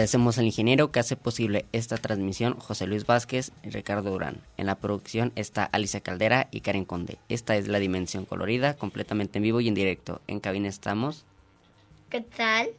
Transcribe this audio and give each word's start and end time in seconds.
Agradecemos 0.00 0.38
al 0.38 0.46
ingeniero 0.46 0.90
que 0.90 0.98
hace 0.98 1.14
posible 1.14 1.66
esta 1.72 1.98
transmisión, 1.98 2.58
José 2.58 2.86
Luis 2.86 3.04
Vázquez 3.04 3.52
y 3.62 3.68
Ricardo 3.68 4.10
Durán. 4.10 4.40
En 4.56 4.64
la 4.64 4.76
producción 4.76 5.30
está 5.36 5.64
Alicia 5.64 6.00
Caldera 6.00 6.48
y 6.50 6.62
Karen 6.62 6.86
Conde. 6.86 7.18
Esta 7.28 7.54
es 7.56 7.68
la 7.68 7.78
Dimensión 7.78 8.24
Colorida, 8.24 8.72
completamente 8.72 9.38
en 9.38 9.42
vivo 9.42 9.60
y 9.60 9.68
en 9.68 9.74
directo. 9.74 10.22
En 10.26 10.40
cabina 10.40 10.70
estamos. 10.70 11.26
¿Qué 12.08 12.22
tal? 12.22 12.70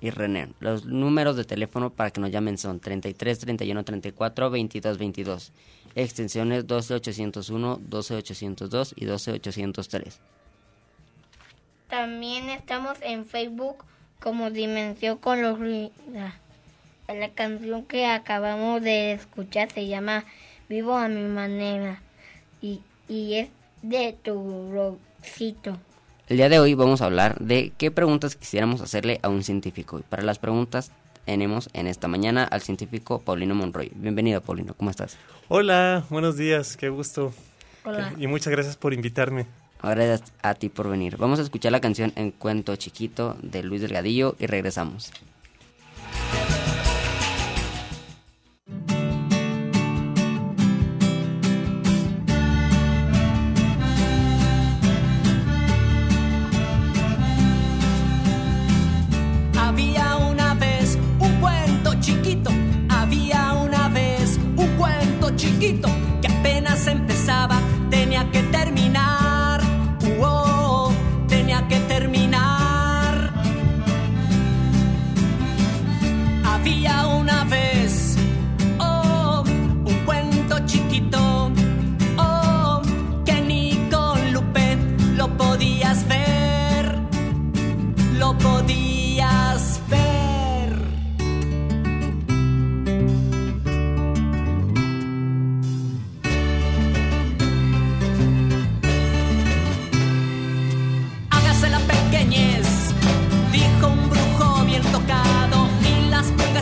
Y 0.00 0.10
René. 0.10 0.52
Los 0.60 0.84
números 0.84 1.34
de 1.34 1.42
teléfono 1.42 1.90
para 1.90 2.12
que 2.12 2.20
nos 2.20 2.30
llamen 2.30 2.58
son 2.58 2.78
33 2.78 3.40
31 3.40 3.82
34 3.82 4.50
22 4.50 4.98
22. 4.98 5.52
Extensiones 5.96 6.64
12 6.64 6.94
801, 6.94 7.80
12 7.88 8.14
802 8.14 8.94
y 8.96 9.04
12 9.04 9.32
803. 9.32 10.20
también 11.88 12.50
estamos 12.50 12.98
en 13.02 13.26
Facebook 13.26 13.84
como 14.20 14.50
Dimensión 14.50 15.18
Colorida. 15.18 16.34
La 17.08 17.28
canción 17.30 17.84
que 17.84 18.06
acabamos 18.06 18.82
de 18.82 19.12
escuchar 19.12 19.72
se 19.72 19.88
llama 19.88 20.24
Vivo 20.68 20.96
a 20.96 21.08
mi 21.08 21.24
manera 21.24 22.00
y, 22.62 22.80
y 23.08 23.34
es 23.34 23.48
de 23.82 24.16
tu 24.22 24.70
rocito. 24.72 25.76
El 26.28 26.36
día 26.36 26.48
de 26.48 26.60
hoy 26.60 26.74
vamos 26.74 27.02
a 27.02 27.06
hablar 27.06 27.36
de 27.40 27.72
qué 27.76 27.90
preguntas 27.90 28.36
quisiéramos 28.36 28.80
hacerle 28.80 29.18
a 29.22 29.28
un 29.28 29.42
científico. 29.42 29.98
Y 29.98 30.02
para 30.02 30.22
las 30.22 30.38
preguntas 30.38 30.92
tenemos 31.24 31.68
en 31.72 31.88
esta 31.88 32.06
mañana 32.06 32.44
al 32.44 32.62
científico 32.62 33.20
Paulino 33.20 33.56
Monroy. 33.56 33.90
Bienvenido, 33.96 34.40
Paulino, 34.40 34.74
¿cómo 34.74 34.90
estás? 34.90 35.16
Hola, 35.48 36.04
buenos 36.08 36.36
días, 36.36 36.76
qué 36.76 36.88
gusto. 36.88 37.32
Hola. 37.84 38.12
Y 38.16 38.28
muchas 38.28 38.52
gracias 38.52 38.76
por 38.76 38.94
invitarme. 38.94 39.46
Gracias 39.82 40.22
a 40.42 40.54
ti 40.54 40.68
por 40.68 40.88
venir. 40.88 41.16
Vamos 41.16 41.38
a 41.38 41.42
escuchar 41.42 41.72
la 41.72 41.80
canción 41.80 42.12
En 42.16 42.30
Cuento 42.30 42.76
Chiquito 42.76 43.36
de 43.42 43.62
Luis 43.62 43.80
Delgadillo 43.80 44.36
y 44.38 44.46
regresamos. 44.46 45.12
Había 59.58 60.16
una 60.16 60.54
vez 60.54 60.98
un 61.18 61.40
cuento 61.40 61.94
chiquito, 62.00 62.50
había 62.88 63.54
una 63.54 63.88
vez 63.88 64.38
un 64.56 64.76
cuento 64.76 65.34
chiquito 65.36 65.89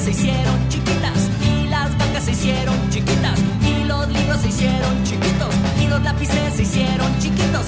se 0.08 0.22
hicieron 0.22 0.68
chiquitas, 0.70 1.28
y 1.42 1.68
las 1.68 1.90
vacas 1.98 2.24
se 2.24 2.30
hicieron 2.30 2.74
chiquitas, 2.88 3.38
y 3.62 3.84
los 3.84 4.08
libros 4.08 4.40
se 4.40 4.48
hicieron 4.48 5.04
chiquitos, 5.04 5.54
y 5.82 5.86
los 5.86 6.02
lápices 6.02 6.54
se 6.54 6.62
hicieron 6.62 7.18
chiquitos 7.18 7.66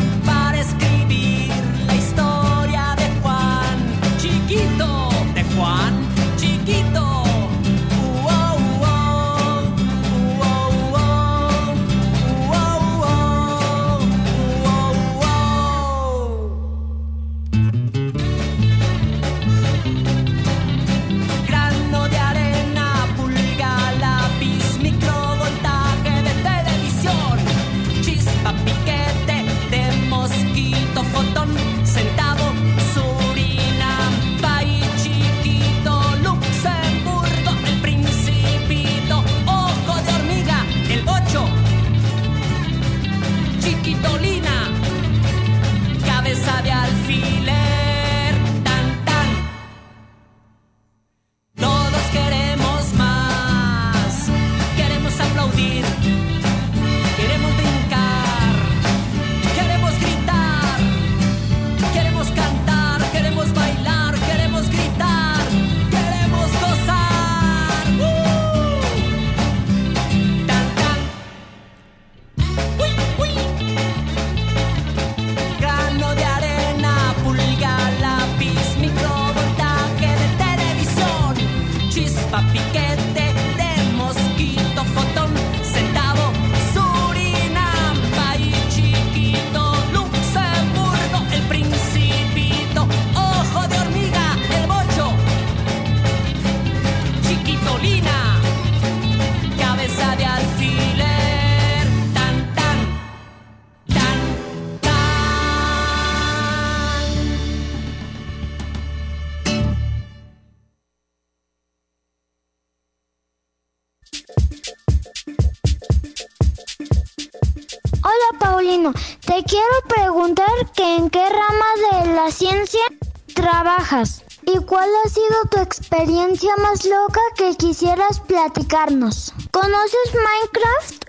y 123.90 124.56
cuál 124.66 124.88
ha 125.04 125.08
sido 125.08 125.44
tu 125.50 125.58
experiencia 125.58 126.54
más 126.58 126.84
loca 126.84 127.20
que 127.36 127.56
quisieras 127.56 128.20
platicarnos. 128.20 129.32
¿Conoces 129.50 130.14
Minecraft? 130.14 131.04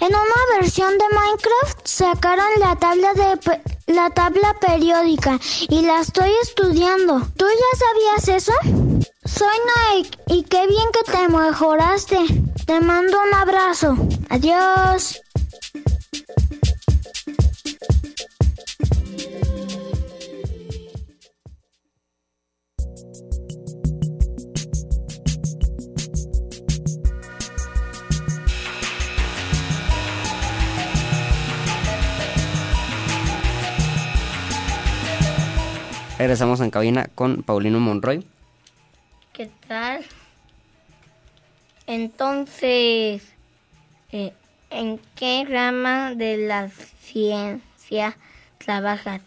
En 0.00 0.08
una 0.08 0.58
versión 0.58 0.98
de 0.98 1.04
Minecraft 1.14 1.86
sacaron 1.86 2.48
la 2.58 2.74
tabla 2.74 3.12
de 3.14 3.62
la 3.86 4.10
tabla 4.10 4.56
periódica 4.60 5.38
y 5.68 5.82
la 5.82 6.00
estoy 6.00 6.32
estudiando. 6.42 7.20
¿Tú 7.36 7.46
ya 7.46 8.18
sabías 8.18 8.42
eso? 8.42 8.52
Soy 9.24 9.56
Noé 9.68 10.10
y 10.26 10.42
qué 10.42 10.66
bien 10.66 10.88
que 10.92 11.12
te 11.12 11.28
mejoraste. 11.28 12.18
Te 12.66 12.80
mando 12.80 13.16
un 13.28 13.34
abrazo. 13.34 13.96
Adiós. 14.28 15.23
Regresamos 36.18 36.60
en 36.60 36.70
cabina 36.70 37.08
con 37.14 37.42
Paulino 37.42 37.80
Monroy. 37.80 38.24
¿Qué 39.32 39.50
tal? 39.66 40.04
Entonces, 41.88 43.22
eh, 44.12 44.32
¿en 44.70 45.00
qué 45.16 45.44
rama 45.48 46.14
de 46.14 46.36
la 46.36 46.70
ciencia 47.00 48.16
trabajas? 48.58 49.22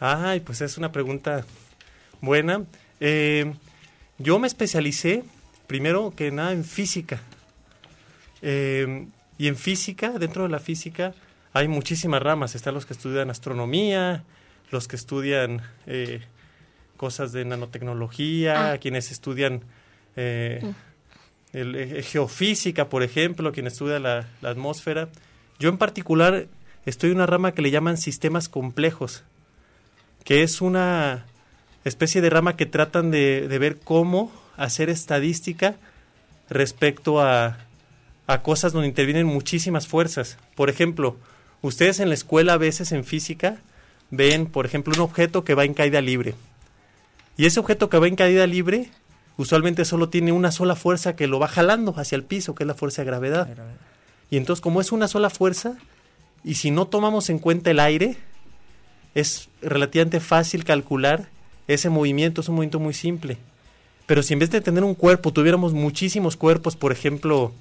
Ay, 0.00 0.40
pues 0.40 0.60
es 0.60 0.76
una 0.76 0.92
pregunta 0.92 1.46
buena. 2.20 2.62
Eh, 3.00 3.54
yo 4.18 4.38
me 4.38 4.48
especialicé, 4.48 5.24
primero 5.66 6.12
que 6.14 6.30
nada, 6.30 6.52
en 6.52 6.64
física. 6.64 7.20
Eh, 8.42 9.06
y 9.38 9.48
en 9.48 9.56
física, 9.56 10.10
dentro 10.10 10.42
de 10.42 10.50
la 10.50 10.60
física, 10.60 11.14
hay 11.54 11.68
muchísimas 11.68 12.22
ramas. 12.22 12.54
Están 12.54 12.74
los 12.74 12.84
que 12.84 12.92
estudian 12.92 13.30
astronomía, 13.30 14.24
los 14.72 14.88
que 14.88 14.96
estudian 14.96 15.62
eh, 15.86 16.20
cosas 16.96 17.30
de 17.32 17.44
nanotecnología, 17.44 18.72
Ah. 18.72 18.78
quienes 18.78 19.10
estudian 19.12 19.60
eh, 20.16 20.60
Mm. 20.62 21.56
el, 21.56 21.74
eh, 21.76 22.02
geofísica, 22.02 22.88
por 22.88 23.02
ejemplo, 23.02 23.52
quien 23.52 23.66
estudia 23.66 23.98
la, 23.98 24.26
la 24.40 24.50
atmósfera. 24.50 25.08
Yo 25.58 25.68
en 25.68 25.78
particular 25.78 26.46
estoy 26.86 27.10
en 27.10 27.16
una 27.16 27.26
rama 27.26 27.52
que 27.52 27.62
le 27.62 27.70
llaman 27.70 27.96
sistemas 27.96 28.48
complejos, 28.48 29.22
que 30.24 30.42
es 30.42 30.60
una 30.60 31.24
especie 31.84 32.20
de 32.20 32.30
rama 32.30 32.56
que 32.56 32.66
tratan 32.66 33.10
de, 33.10 33.46
de 33.48 33.58
ver 33.58 33.78
cómo 33.78 34.32
hacer 34.56 34.88
estadística 34.90 35.74
respecto 36.50 37.20
a, 37.20 37.58
a 38.26 38.42
cosas 38.42 38.72
donde 38.72 38.88
intervienen 38.88 39.26
muchísimas 39.26 39.86
fuerzas. 39.88 40.36
Por 40.54 40.68
ejemplo, 40.70 41.16
ustedes 41.62 42.00
en 42.00 42.08
la 42.08 42.14
escuela 42.14 42.54
a 42.54 42.58
veces 42.58 42.92
en 42.92 43.04
física 43.04 43.56
ven, 44.12 44.46
por 44.46 44.66
ejemplo, 44.66 44.92
un 44.94 45.00
objeto 45.00 45.42
que 45.42 45.54
va 45.54 45.64
en 45.64 45.74
caída 45.74 46.00
libre. 46.00 46.34
Y 47.36 47.46
ese 47.46 47.58
objeto 47.58 47.88
que 47.88 47.98
va 47.98 48.06
en 48.06 48.14
caída 48.14 48.46
libre 48.46 48.90
usualmente 49.38 49.84
solo 49.84 50.10
tiene 50.10 50.30
una 50.30 50.52
sola 50.52 50.76
fuerza 50.76 51.16
que 51.16 51.26
lo 51.26 51.40
va 51.40 51.48
jalando 51.48 51.94
hacia 51.96 52.14
el 52.14 52.22
piso, 52.22 52.54
que 52.54 52.62
es 52.62 52.68
la 52.68 52.74
fuerza 52.74 53.02
de 53.02 53.06
gravedad. 53.06 53.48
Y 54.30 54.36
entonces 54.36 54.60
como 54.60 54.80
es 54.80 54.92
una 54.92 55.08
sola 55.08 55.30
fuerza, 55.30 55.76
y 56.44 56.54
si 56.54 56.70
no 56.70 56.86
tomamos 56.86 57.30
en 57.30 57.38
cuenta 57.38 57.70
el 57.70 57.80
aire, 57.80 58.16
es 59.14 59.48
relativamente 59.62 60.20
fácil 60.20 60.64
calcular 60.64 61.28
ese 61.66 61.88
movimiento, 61.88 62.42
es 62.42 62.48
un 62.48 62.56
movimiento 62.56 62.80
muy 62.80 62.94
simple. 62.94 63.38
Pero 64.06 64.22
si 64.22 64.34
en 64.34 64.40
vez 64.40 64.50
de 64.50 64.60
tener 64.60 64.84
un 64.84 64.94
cuerpo 64.94 65.32
tuviéramos 65.32 65.72
muchísimos 65.72 66.36
cuerpos, 66.36 66.76
por 66.76 66.92
ejemplo, 66.92 67.52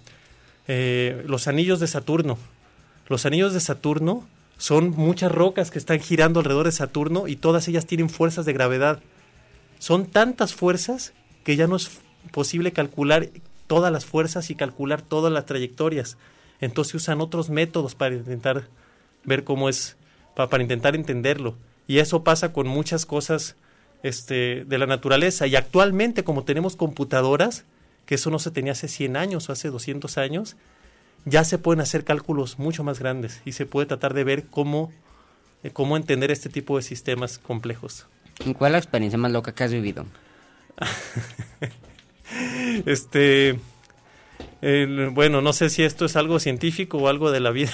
eh, 0.67 1.23
los 1.27 1.47
anillos 1.47 1.79
de 1.79 1.87
Saturno. 1.87 2.37
Los 3.07 3.25
anillos 3.25 3.53
de 3.53 3.61
Saturno 3.61 4.27
son 4.61 4.91
muchas 4.91 5.31
rocas 5.31 5.71
que 5.71 5.79
están 5.79 5.99
girando 5.99 6.39
alrededor 6.39 6.67
de 6.67 6.71
Saturno 6.71 7.27
y 7.27 7.35
todas 7.35 7.67
ellas 7.67 7.87
tienen 7.87 8.11
fuerzas 8.11 8.45
de 8.45 8.53
gravedad. 8.53 8.99
Son 9.79 10.05
tantas 10.05 10.53
fuerzas 10.53 11.13
que 11.43 11.55
ya 11.55 11.65
no 11.65 11.77
es 11.77 11.89
posible 12.29 12.71
calcular 12.71 13.29
todas 13.65 13.91
las 13.91 14.05
fuerzas 14.05 14.51
y 14.51 14.55
calcular 14.55 15.01
todas 15.01 15.33
las 15.33 15.47
trayectorias. 15.47 16.15
Entonces 16.59 16.93
usan 16.93 17.21
otros 17.21 17.49
métodos 17.49 17.95
para 17.95 18.13
intentar 18.13 18.67
ver 19.23 19.43
cómo 19.43 19.67
es, 19.67 19.97
pa- 20.35 20.47
para, 20.47 20.61
intentar 20.61 20.93
entenderlo. 20.95 21.55
Y 21.87 21.97
eso 21.97 22.23
pasa 22.23 22.53
con 22.53 22.67
muchas 22.67 23.07
cosas 23.07 23.55
este, 24.03 24.63
de 24.65 24.77
la 24.77 24.85
naturaleza. 24.85 25.47
Y 25.47 25.55
actualmente, 25.55 26.23
como 26.23 26.43
tenemos 26.43 26.75
computadoras, 26.75 27.63
que 28.05 28.13
eso 28.13 28.29
no 28.29 28.37
se 28.37 28.51
tenía 28.51 28.73
hace 28.73 28.87
100 28.87 29.17
años 29.17 29.49
o 29.49 29.53
hace 29.53 29.69
200 29.69 30.19
años, 30.19 30.55
ya 31.25 31.43
se 31.43 31.57
pueden 31.57 31.81
hacer 31.81 32.03
cálculos 32.03 32.57
mucho 32.59 32.83
más 32.83 32.99
grandes 32.99 33.41
y 33.45 33.51
se 33.53 33.65
puede 33.65 33.85
tratar 33.87 34.13
de 34.13 34.23
ver 34.23 34.45
cómo, 34.47 34.91
eh, 35.63 35.71
cómo 35.71 35.97
entender 35.97 36.31
este 36.31 36.49
tipo 36.49 36.77
de 36.77 36.83
sistemas 36.83 37.37
complejos. 37.37 38.07
¿Cuál 38.57 38.71
es 38.71 38.73
la 38.73 38.77
experiencia 38.79 39.17
más 39.19 39.31
loca 39.31 39.53
que 39.53 39.63
has 39.63 39.71
vivido? 39.71 40.05
Este, 42.85 43.59
bueno, 45.11 45.41
no 45.41 45.53
sé 45.53 45.69
si 45.69 45.83
esto 45.83 46.05
es 46.05 46.15
algo 46.15 46.39
científico 46.39 46.97
o 46.97 47.07
algo 47.07 47.31
de 47.31 47.39
la 47.41 47.51
vida, 47.51 47.73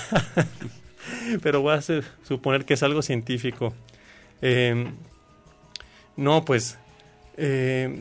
pero 1.44 1.62
voy 1.62 1.74
a 1.74 1.78
hacer- 1.78 2.06
suponer 2.28 2.66
que 2.66 2.74
es 2.74 2.84
algo 2.84 3.02
científico. 3.02 3.74
Eh, 4.42 4.88
no, 6.16 6.44
pues, 6.46 6.78
eh, 7.38 8.00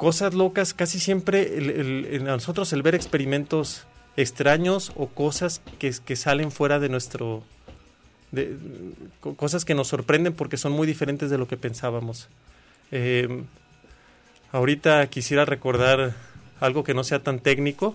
cosas 0.00 0.32
locas, 0.34 0.72
casi 0.72 0.98
siempre 0.98 1.58
el- 1.58 2.24
nosotros 2.24 2.72
el 2.72 2.82
ver 2.82 2.94
experimentos 2.94 3.84
extraños 4.16 4.92
o 4.96 5.08
cosas 5.08 5.60
que, 5.78 5.94
que 6.04 6.16
salen 6.16 6.50
fuera 6.50 6.78
de 6.78 6.88
nuestro... 6.88 7.42
de- 8.32 8.56
co- 9.20 9.34
cosas 9.36 9.64
que 9.66 9.74
nos 9.74 9.88
sorprenden 9.88 10.32
porque 10.32 10.56
son 10.56 10.72
muy 10.72 10.86
diferentes 10.86 11.28
de 11.30 11.36
lo 11.38 11.46
que 11.46 11.56
pensábamos. 11.56 12.28
Eh, 12.90 13.42
Ahorita 14.52 15.06
quisiera 15.08 15.44
recordar 15.44 16.14
algo 16.60 16.82
que 16.82 16.92
no 16.94 17.04
sea 17.04 17.22
tan 17.22 17.38
técnico, 17.38 17.94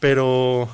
pero, 0.00 0.68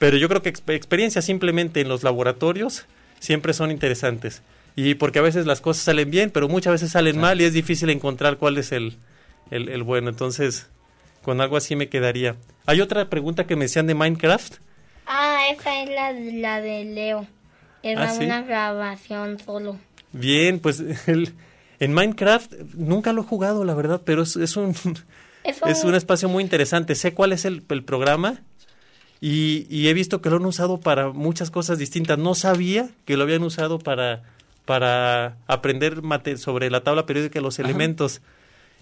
pero 0.00 0.16
yo 0.16 0.28
creo 0.28 0.42
que 0.42 0.52
exp- 0.52 0.74
experiencias 0.74 1.24
simplemente 1.24 1.80
en 1.80 1.88
los 1.88 2.02
laboratorios 2.02 2.86
siempre 3.20 3.52
son 3.52 3.70
interesantes. 3.70 4.42
Y 4.74 4.94
porque 4.96 5.20
a 5.20 5.22
veces 5.22 5.46
las 5.46 5.60
cosas 5.60 5.84
salen 5.84 6.10
bien, 6.10 6.30
pero 6.30 6.48
muchas 6.48 6.72
veces 6.72 6.90
salen 6.90 7.18
mal 7.18 7.40
y 7.40 7.44
es 7.44 7.52
difícil 7.52 7.88
encontrar 7.90 8.36
cuál 8.36 8.58
es 8.58 8.72
el, 8.72 8.96
el, 9.50 9.68
el 9.68 9.82
bueno. 9.82 10.08
Entonces, 10.10 10.68
con 11.22 11.40
algo 11.40 11.56
así 11.56 11.76
me 11.76 11.88
quedaría. 11.88 12.36
Hay 12.66 12.80
otra 12.80 13.08
pregunta 13.08 13.46
que 13.46 13.56
me 13.56 13.64
decían 13.66 13.86
de 13.86 13.94
Minecraft. 13.94 14.54
Ah, 15.06 15.42
esa 15.50 15.82
es 15.82 15.90
la, 15.90 16.12
la 16.12 16.60
de 16.60 16.84
Leo. 16.84 17.26
Era 17.82 18.04
Ah, 18.04 18.08
¿sí? 18.10 18.24
una 18.24 18.42
grabación 18.42 19.38
solo. 19.38 19.78
Bien, 20.12 20.58
pues 20.58 20.80
el, 21.08 21.34
en 21.78 21.92
Minecraft 21.92 22.52
nunca 22.74 23.12
lo 23.12 23.22
he 23.22 23.24
jugado, 23.24 23.64
la 23.64 23.74
verdad, 23.74 24.02
pero 24.04 24.22
es, 24.22 24.36
es 24.36 24.56
un... 24.56 24.74
Es 25.44 25.60
Es 25.64 25.84
un 25.84 25.94
espacio 25.94 26.28
muy 26.28 26.42
interesante. 26.42 26.96
Sé 26.96 27.14
cuál 27.14 27.32
es 27.32 27.44
el, 27.44 27.62
el 27.68 27.84
programa 27.84 28.40
y, 29.20 29.64
y 29.70 29.86
he 29.86 29.94
visto 29.94 30.20
que 30.20 30.28
lo 30.28 30.36
han 30.38 30.44
usado 30.44 30.80
para 30.80 31.10
muchas 31.10 31.52
cosas 31.52 31.78
distintas. 31.78 32.18
No 32.18 32.34
sabía 32.34 32.88
que 33.04 33.16
lo 33.16 33.22
habían 33.22 33.44
usado 33.44 33.78
para, 33.78 34.22
para 34.64 35.36
aprender 35.46 36.02
mate- 36.02 36.36
sobre 36.36 36.68
la 36.68 36.82
tabla 36.82 37.06
periódica 37.06 37.34
de 37.38 37.42
los 37.42 37.60
elementos. 37.60 38.22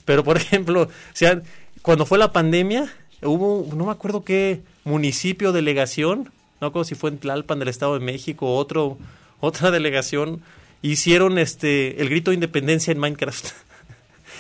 Pero, 0.05 0.25
por 0.25 0.37
ejemplo, 0.39 0.83
o 0.83 0.89
sea, 1.13 1.43
cuando 1.83 2.07
fue 2.07 2.19
la 2.19 2.33
pandemia, 2.33 2.93
hubo, 3.23 3.69
no 3.75 3.87
me 3.87 3.93
acuerdo 3.93 4.25
qué 4.25 4.63
municipio, 4.85 5.53
delegación, 5.53 6.31
no 6.61 6.69
recuerdo 6.69 6.85
si 6.85 6.95
fue 6.95 7.11
en 7.11 7.19
Tlalpan 7.19 7.59
del 7.59 7.69
Estado 7.69 7.95
de 7.99 8.05
México 8.05 8.47
o 8.47 8.57
otro, 8.57 8.99
otra 9.41 9.71
delegación, 9.71 10.43
hicieron 10.83 11.39
este 11.39 12.01
el 12.01 12.09
grito 12.09 12.31
de 12.31 12.37
independencia 12.37 12.93
en 12.93 12.99
Minecraft. 12.99 13.47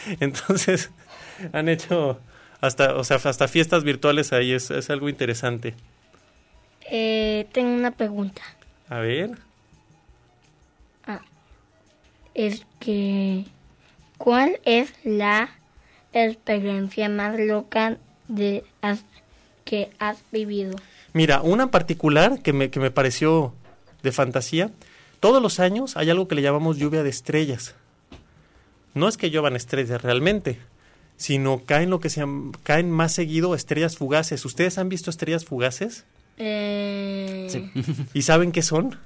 Entonces, 0.20 0.90
han 1.52 1.68
hecho 1.68 2.18
hasta, 2.60 2.94
o 2.96 3.04
sea, 3.04 3.18
hasta 3.22 3.48
fiestas 3.48 3.84
virtuales 3.84 4.32
ahí, 4.32 4.52
es, 4.52 4.70
es 4.70 4.90
algo 4.90 5.08
interesante. 5.08 5.74
Eh, 6.90 7.46
tengo 7.52 7.74
una 7.74 7.90
pregunta. 7.90 8.42
A 8.88 8.98
ver, 8.98 9.30
Es 12.34 12.66
que, 12.80 13.44
¿cuál 14.18 14.60
es 14.64 14.92
la 15.04 15.50
experiencia 16.12 17.08
más 17.08 17.38
loca 17.38 17.98
de 18.28 18.64
has- 18.82 19.04
que 19.64 19.90
has 19.98 20.18
vivido? 20.32 20.76
mira, 21.12 21.42
una 21.42 21.64
en 21.64 21.68
particular 21.70 22.40
que 22.42 22.52
me, 22.52 22.70
que 22.70 22.80
me 22.80 22.90
pareció 22.90 23.52
de 24.02 24.12
fantasía, 24.12 24.70
todos 25.20 25.40
los 25.42 25.60
años 25.60 25.96
hay 25.96 26.10
algo 26.10 26.28
que 26.28 26.34
le 26.34 26.42
llamamos 26.42 26.76
lluvia 26.76 27.02
de 27.02 27.10
estrellas. 27.10 27.74
No 28.94 29.08
es 29.08 29.16
que 29.16 29.30
lluevan 29.30 29.56
estrellas 29.56 30.02
realmente, 30.02 30.58
sino 31.16 31.62
caen 31.64 31.90
lo 31.90 32.00
que 32.00 32.10
se 32.10 32.24
caen 32.64 32.90
más 32.90 33.12
seguido 33.12 33.54
estrellas 33.54 33.96
fugaces. 33.96 34.44
¿Ustedes 34.44 34.76
han 34.78 34.88
visto 34.88 35.10
estrellas 35.10 35.44
fugaces? 35.44 36.04
Eh, 36.36 37.46
Sí. 37.48 37.70
¿Y 38.12 38.22
saben 38.22 38.50
qué 38.52 38.62
son? 38.62 38.96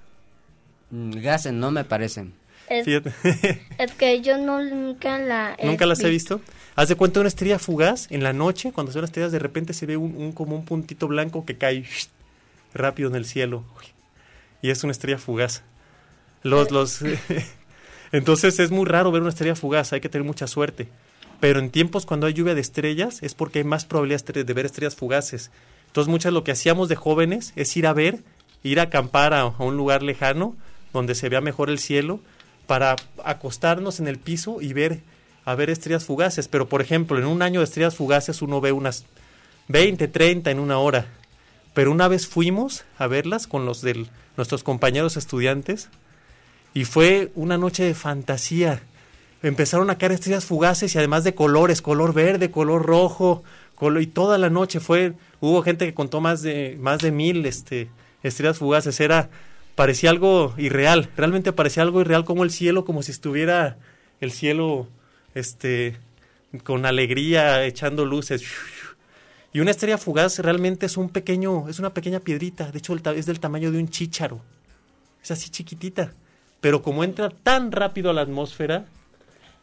Mm, 0.90 1.10
Gases, 1.20 1.52
no 1.52 1.70
me 1.70 1.84
parecen. 1.84 2.32
Es, 2.70 2.84
Fíjate. 2.84 3.12
es 3.78 3.92
que 3.92 4.20
yo 4.20 4.38
no 4.38 4.62
nunca 4.62 5.18
la 5.18 5.54
he 5.58 5.66
¿Nunca 5.66 5.86
las 5.86 6.00
he 6.00 6.08
visto? 6.08 6.40
Haz 6.76 6.88
de 6.88 6.94
cuenta 6.96 7.20
una 7.20 7.28
estrella 7.28 7.58
fugaz 7.58 8.06
en 8.10 8.22
la 8.22 8.32
noche, 8.32 8.72
cuando 8.72 8.92
son 8.92 9.04
estrellas, 9.04 9.32
de 9.32 9.38
repente 9.40 9.72
se 9.72 9.86
ve 9.86 9.96
un, 9.96 10.14
un- 10.16 10.32
como 10.32 10.54
un 10.54 10.64
puntito 10.64 11.08
blanco 11.08 11.44
que 11.44 11.56
cae 11.58 11.84
rápido 12.74 13.08
en 13.08 13.16
el 13.16 13.24
cielo. 13.24 13.64
Y 14.62 14.70
es 14.70 14.82
una 14.84 14.92
estrella 14.92 15.18
fugaz. 15.18 15.62
Los, 16.42 16.70
los, 16.70 17.00
entonces 18.12 18.58
es 18.58 18.70
muy 18.70 18.84
raro 18.86 19.10
ver 19.10 19.22
una 19.22 19.30
estrella 19.30 19.54
fugaz, 19.56 19.92
hay 19.92 20.00
que 20.00 20.08
tener 20.08 20.26
mucha 20.26 20.46
suerte. 20.46 20.88
Pero 21.40 21.60
en 21.60 21.70
tiempos 21.70 22.04
cuando 22.06 22.26
hay 22.26 22.32
lluvia 22.34 22.54
de 22.54 22.60
estrellas 22.60 23.22
es 23.22 23.34
porque 23.34 23.60
hay 23.60 23.64
más 23.64 23.84
probabilidades 23.84 24.24
de 24.26 24.44
de 24.44 24.52
ver 24.54 24.66
estrellas 24.66 24.96
fugaces. 24.96 25.50
Entonces 25.86 26.10
muchas 26.10 26.32
lo 26.32 26.44
que 26.44 26.52
hacíamos 26.52 26.88
de 26.88 26.96
jóvenes 26.96 27.52
es 27.56 27.76
ir 27.76 27.86
a 27.86 27.92
ver, 27.92 28.18
ir 28.62 28.80
a 28.80 28.84
acampar 28.84 29.34
a, 29.34 29.40
a 29.42 29.46
un 29.64 29.76
lugar 29.76 30.02
lejano 30.02 30.56
donde 30.92 31.14
se 31.14 31.28
vea 31.28 31.40
mejor 31.40 31.70
el 31.70 31.78
cielo 31.78 32.20
para 32.68 32.94
acostarnos 33.24 33.98
en 33.98 34.06
el 34.06 34.18
piso 34.18 34.60
y 34.60 34.72
ver 34.72 35.00
a 35.44 35.56
ver 35.56 35.70
estrellas 35.70 36.04
fugaces. 36.04 36.46
Pero 36.46 36.68
por 36.68 36.80
ejemplo, 36.82 37.18
en 37.18 37.24
un 37.26 37.42
año 37.42 37.58
de 37.58 37.64
estrellas 37.64 37.96
fugaces 37.96 38.42
uno 38.42 38.60
ve 38.60 38.70
unas 38.70 39.04
20, 39.66 40.06
30 40.06 40.50
en 40.52 40.60
una 40.60 40.78
hora. 40.78 41.06
Pero 41.74 41.90
una 41.90 42.06
vez 42.06 42.26
fuimos 42.28 42.84
a 42.98 43.06
verlas 43.08 43.46
con 43.46 43.64
los 43.66 43.80
de 43.82 44.06
nuestros 44.36 44.62
compañeros 44.62 45.16
estudiantes 45.16 45.88
y 46.74 46.84
fue 46.84 47.32
una 47.34 47.58
noche 47.58 47.84
de 47.84 47.94
fantasía. 47.94 48.80
Empezaron 49.42 49.88
a 49.90 49.96
caer 49.98 50.12
estrellas 50.12 50.44
fugaces 50.44 50.94
y 50.94 50.98
además 50.98 51.24
de 51.24 51.34
colores, 51.34 51.80
color 51.82 52.12
verde, 52.12 52.50
color 52.50 52.84
rojo, 52.84 53.42
colo- 53.76 54.00
y 54.02 54.06
toda 54.06 54.36
la 54.38 54.50
noche 54.50 54.80
fue, 54.80 55.14
hubo 55.40 55.62
gente 55.62 55.86
que 55.86 55.94
contó 55.94 56.20
más 56.20 56.42
de, 56.42 56.76
más 56.80 56.98
de 57.00 57.12
mil 57.12 57.46
este, 57.46 57.88
estrellas 58.22 58.58
fugaces, 58.58 58.98
era, 59.00 59.30
parecía 59.78 60.10
algo 60.10 60.54
irreal, 60.58 61.08
realmente 61.16 61.52
parecía 61.52 61.84
algo 61.84 62.00
irreal 62.00 62.24
como 62.24 62.42
el 62.42 62.50
cielo, 62.50 62.84
como 62.84 63.04
si 63.04 63.12
estuviera 63.12 63.76
el 64.20 64.32
cielo, 64.32 64.88
este, 65.36 65.96
con 66.64 66.84
alegría, 66.84 67.64
echando 67.64 68.04
luces. 68.04 68.42
Y 69.52 69.60
una 69.60 69.70
estrella 69.70 69.96
fugaz 69.96 70.40
realmente 70.40 70.86
es 70.86 70.96
un 70.96 71.10
pequeño, 71.10 71.68
es 71.68 71.78
una 71.78 71.94
pequeña 71.94 72.18
piedrita, 72.18 72.72
de 72.72 72.78
hecho 72.78 72.96
es 73.14 73.26
del 73.26 73.38
tamaño 73.38 73.70
de 73.70 73.78
un 73.78 73.88
chícharo, 73.88 74.40
es 75.22 75.30
así 75.30 75.48
chiquitita, 75.48 76.12
pero 76.60 76.82
como 76.82 77.04
entra 77.04 77.30
tan 77.30 77.70
rápido 77.70 78.10
a 78.10 78.14
la 78.14 78.22
atmósfera, 78.22 78.84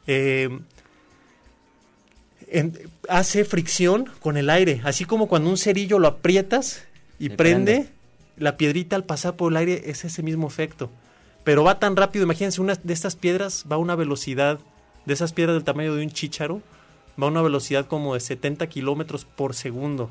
eh, 0.07 0.50
hace 3.10 3.43
fricción 3.43 4.10
con 4.22 4.38
el 4.38 4.50
aire, 4.50 4.79
así 4.86 5.03
como 5.03 5.27
cuando 5.27 5.50
un 5.50 5.57
cerillo 5.57 6.00
lo 6.00 6.07
aprietas 6.07 6.86
y 7.19 7.27
prende, 7.27 7.89
la 8.38 8.58
piedrita 8.58 8.96
al 8.96 9.04
pasar 9.04 9.36
por 9.36 9.51
el 9.51 9.58
aire 9.58 9.84
es 9.86 10.06
ese 10.06 10.24
mismo 10.24 10.48
efecto. 10.48 10.89
Pero 11.44 11.63
va 11.63 11.80
tan 11.80 11.96
rápido, 11.96 12.25
imagínense, 12.25 12.62
una 12.62 12.75
de 12.75 12.94
estas 12.94 13.15
piedras 13.15 13.65
va 13.72 13.75
a 13.75 13.80
una 13.80 13.96
velocidad, 13.96 14.60
de 15.06 15.13
esas 15.13 15.34
piedras 15.34 15.56
del 15.56 15.63
tamaño 15.63 15.96
de 15.96 16.04
un 16.04 16.10
chícharo, 16.10 16.62
va 17.22 17.27
a 17.27 17.30
una 17.30 17.42
velocidad 17.42 17.86
como 17.86 18.15
de 18.15 18.20
70 18.20 18.68
kilómetros 18.68 19.25
por 19.25 19.54
segundo. 19.54 20.10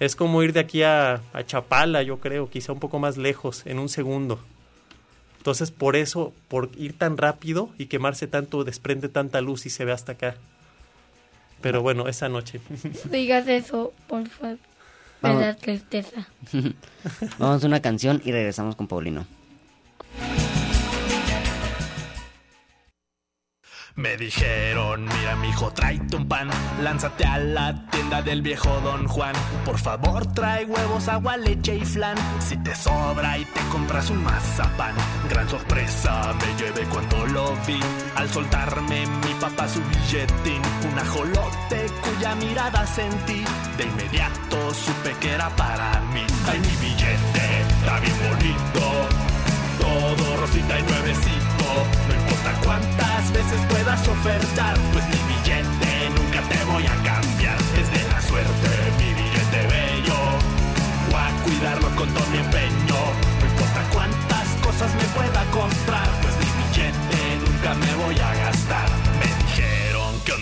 Es 0.00 0.16
como 0.16 0.42
ir 0.42 0.52
de 0.52 0.60
aquí 0.60 0.82
a, 0.82 1.22
a 1.32 1.46
Chapala, 1.46 2.02
yo 2.02 2.18
creo, 2.18 2.50
quizá 2.50 2.72
un 2.72 2.80
poco 2.80 2.98
más 2.98 3.16
lejos, 3.16 3.62
en 3.66 3.78
un 3.78 3.88
segundo. 3.88 4.40
Entonces, 5.38 5.70
por 5.70 5.94
eso, 5.94 6.32
por 6.48 6.70
ir 6.76 6.98
tan 6.98 7.16
rápido 7.16 7.70
y 7.78 7.86
quemarse 7.86 8.26
tanto, 8.26 8.64
desprende 8.64 9.08
tanta 9.08 9.40
luz 9.40 9.64
y 9.64 9.70
se 9.70 9.84
ve 9.84 9.92
hasta 9.92 10.12
acá. 10.12 10.34
Pero 11.60 11.82
bueno, 11.82 12.08
esa 12.08 12.28
noche. 12.28 12.60
Digas 13.10 13.46
eso, 13.46 13.92
por 14.08 14.28
favor. 14.28 14.58
Da 15.22 15.54
tristeza. 15.54 16.28
Vamos 17.38 17.64
a 17.64 17.66
una 17.66 17.80
canción 17.80 18.20
y 18.24 18.32
regresamos 18.32 18.76
con 18.76 18.86
Paulino. 18.88 19.26
Me 23.96 24.14
dijeron, 24.18 25.04
mira 25.04 25.36
mi 25.36 25.48
hijo, 25.48 25.72
tráete 25.72 26.16
un 26.16 26.28
pan, 26.28 26.50
lánzate 26.82 27.24
a 27.24 27.38
la 27.38 27.88
tienda 27.90 28.20
del 28.20 28.42
viejo 28.42 28.68
Don 28.84 29.08
Juan. 29.08 29.34
Por 29.64 29.78
favor, 29.78 30.26
trae 30.34 30.66
huevos, 30.66 31.08
agua, 31.08 31.38
leche 31.38 31.76
y 31.76 31.84
flan. 31.86 32.14
Si 32.40 32.58
te 32.58 32.74
sobra 32.74 33.38
y 33.38 33.46
te 33.46 33.60
compras 33.72 34.10
un 34.10 34.22
mazapán. 34.22 34.94
Gran 35.30 35.48
sorpresa 35.48 36.34
me 36.34 36.62
llevé 36.62 36.82
cuando 36.90 37.26
lo 37.28 37.56
vi. 37.66 37.80
Al 38.16 38.28
soltarme 38.28 39.06
mi 39.06 39.32
papá 39.40 39.66
su 39.66 39.80
billetín, 39.80 40.60
un 40.92 40.98
ajolote 40.98 41.86
cuya 42.02 42.34
mirada 42.34 42.86
sentí. 42.86 43.44
De 43.78 43.84
inmediato 43.84 44.74
supe 44.74 45.16
que 45.22 45.32
era 45.32 45.48
para 45.56 46.00
mí. 46.12 46.22
Ay, 46.46 46.60
mi 46.60 46.76
billete, 46.86 47.62
está 47.80 47.98
bien 48.00 48.16
bonito. 48.28 49.08
Todo 49.80 50.36
rosita 50.36 50.80
y 50.80 50.82
nuevecito. 50.82 52.05
Importa 52.46 52.64
cuántas 52.64 53.32
veces 53.32 53.60
puedas 53.68 54.06
ofertar, 54.06 54.76
pues 54.92 55.04
mi 55.06 55.18
billete 55.34 56.10
nunca 56.14 56.40
te 56.48 56.64
voy 56.64 56.86
a 56.86 56.94
cambiar. 57.02 57.56
Es 57.76 57.90
de 57.90 58.08
la 58.08 58.22
suerte, 58.22 58.68
mi 58.98 59.14
billete 59.14 59.66
bello. 59.66 60.14
Voy 61.10 61.20
a 61.20 61.42
cuidarlo 61.42 61.88
con 61.96 62.08
todo 62.14 62.26
mi 62.30 62.38
empeño. 62.38 63.00
No 63.40 63.46
importa 63.50 63.82
cuántas 63.92 64.48
cosas 64.62 64.94
me 64.94 65.04
pueda 65.18 65.44
comprar, 65.50 66.08
pues 66.22 66.34
mi 66.38 66.50
billete 66.62 67.50
nunca 67.50 67.74
me 67.74 68.04
voy 68.04 68.14
a 68.14 68.34
gastar. 68.34 69.15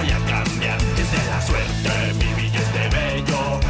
voy 0.00 0.10
a 0.10 0.18
cambiar. 0.18 0.78
Es 0.96 1.10
de 1.12 1.22
la 1.30 1.40
suerte, 1.42 2.14
mi 2.14 2.42
billete 2.42 2.88
bello. 2.88 3.60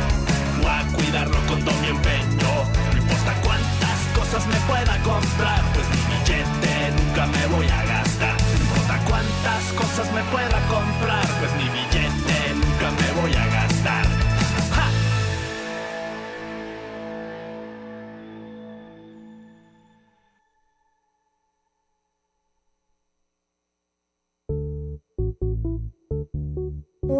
Voy 0.62 0.70
a 0.70 0.86
cuidarlo 0.92 1.38
con 1.48 1.62
todo 1.64 1.74
mi 1.80 1.88
empeño. 1.88 2.52
No 2.92 2.98
importa 2.98 3.32
cuántas 3.42 3.98
cosas 4.14 4.46
me 4.46 4.58
pueda 4.70 4.94
comprar, 5.02 5.62
pues 5.74 5.86
mi 5.94 6.02
billete 6.12 6.72
nunca 6.98 7.26
me 7.26 7.46
voy 7.54 7.68
a 7.68 7.82
gastar. 7.84 8.36
No 8.38 8.64
importa 8.64 8.94
cuántas 9.08 9.62
cosas 9.80 10.06
me 10.12 10.22
pueda 10.34 10.58
comprar, 10.68 11.26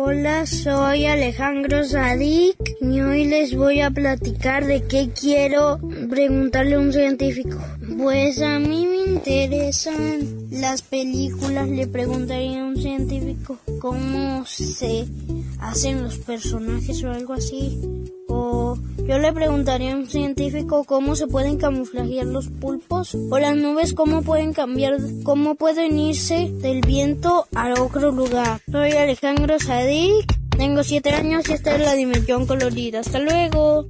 Hola, 0.03 0.47
soy 0.47 1.05
Alejandro 1.05 1.85
Sadik 1.85 2.57
y 2.81 3.03
hoy 3.03 3.27
les 3.27 3.55
voy 3.55 3.83
a 3.83 3.91
platicar 3.91 4.65
de 4.65 4.83
qué 4.85 5.11
quiero 5.11 5.79
preguntarle 6.09 6.77
a 6.77 6.79
un 6.79 6.91
científico. 6.91 7.59
Pues 7.99 8.41
a 8.41 8.59
mí 8.59 8.87
me 8.87 9.13
interesan 9.13 10.49
las 10.51 10.81
películas, 10.81 11.69
le 11.69 11.87
preguntaría 11.87 12.63
a 12.63 12.65
un 12.65 12.77
científico 12.77 13.59
cómo 13.79 14.47
se 14.47 15.07
hacen 15.61 16.03
los 16.03 16.17
personajes 16.17 17.05
o 17.05 17.11
algo 17.11 17.35
así. 17.35 17.79
O 18.27 18.79
yo 19.11 19.19
le 19.19 19.33
preguntaría 19.33 19.93
a 19.93 19.97
un 19.97 20.07
científico 20.07 20.85
cómo 20.85 21.17
se 21.17 21.27
pueden 21.27 21.59
camuflajear 21.59 22.27
los 22.27 22.47
pulpos 22.47 23.17
o 23.17 23.39
las 23.41 23.57
nubes 23.57 23.93
cómo 23.93 24.23
pueden 24.23 24.53
cambiar, 24.53 24.99
cómo 25.25 25.57
pueden 25.57 25.99
irse 25.99 26.49
del 26.49 26.81
viento 26.81 27.49
a 27.53 27.75
otro 27.83 28.13
lugar. 28.13 28.61
Soy 28.71 28.93
Alejandro 28.93 29.59
Sadik, 29.59 30.33
tengo 30.57 30.85
7 30.85 31.11
años 31.11 31.49
y 31.49 31.55
esta 31.55 31.75
es 31.75 31.81
la 31.81 31.95
dimensión 31.95 32.47
colorida. 32.47 33.01
Hasta 33.01 33.19
luego. 33.19 33.89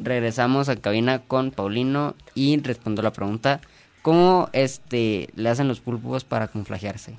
Regresamos 0.00 0.68
a 0.68 0.76
cabina 0.76 1.18
con 1.18 1.50
Paulino 1.50 2.14
y 2.36 2.60
respondo 2.60 3.02
la 3.02 3.12
pregunta, 3.12 3.60
¿cómo 4.04 4.50
este 4.52 5.30
le 5.34 5.48
hacen 5.48 5.66
los 5.66 5.80
pulpos 5.80 6.24
para 6.24 6.48
camuflajearse? 6.48 7.16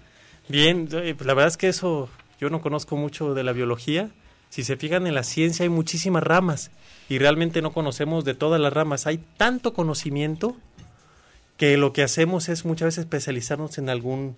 Bien, 0.48 0.88
eh, 0.92 1.16
pues 1.18 1.26
la 1.26 1.34
verdad 1.34 1.48
es 1.48 1.58
que 1.58 1.68
eso 1.68 2.10
yo 2.40 2.52
no 2.52 2.62
conozco 2.62 2.96
mucho 2.96 3.34
de 3.34 3.44
la 3.44 3.54
biología. 3.54 4.12
Si 4.52 4.64
se 4.64 4.78
fijan 4.78 5.08
en 5.08 5.16
la 5.16 5.24
ciencia 5.24 5.64
hay 5.64 5.70
muchísimas 5.70 6.22
ramas 6.22 6.70
y 7.10 7.18
realmente 7.18 7.64
no 7.64 7.74
conocemos 7.74 8.24
de 8.24 8.36
todas 8.36 8.62
las 8.62 8.72
ramas. 8.72 9.08
Hay 9.08 9.20
tanto 9.36 9.74
conocimiento 9.74 10.56
que 11.58 11.76
lo 11.76 11.92
que 11.92 12.04
hacemos 12.04 12.50
es 12.50 12.66
muchas 12.66 12.90
veces 12.90 13.06
especializarnos 13.06 13.80
en 13.80 13.90
algún 13.90 14.36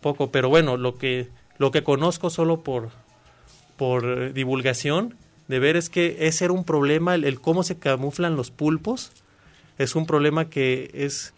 poco, 0.00 0.30
pero 0.30 0.48
bueno, 0.48 0.78
lo 0.78 0.96
que 0.96 1.28
lo 1.58 1.70
que 1.70 1.84
conozco 1.84 2.30
solo 2.30 2.62
por 2.62 2.92
por 3.76 4.06
eh, 4.06 4.32
divulgación 4.32 5.16
de 5.48 5.58
ver 5.58 5.76
es 5.76 5.90
que 5.90 6.16
ese 6.20 6.46
era 6.46 6.54
un 6.54 6.64
problema 6.64 7.14
el, 7.14 7.24
el 7.24 7.42
cómo 7.42 7.62
se 7.62 7.76
camuflan 7.76 8.36
los 8.36 8.50
pulpos 8.50 9.12
es 9.76 9.96
un 9.96 10.06
problema 10.06 10.48
que 10.48 10.90
es 10.94 11.33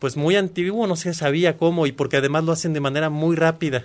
pues 0.00 0.16
muy 0.16 0.34
antiguo, 0.34 0.86
no 0.86 0.96
se 0.96 1.14
sabía 1.14 1.56
cómo 1.56 1.86
y 1.86 1.92
porque 1.92 2.16
además 2.16 2.42
lo 2.44 2.52
hacen 2.52 2.72
de 2.72 2.80
manera 2.80 3.10
muy 3.10 3.36
rápida. 3.36 3.84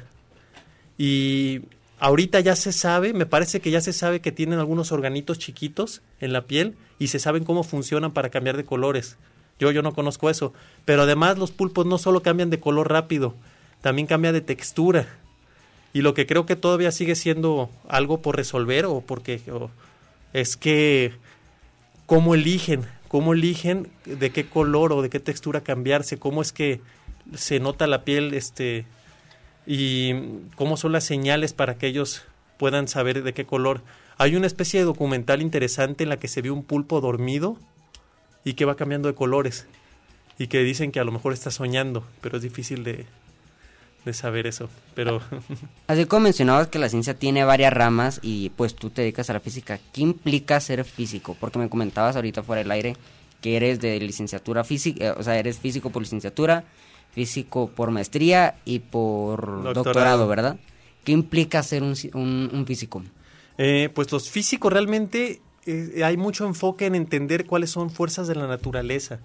Y 0.97 1.61
ahorita 1.99 2.39
ya 2.39 2.55
se 2.55 2.71
sabe, 2.71 3.13
me 3.13 3.25
parece 3.25 3.59
que 3.59 3.69
ya 3.69 3.81
se 3.81 3.93
sabe 3.93 4.21
que 4.21 4.31
tienen 4.31 4.57
algunos 4.57 4.93
organitos 4.93 5.37
chiquitos 5.37 6.01
en 6.21 6.33
la 6.33 6.45
piel 6.45 6.75
y 6.99 7.07
se 7.07 7.19
saben 7.19 7.43
cómo 7.43 7.63
funcionan 7.63 8.13
para 8.13 8.29
cambiar 8.29 8.55
de 8.55 8.63
colores. 8.65 9.17
Yo 9.59 9.71
yo 9.71 9.81
no 9.81 9.93
conozco 9.93 10.29
eso, 10.29 10.53
pero 10.85 11.03
además 11.03 11.37
los 11.37 11.51
pulpos 11.51 11.85
no 11.85 11.97
solo 11.97 12.21
cambian 12.21 12.49
de 12.49 12.61
color 12.61 12.89
rápido, 12.89 13.35
también 13.81 14.07
cambia 14.07 14.31
de 14.31 14.41
textura. 14.41 15.07
Y 15.93 16.01
lo 16.01 16.13
que 16.13 16.25
creo 16.25 16.45
que 16.45 16.55
todavía 16.55 16.91
sigue 16.91 17.15
siendo 17.15 17.69
algo 17.87 18.21
por 18.21 18.37
resolver 18.37 18.85
o 18.85 19.01
porque 19.01 19.41
es 20.33 20.57
que 20.57 21.13
cómo 22.05 22.35
eligen, 22.35 22.85
cómo 23.15 23.31
eligen 23.31 23.87
de 24.03 24.29
qué 24.31 24.45
color 24.45 24.91
o 24.91 25.01
de 25.01 25.09
qué 25.09 25.21
textura 25.21 25.61
cambiarse, 25.61 26.19
cómo 26.19 26.41
es 26.41 26.51
que 26.51 26.81
se 27.33 27.61
nota 27.61 27.87
la 27.87 28.03
piel 28.03 28.33
este 28.33 28.85
y 29.65 30.15
cómo 30.57 30.75
son 30.75 30.91
las 30.91 31.05
señales 31.05 31.53
para 31.53 31.75
que 31.75 31.87
ellos 31.87 32.25
puedan 32.57 32.89
saber 32.89 33.23
de 33.23 33.33
qué 33.33 33.45
color. 33.45 33.79
Hay 34.17 34.35
una 34.35 34.47
especie 34.47 34.81
de 34.81 34.85
documental 34.85 35.41
interesante 35.41 36.03
en 36.03 36.09
la 36.09 36.19
que 36.19 36.27
se 36.27 36.41
ve 36.41 36.51
un 36.51 36.61
pulpo 36.61 36.99
dormido 36.99 37.57
y 38.43 38.55
que 38.55 38.65
va 38.65 38.75
cambiando 38.75 39.07
de 39.07 39.15
colores 39.15 39.65
y 40.37 40.47
que 40.47 40.59
dicen 40.59 40.91
que 40.91 40.99
a 40.99 41.05
lo 41.05 41.13
mejor 41.13 41.31
está 41.31 41.51
soñando, 41.51 42.05
pero 42.19 42.35
es 42.35 42.43
difícil 42.43 42.83
de, 42.83 43.05
de 44.05 44.13
saber 44.13 44.47
eso. 44.47 44.69
Pero 44.93 45.19
Así 45.87 46.05
como 46.05 46.21
mencionabas 46.21 46.67
que 46.67 46.79
la 46.79 46.89
ciencia 46.89 47.15
tiene 47.15 47.43
varias 47.43 47.73
ramas 47.73 48.19
y 48.21 48.51
pues 48.51 48.75
tú 48.75 48.89
te 48.91 49.01
dedicas 49.01 49.29
a 49.29 49.33
la 49.33 49.39
física, 49.39 49.79
¿qué 49.91 50.01
implica 50.01 50.59
ser 50.59 50.83
físico? 50.85 51.35
Porque 51.39 51.59
me 51.59 51.67
comentabas 51.69 52.15
ahorita 52.15 52.43
fuera 52.43 52.61
del 52.61 52.71
aire 52.71 52.95
que 53.41 53.57
eres 53.57 53.79
de 53.79 53.99
licenciatura 53.99 54.63
física, 54.63 55.05
eh, 55.05 55.11
o 55.17 55.23
sea, 55.23 55.37
eres 55.37 55.59
físico 55.59 55.89
por 55.89 56.01
licenciatura, 56.01 56.63
físico 57.13 57.69
por 57.69 57.91
maestría 57.91 58.55
y 58.65 58.79
por 58.79 59.39
doctorado, 59.63 59.73
Doctorado. 59.73 60.27
¿verdad? 60.27 60.57
¿Qué 61.03 61.11
implica 61.11 61.61
ser 61.63 61.83
un, 61.83 61.93
un, 62.13 62.49
un 62.53 62.65
físico? 62.65 63.03
Eh, 63.57 63.89
pues 63.93 64.11
los 64.11 64.29
físicos 64.29 64.71
realmente 64.73 65.41
eh, 65.65 66.01
hay 66.03 66.17
mucho 66.17 66.45
enfoque 66.45 66.85
en 66.85 66.95
entender 66.95 67.45
cuáles 67.45 67.69
son 67.71 67.89
fuerzas 67.89 68.27
de 68.27 68.35
la 68.35 68.47
naturaleza, 68.47 69.19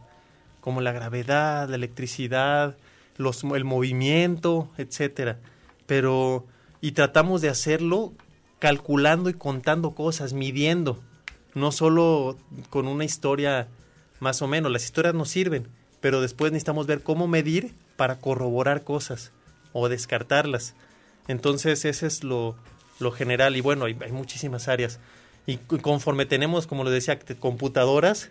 como 0.60 0.80
la 0.80 0.92
gravedad, 0.92 1.68
la 1.68 1.76
electricidad, 1.76 2.76
el 3.18 3.64
movimiento, 3.64 4.70
etcétera. 4.78 5.38
Pero 5.86 6.46
y 6.80 6.92
tratamos 6.92 7.40
de 7.42 7.48
hacerlo 7.48 8.12
calculando 8.58 9.30
y 9.30 9.34
contando 9.34 9.92
cosas, 9.94 10.32
midiendo, 10.32 11.00
no 11.54 11.72
solo 11.72 12.36
con 12.70 12.86
una 12.86 13.04
historia 13.04 13.68
más 14.18 14.42
o 14.42 14.46
menos. 14.46 14.70
Las 14.70 14.84
historias 14.84 15.14
nos 15.14 15.28
sirven, 15.28 15.68
pero 16.00 16.20
después 16.20 16.52
necesitamos 16.52 16.86
ver 16.86 17.02
cómo 17.02 17.26
medir 17.28 17.74
para 17.96 18.18
corroborar 18.18 18.84
cosas 18.84 19.32
o 19.72 19.88
descartarlas. 19.88 20.74
Entonces 21.28 21.84
ese 21.84 22.06
es 22.06 22.24
lo, 22.24 22.56
lo 22.98 23.12
general 23.12 23.56
y 23.56 23.60
bueno, 23.60 23.84
hay, 23.86 23.96
hay, 24.00 24.12
muchísimas 24.12 24.68
áreas. 24.68 25.00
Y 25.46 25.56
conforme 25.56 26.26
tenemos, 26.26 26.66
como 26.66 26.84
lo 26.84 26.90
decía, 26.90 27.18
computadoras, 27.38 28.30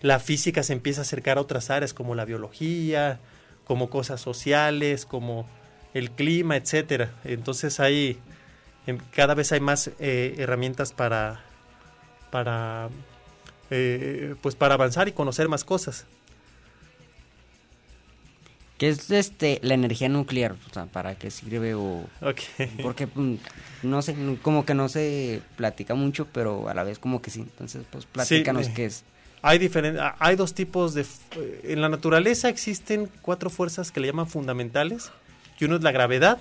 la 0.00 0.18
física 0.18 0.62
se 0.62 0.72
empieza 0.72 1.00
a 1.00 1.02
acercar 1.02 1.38
a 1.38 1.42
otras 1.42 1.70
áreas 1.70 1.94
como 1.94 2.14
la 2.14 2.24
biología, 2.24 3.20
como 3.68 3.90
cosas 3.90 4.20
sociales, 4.20 5.06
como 5.06 5.46
el 5.94 6.10
clima, 6.10 6.56
etcétera. 6.56 7.12
Entonces 7.22 7.78
hay 7.78 8.18
cada 9.14 9.34
vez 9.34 9.52
hay 9.52 9.60
más 9.60 9.90
eh, 10.00 10.34
herramientas 10.38 10.92
para 10.92 11.44
para 12.30 12.88
eh, 13.70 14.34
pues 14.40 14.54
para 14.56 14.74
avanzar 14.74 15.06
y 15.06 15.12
conocer 15.12 15.48
más 15.48 15.64
cosas. 15.64 16.06
¿Qué 18.78 18.88
es 18.88 19.10
este 19.10 19.58
la 19.62 19.74
energía 19.74 20.08
nuclear? 20.08 20.54
O 20.70 20.72
sea, 20.72 20.86
¿para 20.86 21.16
qué 21.16 21.30
sirve 21.30 21.74
o 21.74 22.04
okay. 22.22 22.74
porque 22.82 23.06
mm, 23.06 23.34
no 23.82 24.00
sé, 24.02 24.16
como 24.40 24.64
que 24.64 24.74
no 24.74 24.88
se 24.88 25.42
platica 25.56 25.94
mucho, 25.94 26.26
pero 26.32 26.68
a 26.68 26.74
la 26.74 26.84
vez 26.84 26.98
como 26.98 27.20
que 27.20 27.30
sí. 27.30 27.40
Entonces, 27.40 27.84
pues 27.90 28.06
platícanos 28.06 28.66
sí, 28.66 28.72
qué 28.74 28.86
es. 28.86 29.04
Hay 29.48 29.58
diferentes 29.58 30.02
hay 30.18 30.36
dos 30.36 30.52
tipos 30.52 30.92
de 30.92 31.06
en 31.62 31.80
la 31.80 31.88
naturaleza 31.88 32.50
existen 32.50 33.08
cuatro 33.22 33.48
fuerzas 33.48 33.90
que 33.90 33.98
le 33.98 34.08
llaman 34.08 34.26
fundamentales, 34.26 35.10
que 35.58 35.64
uno 35.64 35.76
es 35.76 35.82
la 35.82 35.90
gravedad, 35.90 36.38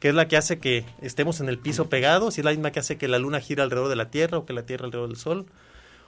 que 0.00 0.08
es 0.08 0.14
la 0.14 0.28
que 0.28 0.38
hace 0.38 0.58
que 0.58 0.86
estemos 1.02 1.40
en 1.40 1.50
el 1.50 1.58
piso 1.58 1.90
pegados 1.90 2.38
y 2.38 2.40
es 2.40 2.46
la 2.46 2.52
misma 2.52 2.70
que 2.70 2.80
hace 2.80 2.96
que 2.96 3.06
la 3.06 3.18
luna 3.18 3.40
gira 3.40 3.64
alrededor 3.64 3.90
de 3.90 3.96
la 3.96 4.10
Tierra 4.10 4.38
o 4.38 4.46
que 4.46 4.54
la 4.54 4.62
Tierra 4.62 4.86
alrededor 4.86 5.10
del 5.10 5.18
Sol. 5.18 5.44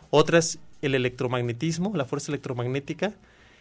Otra 0.09 0.39
es 0.39 0.61
el 0.81 0.95
electromagnetismo, 0.95 1.93
la 1.95 2.07
fuerza 2.07 2.33
electromagnética, 2.33 3.13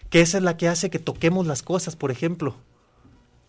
que 0.10 0.22
esa 0.22 0.38
es 0.38 0.44
la 0.46 0.56
que 0.56 0.70
hace 0.70 0.89
que 0.89 1.00
toquemos 1.00 1.48
las 1.48 1.63
cosas, 1.63 1.98
por 1.98 2.12
ejemplo. 2.12 2.56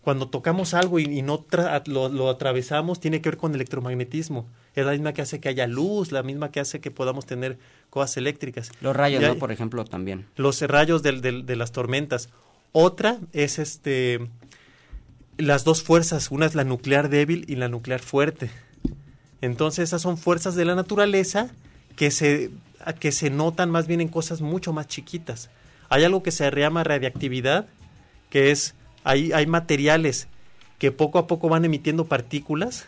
Cuando 0.01 0.27
tocamos 0.27 0.73
algo 0.73 0.99
y, 0.99 1.03
y 1.03 1.21
no 1.21 1.45
lo, 1.85 2.09
lo, 2.09 2.29
atravesamos, 2.29 2.99
tiene 2.99 3.21
que 3.21 3.29
ver 3.29 3.37
con 3.37 3.55
electromagnetismo. 3.55 4.49
Es 4.75 4.85
la 4.85 4.91
misma 4.91 5.13
que 5.13 5.21
hace 5.21 5.39
que 5.39 5.49
haya 5.49 5.67
luz, 5.67 6.11
la 6.11 6.23
misma 6.23 6.51
que 6.51 6.59
hace 6.59 6.79
que 6.79 6.91
podamos 6.91 7.25
tener 7.25 7.57
cosas 7.89 8.17
eléctricas. 8.17 8.71
Los 8.81 8.95
rayos, 8.95 9.21
¿no? 9.21 9.35
Por 9.35 9.51
ejemplo, 9.51 9.83
también. 9.83 10.25
Los 10.35 10.61
rayos 10.61 11.03
de, 11.03 11.55
las 11.55 11.71
tormentas. 11.71 12.29
Otra 12.71 13.17
es 13.33 13.59
este 13.59 14.29
las 15.37 15.63
dos 15.63 15.81
fuerzas, 15.81 16.29
una 16.29 16.45
es 16.45 16.55
la 16.55 16.63
nuclear 16.63 17.09
débil 17.09 17.45
y 17.47 17.55
la 17.55 17.67
nuclear 17.67 17.99
fuerte. 17.99 18.49
Entonces 19.41 19.89
esas 19.89 20.01
son 20.01 20.17
fuerzas 20.17 20.55
de 20.55 20.65
la 20.65 20.75
naturaleza 20.75 21.49
que 21.95 22.11
se, 22.11 22.51
que 22.99 23.11
se 23.11 23.29
notan 23.29 23.71
más 23.71 23.87
bien 23.87 24.01
en 24.01 24.07
cosas 24.07 24.41
mucho 24.41 24.71
más 24.71 24.87
chiquitas. 24.87 25.49
Hay 25.89 26.03
algo 26.03 26.21
que 26.23 26.31
se 26.31 26.49
llama 26.51 26.83
radiactividad, 26.83 27.65
que 28.29 28.51
es, 28.51 28.75
hay, 29.03 29.33
hay 29.33 29.47
materiales 29.47 30.27
que 30.77 30.91
poco 30.91 31.19
a 31.19 31.27
poco 31.27 31.49
van 31.49 31.65
emitiendo 31.65 32.05
partículas. 32.05 32.85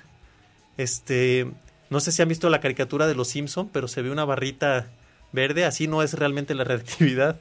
Este, 0.78 1.52
no 1.94 2.00
sé 2.00 2.12
si 2.12 2.22
han 2.22 2.28
visto 2.28 2.50
la 2.50 2.60
caricatura 2.60 3.08
de 3.08 3.16
los 3.16 3.30
Simpson, 3.30 3.70
pero 3.72 3.88
se 3.88 4.02
ve 4.02 4.12
una 4.12 4.26
barrita 4.26 4.88
verde, 5.32 5.64
así 5.64 5.88
no 5.88 6.04
es 6.04 6.14
realmente 6.14 6.56
la 6.56 6.64
radiactividad, 6.66 7.40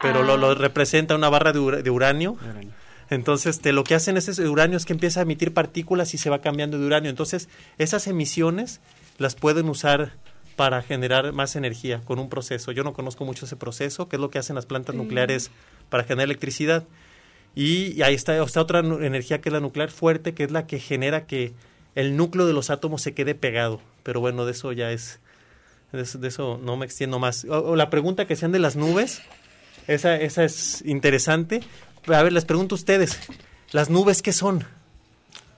pero 0.00 0.20
ah. 0.20 0.22
lo, 0.22 0.36
lo, 0.36 0.54
representa 0.54 1.14
una 1.14 1.28
barra 1.28 1.52
de, 1.52 1.58
ur 1.58 1.82
de 1.82 1.90
uranio. 1.90 2.32
uranio. 2.32 2.70
Entonces, 3.10 3.60
te, 3.60 3.72
lo 3.72 3.84
que 3.84 3.94
hacen 3.94 4.16
ese 4.16 4.48
uranio 4.48 4.76
es 4.76 4.84
que 4.84 4.92
empieza 4.92 5.20
a 5.20 5.22
emitir 5.22 5.52
partículas 5.52 6.14
y 6.14 6.18
se 6.18 6.30
va 6.30 6.40
cambiando 6.40 6.78
de 6.78 6.86
uranio. 6.86 7.10
Entonces, 7.10 7.48
esas 7.78 8.06
emisiones 8.06 8.80
las 9.18 9.34
pueden 9.34 9.68
usar 9.68 10.12
para 10.56 10.82
generar 10.82 11.32
más 11.32 11.56
energía 11.56 12.00
con 12.04 12.18
un 12.18 12.28
proceso. 12.28 12.72
Yo 12.72 12.84
no 12.84 12.92
conozco 12.92 13.24
mucho 13.24 13.46
ese 13.46 13.56
proceso, 13.56 14.08
que 14.08 14.16
es 14.16 14.20
lo 14.20 14.30
que 14.30 14.38
hacen 14.38 14.56
las 14.56 14.66
plantas 14.66 14.94
mm. 14.94 14.98
nucleares 14.98 15.50
para 15.88 16.04
generar 16.04 16.24
electricidad. 16.24 16.84
Y, 17.54 17.92
y 17.92 18.02
ahí 18.02 18.14
está, 18.14 18.42
está 18.42 18.60
otra 18.60 18.80
energía 18.80 19.40
que 19.40 19.48
es 19.48 19.52
la 19.52 19.60
nuclear 19.60 19.90
fuerte, 19.90 20.34
que 20.34 20.44
es 20.44 20.50
la 20.50 20.66
que 20.66 20.78
genera 20.78 21.26
que 21.26 21.52
el 21.94 22.16
núcleo 22.16 22.46
de 22.46 22.52
los 22.52 22.70
átomos 22.70 23.02
se 23.02 23.14
quede 23.14 23.34
pegado. 23.34 23.80
Pero 24.02 24.20
bueno, 24.20 24.44
de 24.44 24.52
eso 24.52 24.72
ya 24.72 24.90
es, 24.90 25.20
de 25.92 26.02
eso, 26.02 26.18
de 26.18 26.28
eso 26.28 26.60
no 26.62 26.76
me 26.76 26.86
extiendo 26.86 27.18
más. 27.18 27.44
O, 27.44 27.58
o 27.58 27.76
la 27.76 27.90
pregunta 27.90 28.26
que 28.26 28.36
sean 28.36 28.52
de 28.52 28.58
las 28.58 28.76
nubes, 28.76 29.22
esa, 29.86 30.16
esa 30.16 30.44
es 30.44 30.82
interesante. 30.84 31.60
A 32.06 32.22
ver, 32.22 32.32
les 32.32 32.44
pregunto 32.44 32.74
a 32.74 32.76
ustedes, 32.76 33.18
¿las 33.72 33.90
nubes 33.90 34.22
qué 34.22 34.32
son? 34.32 34.64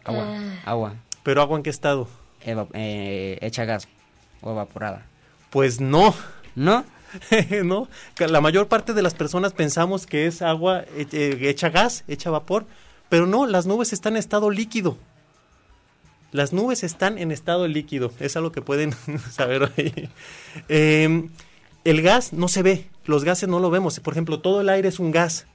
Agua. 0.05 0.25
Ah. 0.27 0.62
Agua. 0.64 0.94
¿Pero 1.22 1.42
agua 1.42 1.57
en 1.57 1.62
qué 1.62 1.70
estado? 1.70 2.09
Eva 2.44 2.68
eh, 2.75 3.38
hecha 3.40 3.64
gas 3.64 3.88
o 4.40 4.53
evaporada. 4.53 5.05
Pues 5.51 5.81
no. 5.81 6.14
¿No? 6.55 6.85
no. 7.64 7.88
La 8.18 8.40
mayor 8.40 8.68
parte 8.68 8.94
de 8.94 9.03
las 9.03 9.14
personas 9.14 9.53
pensamos 9.53 10.07
que 10.07 10.27
es 10.27 10.42
agua 10.42 10.85
eh, 10.96 11.38
hecha 11.42 11.70
gas, 11.70 12.05
hecha 12.07 12.31
vapor, 12.31 12.66
pero 13.09 13.27
no, 13.27 13.46
las 13.46 13.66
nubes 13.66 13.92
están 13.92 14.14
en 14.14 14.18
estado 14.18 14.51
líquido. 14.51 14.96
Las 16.37 16.53
nubes 16.53 16.85
están 16.85 17.16
en 17.16 17.33
estado 17.33 17.66
líquido, 17.66 18.12
es 18.20 18.37
algo 18.37 18.53
que 18.53 18.61
pueden 18.61 18.94
saber 19.31 19.72
ahí. 19.75 20.11
Eh, 20.68 21.31
el 21.85 22.03
gas 22.03 22.35
no 22.35 22.49
se 22.49 22.62
ve, 22.62 22.90
los 23.07 23.25
gases 23.25 23.49
no 23.49 23.59
lo 23.59 23.70
vemos. 23.70 23.99
Por 24.01 24.12
ejemplo, 24.12 24.38
todo 24.40 24.61
el 24.61 24.68
aire 24.68 24.90
es 24.90 24.99
un 24.99 25.12
gas 25.12 25.46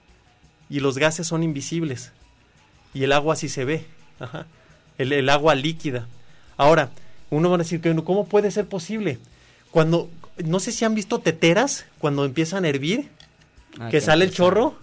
y 0.71 0.79
los 0.79 0.97
gases 0.97 1.27
son 1.27 1.43
invisibles 1.43 2.11
y 2.95 3.03
el 3.03 3.11
agua 3.11 3.35
sí 3.35 3.47
se 3.47 3.63
ve, 3.63 3.85
Ajá. 4.19 4.47
El, 4.97 5.13
el, 5.13 5.29
agua 5.29 5.53
líquida. 5.53 6.07
Ahora, 6.57 6.89
uno 7.29 7.51
va 7.51 7.57
a 7.57 7.59
decir 7.59 7.79
que 7.79 7.95
cómo 8.03 8.25
puede 8.25 8.49
ser 8.49 8.65
posible 8.65 9.19
cuando 9.69 10.09
no 10.43 10.59
sé 10.59 10.71
si 10.71 10.83
han 10.83 10.95
visto 10.95 11.19
teteras 11.19 11.85
cuando 11.99 12.25
empiezan 12.25 12.65
a 12.65 12.69
hervir 12.69 13.07
ah, 13.79 13.89
que 13.89 14.01
sale 14.01 14.25
el 14.25 14.31
chorro, 14.31 14.73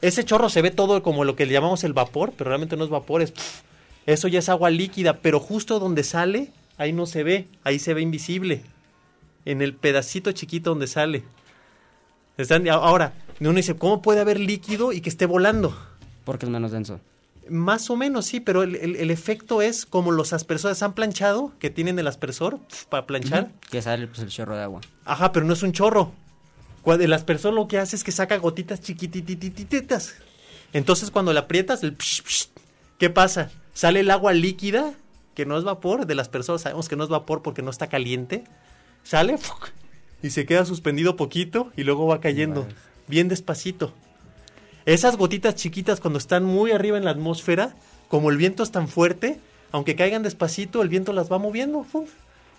ese 0.00 0.24
chorro 0.24 0.48
se 0.48 0.60
ve 0.60 0.72
todo 0.72 1.04
como 1.04 1.22
lo 1.22 1.36
que 1.36 1.46
le 1.46 1.52
llamamos 1.52 1.84
el 1.84 1.92
vapor, 1.92 2.32
pero 2.36 2.48
realmente 2.48 2.76
no 2.76 2.82
es 2.82 2.90
vapor, 2.90 3.22
es 3.22 3.30
pff, 3.30 3.60
eso 4.06 4.28
ya 4.28 4.38
es 4.38 4.48
agua 4.48 4.70
líquida, 4.70 5.20
pero 5.20 5.40
justo 5.40 5.78
donde 5.78 6.04
sale 6.04 6.52
ahí 6.78 6.92
no 6.92 7.06
se 7.06 7.22
ve, 7.22 7.48
ahí 7.64 7.78
se 7.78 7.94
ve 7.94 8.02
invisible 8.02 8.62
en 9.44 9.62
el 9.62 9.74
pedacito 9.74 10.32
chiquito 10.32 10.70
donde 10.70 10.86
sale. 10.86 11.24
Están, 12.36 12.68
ahora, 12.68 13.14
uno 13.40 13.54
dice, 13.54 13.76
¿cómo 13.76 14.02
puede 14.02 14.20
haber 14.20 14.38
líquido 14.38 14.92
y 14.92 15.00
que 15.00 15.08
esté 15.08 15.26
volando? 15.26 15.76
Porque 16.24 16.46
es 16.46 16.50
menos 16.50 16.72
denso. 16.72 17.00
Más 17.48 17.88
o 17.90 17.96
menos, 17.96 18.26
sí, 18.26 18.40
pero 18.40 18.64
el, 18.64 18.74
el, 18.74 18.96
el 18.96 19.10
efecto 19.10 19.62
es 19.62 19.86
como 19.86 20.10
los 20.10 20.32
aspersores 20.32 20.82
han 20.82 20.94
planchado, 20.94 21.52
que 21.60 21.70
tienen 21.70 21.98
el 21.98 22.08
aspersor 22.08 22.58
pf, 22.58 22.86
para 22.88 23.06
planchar. 23.06 23.44
Uh 23.44 23.46
-huh. 23.46 23.70
Que 23.70 23.82
sale 23.82 24.06
pues, 24.08 24.18
el 24.18 24.28
chorro 24.28 24.56
de 24.56 24.62
agua. 24.62 24.80
Ajá, 25.04 25.32
pero 25.32 25.46
no 25.46 25.52
es 25.52 25.62
un 25.62 25.72
chorro. 25.72 26.12
Cuando 26.82 27.04
el 27.04 27.12
aspersor 27.12 27.54
lo 27.54 27.68
que 27.68 27.78
hace 27.78 27.96
es 27.96 28.04
que 28.04 28.12
saca 28.12 28.36
gotitas 28.38 28.80
chiquititititas. 28.80 30.14
Entonces, 30.72 31.10
cuando 31.10 31.32
le 31.32 31.38
aprietas, 31.38 31.84
el 31.84 31.92
psh, 31.96 32.22
psh, 32.22 32.48
¿qué 32.98 33.10
pasa? 33.10 33.50
Sale 33.76 34.00
el 34.00 34.10
agua 34.10 34.32
líquida, 34.32 34.94
que 35.34 35.44
no 35.44 35.58
es 35.58 35.62
vapor, 35.62 36.06
del 36.06 36.18
aspersor 36.18 36.58
sabemos 36.58 36.88
que 36.88 36.96
no 36.96 37.04
es 37.04 37.10
vapor 37.10 37.42
porque 37.42 37.60
no 37.60 37.70
está 37.70 37.88
caliente. 37.88 38.42
Sale 39.04 39.36
y 40.22 40.30
se 40.30 40.46
queda 40.46 40.64
suspendido 40.64 41.16
poquito 41.16 41.70
y 41.76 41.84
luego 41.84 42.06
va 42.06 42.22
cayendo. 42.22 42.66
Bien 43.06 43.28
despacito. 43.28 43.92
Esas 44.86 45.18
gotitas 45.18 45.56
chiquitas 45.56 46.00
cuando 46.00 46.18
están 46.18 46.42
muy 46.42 46.70
arriba 46.70 46.96
en 46.96 47.04
la 47.04 47.10
atmósfera, 47.10 47.76
como 48.08 48.30
el 48.30 48.38
viento 48.38 48.62
es 48.62 48.70
tan 48.70 48.88
fuerte, 48.88 49.38
aunque 49.72 49.94
caigan 49.94 50.22
despacito, 50.22 50.80
el 50.80 50.88
viento 50.88 51.12
las 51.12 51.30
va 51.30 51.36
moviendo. 51.36 51.84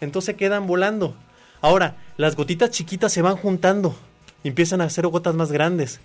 Entonces 0.02 0.36
quedan 0.36 0.68
volando. 0.68 1.16
Ahora, 1.62 1.96
las 2.18 2.36
gotitas 2.36 2.70
chiquitas 2.70 3.12
se 3.12 3.24
van 3.24 3.38
juntando 3.38 3.96
y 4.44 4.50
empiezan 4.50 4.82
a 4.82 4.84
hacer 4.84 5.08
gotas 5.08 5.34
más 5.34 5.52
grandes. 5.52 6.00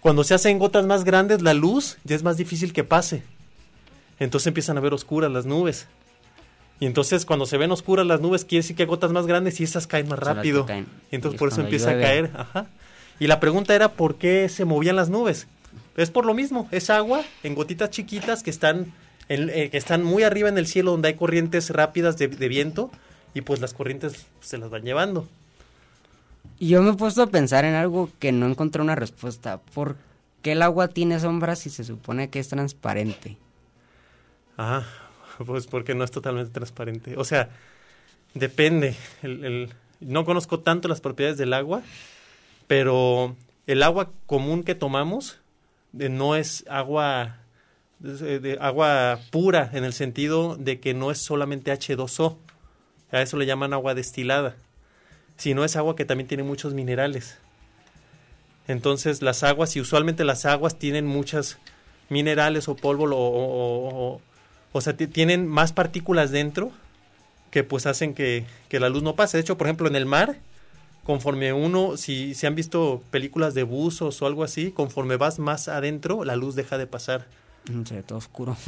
Cuando 0.00 0.24
se 0.24 0.34
hacen 0.34 0.58
gotas 0.58 0.86
más 0.86 1.04
grandes, 1.04 1.40
la 1.40 1.54
luz 1.54 1.98
ya 2.02 2.16
es 2.16 2.24
más 2.24 2.36
difícil 2.36 2.72
que 2.72 2.82
pase. 2.82 3.22
Entonces 4.20 4.46
empiezan 4.46 4.78
a 4.78 4.80
ver 4.80 4.94
oscuras 4.94 5.30
las 5.32 5.46
nubes. 5.46 5.88
Y 6.78 6.86
entonces 6.86 7.26
cuando 7.26 7.46
se 7.46 7.58
ven 7.58 7.72
oscuras 7.72 8.06
las 8.06 8.20
nubes, 8.20 8.44
quiere 8.44 8.62
decir 8.62 8.76
que 8.76 8.84
hay 8.84 8.88
gotas 8.88 9.10
más 9.10 9.26
grandes 9.26 9.60
y 9.60 9.64
esas 9.64 9.86
caen 9.86 10.08
más 10.08 10.18
rápido. 10.18 10.66
Caen. 10.66 10.86
Y 11.10 11.16
entonces 11.16 11.36
y 11.36 11.38
por 11.38 11.48
eso 11.48 11.60
empieza 11.60 11.90
llueve. 11.90 12.04
a 12.04 12.08
caer. 12.08 12.30
Ajá. 12.34 12.66
Y 13.18 13.26
la 13.26 13.38
pregunta 13.38 13.74
era 13.74 13.92
por 13.92 14.16
qué 14.16 14.48
se 14.48 14.64
movían 14.64 14.96
las 14.96 15.10
nubes. 15.10 15.46
Es 15.96 16.10
por 16.10 16.24
lo 16.24 16.32
mismo, 16.32 16.68
es 16.70 16.88
agua 16.88 17.22
en 17.42 17.54
gotitas 17.54 17.90
chiquitas 17.90 18.42
que 18.42 18.48
están, 18.48 18.92
en, 19.28 19.50
eh, 19.50 19.68
que 19.68 19.76
están 19.76 20.02
muy 20.02 20.22
arriba 20.22 20.48
en 20.48 20.56
el 20.56 20.66
cielo 20.66 20.92
donde 20.92 21.08
hay 21.08 21.14
corrientes 21.14 21.68
rápidas 21.68 22.16
de, 22.16 22.28
de, 22.28 22.48
viento 22.48 22.90
y 23.34 23.42
pues 23.42 23.60
las 23.60 23.74
corrientes 23.74 24.26
se 24.40 24.56
las 24.56 24.70
van 24.70 24.82
llevando. 24.82 25.28
Y 26.58 26.68
yo 26.68 26.82
me 26.82 26.90
he 26.90 26.94
puesto 26.94 27.22
a 27.22 27.26
pensar 27.26 27.66
en 27.66 27.74
algo 27.74 28.08
que 28.18 28.32
no 28.32 28.46
encontré 28.46 28.80
una 28.80 28.94
respuesta. 28.94 29.60
¿Por 29.74 29.96
qué 30.40 30.52
el 30.52 30.62
agua 30.62 30.88
tiene 30.88 31.20
sombras 31.20 31.58
si 31.58 31.68
se 31.68 31.84
supone 31.84 32.30
que 32.30 32.38
es 32.38 32.48
transparente? 32.48 33.36
Ah, 34.62 34.84
Pues 35.46 35.66
porque 35.66 35.94
no 35.94 36.04
es 36.04 36.10
totalmente 36.10 36.52
transparente. 36.52 37.16
O 37.16 37.24
sea, 37.24 37.48
depende. 38.34 38.94
El, 39.22 39.72
no 40.00 40.26
conozco 40.26 40.60
tanto 40.60 40.86
las 40.86 41.00
propiedades 41.00 41.38
del 41.38 41.54
agua, 41.54 41.82
pero 42.66 43.36
el 43.66 43.82
agua 43.82 44.10
común 44.26 44.62
que 44.62 44.74
tomamos 44.74 45.38
eh, 45.98 46.10
no 46.10 46.36
es 46.36 46.66
agua 46.68 47.38
de, 48.00 48.38
de 48.38 48.58
agua 48.60 49.18
pura 49.30 49.70
en 49.72 49.84
el 49.84 49.94
sentido 49.94 50.56
de 50.56 50.78
que 50.78 50.92
no 50.92 51.10
es 51.10 51.18
solamente 51.18 51.72
H2O. 51.72 52.36
A 53.12 53.22
eso 53.22 53.38
le 53.38 53.46
llaman 53.46 53.72
agua 53.72 53.94
destilada. 53.94 54.56
Sino 55.38 55.64
es 55.64 55.74
agua 55.74 55.96
que 55.96 56.04
también 56.04 56.28
tiene 56.28 56.42
muchos 56.42 56.74
minerales. 56.74 57.38
Entonces 58.68 59.22
las 59.22 59.42
aguas, 59.42 59.74
y 59.74 59.80
usualmente 59.80 60.22
las 60.22 60.44
aguas 60.44 60.78
tienen 60.78 61.06
muchas 61.06 61.56
minerales 62.10 62.68
o 62.68 62.76
polvo 62.76 63.08
o, 63.10 64.20
o 64.72 64.80
sea, 64.80 64.96
tienen 64.96 65.46
más 65.46 65.72
partículas 65.72 66.30
dentro 66.30 66.72
que 67.50 67.64
pues 67.64 67.86
hacen 67.86 68.14
que, 68.14 68.44
que, 68.68 68.78
la 68.80 68.88
luz 68.88 69.02
no 69.02 69.16
pase. 69.16 69.36
De 69.36 69.42
hecho, 69.42 69.58
por 69.58 69.66
ejemplo, 69.66 69.88
en 69.88 69.96
el 69.96 70.06
mar, 70.06 70.36
conforme 71.04 71.52
uno, 71.52 71.96
si, 71.96 72.34
si 72.34 72.46
han 72.46 72.54
visto 72.54 73.02
películas 73.10 73.54
de 73.54 73.64
buzos 73.64 74.22
o 74.22 74.26
algo 74.26 74.44
así, 74.44 74.70
conforme 74.70 75.16
vas 75.16 75.40
más 75.40 75.66
adentro, 75.68 76.24
la 76.24 76.36
luz 76.36 76.54
deja 76.54 76.78
de 76.78 76.86
pasar. 76.86 77.26
Se 77.84 77.94
ve 77.94 78.02
todo 78.02 78.18
oscuro. 78.18 78.56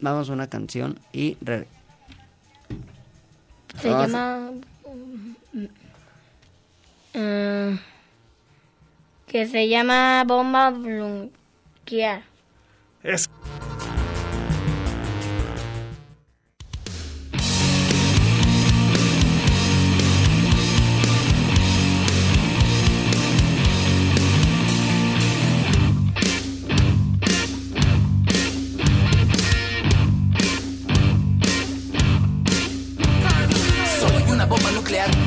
Vamos 0.00 0.30
a 0.30 0.32
una 0.32 0.48
canción 0.48 0.98
y... 1.12 1.36
Re... 1.40 1.66
Se 3.80 3.90
Vamos 3.90 4.10
llama... 4.10 4.50
Uh, 7.12 7.76
que 9.26 9.46
se 9.46 9.68
llama 9.68 10.24
bomba 10.26 10.70
bloquear. 10.70 12.29
Es... 13.02 13.30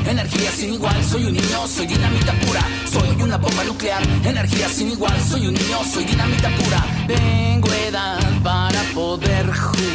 energía 0.06 0.50
sin 0.52 0.74
igual, 0.74 1.04
soy 1.04 1.24
un 1.24 1.32
niño, 1.32 1.66
soy 1.66 1.86
dinamita 1.86 2.32
pura, 2.40 2.62
soy 2.90 3.22
una 3.22 3.36
bomba 3.36 3.64
nuclear, 3.64 4.02
energía 4.24 4.68
sin 4.68 4.90
igual, 4.90 5.20
soy 5.20 5.46
un 5.46 5.54
niño, 5.54 5.78
soy 5.92 6.04
dinamita 6.04 6.48
pura, 6.56 6.63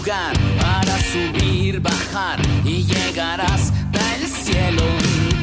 para 0.05 0.97
subir, 1.11 1.81
bajar 1.81 2.39
y 2.63 2.83
llegar 2.83 3.41
hasta 3.41 4.15
el 4.15 4.27
cielo. 4.27 4.83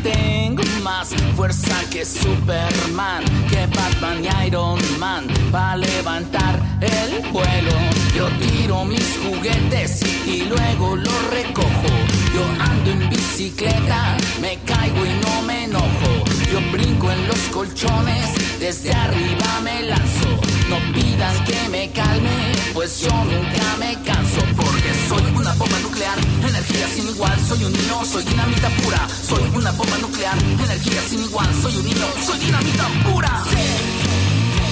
Tengo 0.02 0.62
más 0.82 1.08
fuerza 1.34 1.74
que 1.90 2.04
Superman, 2.04 3.22
que 3.50 3.66
Batman 3.66 4.24
y 4.24 4.46
Iron 4.46 4.78
Man, 4.98 5.26
para 5.52 5.76
levantar 5.76 6.58
el 6.80 7.30
vuelo. 7.32 7.72
Yo 8.16 8.28
tiro 8.38 8.84
mis 8.84 9.18
juguetes 9.18 10.00
y 10.26 10.44
luego 10.44 10.96
los 10.96 11.30
recojo. 11.30 11.92
Yo 12.34 12.44
ando 12.58 12.90
en 12.92 13.10
bicicleta, 13.10 14.16
me 14.40 14.58
caigo 14.64 15.04
y 15.04 15.12
no 15.24 15.42
me 15.42 15.64
enojo. 15.64 16.24
Yo 16.50 16.60
brinco 16.72 17.10
en 17.10 17.26
los 17.26 17.40
colchones, 17.52 18.58
desde 18.58 18.92
arriba 18.92 19.60
me 19.62 19.82
lanzo. 19.82 20.28
No 20.70 20.78
pidan 20.94 21.44
que 21.44 21.68
me 21.68 21.90
calme, 21.90 22.55
pues 22.76 23.00
yo 23.00 23.08
nunca 23.24 23.76
me 23.78 23.94
canso. 24.02 24.40
Porque 24.54 24.92
soy 25.08 25.24
una 25.34 25.52
bomba 25.54 25.78
nuclear, 25.80 26.18
energía 26.46 26.86
sin 26.94 27.08
igual. 27.08 27.34
Soy 27.48 27.64
un 27.64 27.72
niño, 27.72 28.04
soy 28.04 28.22
dinamita 28.24 28.68
pura. 28.82 29.00
Soy 29.28 29.42
una 29.54 29.72
bomba 29.72 29.96
nuclear, 29.98 30.36
energía 30.62 31.00
sin 31.08 31.24
igual. 31.24 31.48
Soy 31.62 31.74
un 31.74 31.84
niño, 31.86 32.06
soy 32.24 32.38
dinamita 32.38 32.84
pura. 33.06 33.30
Sí. 33.50 33.56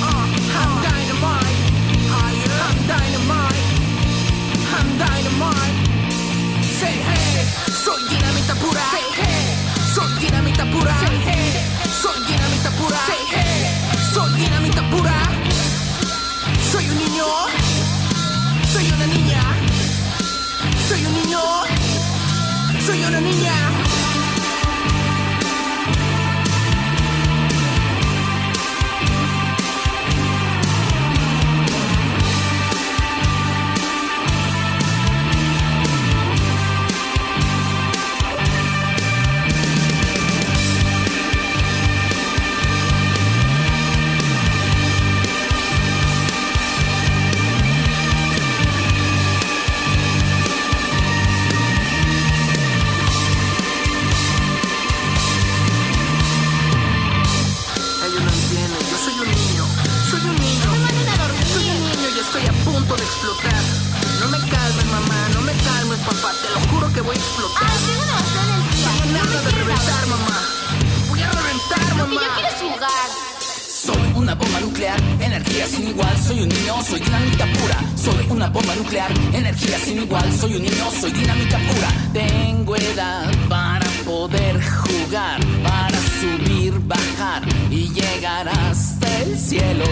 Uh, 0.05 0.25
I'm 0.61 0.73
dynamite. 0.85 1.59
I'm 2.21 2.77
dynamite. 2.93 3.65
I'm 4.77 4.89
dynamite. 5.01 5.77
Say 6.79 6.97
hey, 7.09 7.41
soy 7.85 8.01
dinamita 8.11 8.55
pura. 8.57 8.83
Say 8.93 9.07
hey, 9.19 9.45
soy 9.95 10.11
dinamita 10.21 10.65
pura. 10.71 10.93
Say 11.01 11.17
hey, 11.27 11.53
soy 12.03 12.19
dinamita 12.29 12.71
pura. 12.79 12.99
Say 13.09 13.23
hey, 13.33 14.13
soy 14.13 14.31
dinamita 14.41 14.83
pura. 14.91 15.14
Una 23.09 23.21
niña. 23.21 23.74
Punto 62.85 62.97
de 62.97 63.03
explotar. 63.03 63.63
No 64.21 64.29
me 64.29 64.39
calmes, 64.51 64.87
mamá, 64.87 65.29
no 65.35 65.41
me 65.43 65.53
calmes, 65.53 65.99
papá, 66.01 66.33
te 66.43 66.49
lo 66.55 66.61
juro 66.69 66.93
que 66.93 67.01
voy 67.01 67.17
a 67.17 67.19
explotar. 67.19 67.71
Ay, 67.71 67.79
tengo 67.87 68.03
una 68.03 68.13
bastante 68.15 68.53
energía. 68.55 69.23
No 69.23 69.31
me 69.31 69.37
de 69.45 69.51
reventar, 69.51 70.07
mamá. 70.07 70.39
Voy 71.09 71.23
a 71.23 71.31
reventar, 71.31 71.97
Lo 71.97 72.05
que 72.05 72.15
mamá. 72.15 72.27
yo 72.27 72.35
quiero 72.35 72.49
es 72.49 72.61
jugar. 72.63 73.09
Soy 73.85 74.13
una 74.17 74.35
bomba 74.35 74.61
nuclear, 74.61 75.01
energía 75.21 75.67
sin 75.67 75.89
igual, 75.89 76.17
soy 76.27 76.41
un 76.43 76.49
niño, 76.49 76.83
soy 76.89 77.01
dinamita 77.01 77.47
pura. 77.53 77.79
Soy 77.97 78.27
una 78.31 78.49
bomba 78.49 78.75
nuclear, 78.77 79.11
energía 79.33 79.79
sin 79.79 79.99
igual, 80.03 80.33
soy 80.33 80.55
un 80.57 80.63
niño, 80.63 80.91
soy 81.01 81.13
dinamita 81.13 81.59
pura. 81.59 81.89
Tengo 82.13 82.77
edad 82.77 83.31
para 83.49 83.87
poder 84.05 84.61
jugar, 84.63 85.41
para 85.63 85.99
subir, 86.25 86.81
bajar 86.87 87.43
y 87.71 87.89
llegar 87.93 88.49
hasta 88.49 89.23
el 89.23 89.39
cielo. 89.39 89.85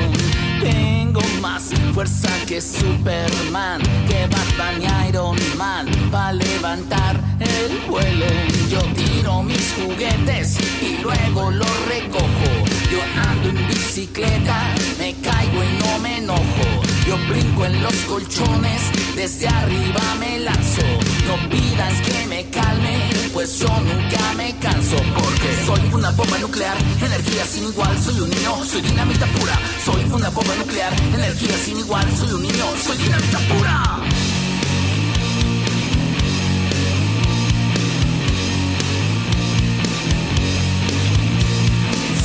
Tengo 0.60 1.20
más 1.40 1.70
fuerza 1.94 2.30
que 2.46 2.60
Superman, 2.60 3.80
que 4.08 4.26
Batman 4.28 4.80
y 4.80 5.08
Iron 5.08 5.36
Man, 5.58 5.86
para 6.10 6.32
levantar 6.32 7.20
el 7.40 7.90
vuelo. 7.90 8.26
Yo 8.70 8.80
tiro 8.94 9.42
mis 9.42 9.74
juguetes 9.74 10.58
y 10.80 11.02
luego 11.02 11.50
los 11.50 11.86
recojo. 11.86 12.50
Yo 12.90 13.00
ando 13.30 13.48
en 13.48 13.68
bicicleta, 13.68 14.68
me 14.98 15.14
caigo 15.14 15.60
y 15.64 15.82
no 15.82 15.98
me 15.98 16.18
enojo. 16.18 16.66
Yo 17.06 17.16
brinco 17.28 17.64
en 17.66 17.82
los 17.82 17.94
colchones, 18.08 18.82
desde 19.16 19.48
arriba 19.48 20.00
me 20.20 20.38
lanzo. 20.40 20.86
No 21.26 21.36
pidas 21.48 21.94
que 22.02 22.26
me 22.26 22.44
calme, 22.50 23.10
pues 23.32 23.58
yo 23.58 23.68
nunca 23.68 24.32
me 24.36 24.54
canso. 24.58 24.96
Porque 25.14 25.48
soy 25.66 25.80
una 25.92 26.10
bomba 26.10 26.38
nuclear, 26.38 26.76
energía 27.00 27.44
sin 27.44 27.64
igual. 27.64 27.98
Soy 28.02 28.20
un 28.20 28.30
niño, 28.30 28.64
soy 28.64 28.82
dinamita 28.82 29.26
pura. 29.26 29.58
Soy 29.84 30.04
una 30.04 30.28
bomba 30.30 30.54
nuclear, 30.56 30.92
energía 31.14 31.56
sin 31.64 31.78
igual. 31.78 32.06
Soy 32.16 32.32
un 32.32 32.42
niño, 32.42 32.64
soy 32.84 32.96
dinamita 32.98 33.38
pura. 33.38 33.82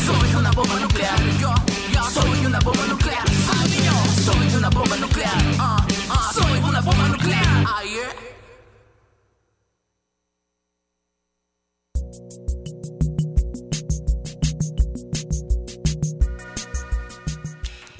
Soy 0.06 0.36
una 0.36 0.52
bomba 0.52 0.80
nuclear. 0.80 1.20
Yo, 1.40 1.54
yo 1.94 2.04
soy 2.12 2.46
una 2.46 2.60
bomba 2.60 2.86
nuclear. 2.88 3.26
Ay, 3.60 3.70
yo 3.86 4.24
soy 4.32 4.56
una 4.56 4.70
bomba 4.70 4.98
nuclear. 4.98 5.56
Ah, 5.60 5.87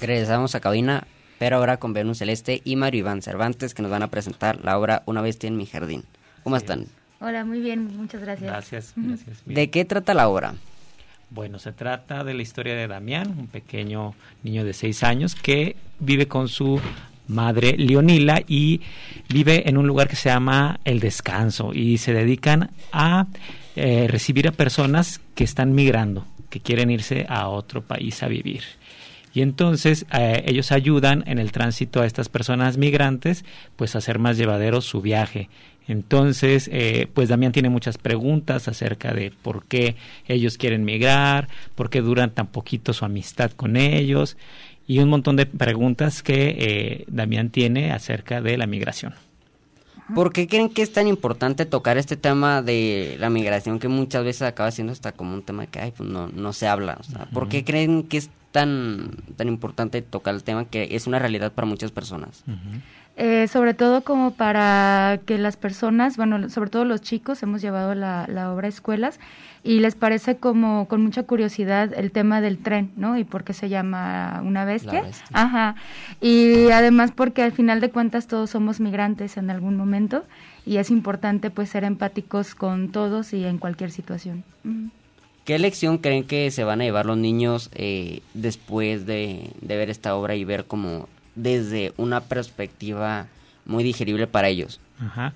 Regresamos 0.08 0.54
a 0.54 0.60
cabina, 0.60 1.06
pero 1.38 1.56
ahora 1.56 1.76
con 1.76 1.92
Venus 1.92 2.16
Celeste 2.16 2.62
y 2.64 2.76
Mario 2.76 3.00
Iván 3.00 3.20
Cervantes 3.20 3.74
que 3.74 3.82
nos 3.82 3.90
van 3.90 4.02
a 4.02 4.08
presentar 4.08 4.64
la 4.64 4.78
obra 4.78 5.02
Una 5.04 5.20
bestia 5.20 5.48
en 5.48 5.58
mi 5.58 5.66
jardín. 5.66 6.02
¿Cómo 6.42 6.56
están? 6.56 6.86
Hola, 7.20 7.44
muy 7.44 7.60
bien, 7.60 7.94
muchas 7.94 8.22
gracias. 8.22 8.50
Gracias, 8.50 8.92
gracias. 8.96 9.44
Bien. 9.44 9.54
¿De 9.56 9.68
qué 9.68 9.84
trata 9.84 10.14
la 10.14 10.30
obra? 10.30 10.54
Bueno, 11.28 11.58
se 11.58 11.72
trata 11.72 12.24
de 12.24 12.32
la 12.32 12.40
historia 12.40 12.74
de 12.74 12.88
Damián, 12.88 13.34
un 13.38 13.48
pequeño 13.48 14.14
niño 14.42 14.64
de 14.64 14.72
seis 14.72 15.02
años 15.02 15.34
que 15.34 15.76
vive 15.98 16.26
con 16.26 16.48
su 16.48 16.80
madre 17.26 17.76
Leonila 17.76 18.40
y 18.48 18.80
vive 19.28 19.68
en 19.68 19.76
un 19.76 19.86
lugar 19.86 20.08
que 20.08 20.16
se 20.16 20.30
llama 20.30 20.80
El 20.86 21.00
Descanso 21.00 21.74
y 21.74 21.98
se 21.98 22.14
dedican 22.14 22.70
a 22.92 23.26
eh, 23.76 24.06
recibir 24.08 24.48
a 24.48 24.52
personas 24.52 25.20
que 25.34 25.44
están 25.44 25.74
migrando, 25.74 26.26
que 26.48 26.60
quieren 26.60 26.90
irse 26.90 27.26
a 27.28 27.48
otro 27.48 27.82
país 27.82 28.22
a 28.22 28.28
vivir. 28.28 28.62
Y 29.38 29.42
entonces 29.42 30.04
eh, 30.12 30.42
ellos 30.48 30.72
ayudan 30.72 31.22
en 31.28 31.38
el 31.38 31.52
tránsito 31.52 32.00
a 32.00 32.06
estas 32.06 32.28
personas 32.28 32.76
migrantes, 32.76 33.44
pues 33.76 33.94
a 33.94 33.98
hacer 33.98 34.18
más 34.18 34.36
llevadero 34.36 34.80
su 34.80 35.00
viaje. 35.00 35.48
Entonces, 35.86 36.68
eh, 36.72 37.06
pues 37.14 37.28
Damián 37.28 37.52
tiene 37.52 37.68
muchas 37.68 37.98
preguntas 37.98 38.66
acerca 38.66 39.14
de 39.14 39.30
por 39.30 39.64
qué 39.66 39.94
ellos 40.26 40.58
quieren 40.58 40.84
migrar, 40.84 41.46
por 41.76 41.88
qué 41.88 42.00
duran 42.00 42.30
tan 42.30 42.48
poquito 42.48 42.92
su 42.92 43.04
amistad 43.04 43.52
con 43.52 43.76
ellos 43.76 44.36
y 44.88 44.98
un 44.98 45.08
montón 45.08 45.36
de 45.36 45.46
preguntas 45.46 46.24
que 46.24 46.56
eh, 46.58 47.04
Damián 47.06 47.50
tiene 47.50 47.92
acerca 47.92 48.40
de 48.40 48.58
la 48.58 48.66
migración. 48.66 49.14
¿Por 50.16 50.32
qué 50.32 50.48
creen 50.48 50.68
que 50.68 50.82
es 50.82 50.92
tan 50.92 51.06
importante 51.06 51.64
tocar 51.64 51.96
este 51.96 52.16
tema 52.16 52.60
de 52.60 53.16
la 53.20 53.30
migración 53.30 53.78
que 53.78 53.86
muchas 53.86 54.24
veces 54.24 54.42
acaba 54.42 54.72
siendo 54.72 54.92
hasta 54.92 55.12
como 55.12 55.34
un 55.34 55.42
tema 55.42 55.66
que 55.66 55.78
ay, 55.78 55.92
pues 55.96 56.08
no, 56.08 56.26
no 56.26 56.52
se 56.52 56.66
habla? 56.66 56.96
O 56.98 57.04
sea, 57.04 57.26
¿Por 57.26 57.48
qué 57.48 57.62
creen 57.62 58.02
que 58.02 58.16
es 58.16 58.30
tan, 58.52 59.10
tan 59.36 59.48
importante 59.48 60.02
tocar 60.02 60.34
el 60.34 60.42
tema 60.42 60.64
que 60.64 60.88
es 60.92 61.06
una 61.06 61.18
realidad 61.18 61.52
para 61.52 61.66
muchas 61.66 61.90
personas? 61.90 62.44
Eh, 63.20 63.48
sobre 63.48 63.74
todo 63.74 64.02
como 64.02 64.30
para 64.30 65.18
que 65.26 65.38
las 65.38 65.56
personas, 65.56 66.16
bueno, 66.16 66.48
sobre 66.50 66.70
todo 66.70 66.84
los 66.84 67.00
chicos, 67.00 67.42
hemos 67.42 67.60
llevado 67.60 67.96
la, 67.96 68.26
la, 68.28 68.52
obra 68.52 68.66
a 68.66 68.68
escuelas 68.68 69.18
y 69.64 69.80
les 69.80 69.96
parece 69.96 70.36
como 70.36 70.86
con 70.86 71.02
mucha 71.02 71.24
curiosidad 71.24 71.92
el 71.96 72.12
tema 72.12 72.40
del 72.40 72.58
tren, 72.58 72.92
¿no? 72.96 73.18
Y 73.18 73.24
por 73.24 73.42
qué 73.42 73.54
se 73.54 73.68
llama 73.68 74.40
una 74.44 74.64
bestia. 74.64 75.02
bestia. 75.02 75.26
Ajá. 75.32 75.74
Y 76.20 76.70
además 76.70 77.10
porque 77.10 77.42
al 77.42 77.50
final 77.50 77.80
de 77.80 77.90
cuentas 77.90 78.28
todos 78.28 78.50
somos 78.50 78.78
migrantes 78.78 79.36
en 79.36 79.50
algún 79.50 79.76
momento 79.76 80.24
y 80.64 80.76
es 80.76 80.90
importante 80.90 81.50
pues 81.50 81.70
ser 81.70 81.82
empáticos 81.82 82.54
con 82.54 82.90
todos 82.90 83.32
y 83.32 83.44
en 83.44 83.58
cualquier 83.58 83.90
situación. 83.90 84.44
¿Qué 85.48 85.58
lección 85.58 85.96
creen 85.96 86.24
que 86.24 86.50
se 86.50 86.62
van 86.62 86.82
a 86.82 86.84
llevar 86.84 87.06
los 87.06 87.16
niños 87.16 87.70
eh, 87.72 88.20
después 88.34 89.06
de, 89.06 89.48
de 89.62 89.76
ver 89.78 89.88
esta 89.88 90.14
obra 90.14 90.34
y 90.34 90.44
ver 90.44 90.66
cómo 90.66 91.08
desde 91.36 91.94
una 91.96 92.20
perspectiva 92.20 93.28
muy 93.64 93.82
digerible 93.82 94.26
para 94.26 94.48
ellos. 94.48 94.78
Ajá. 95.00 95.32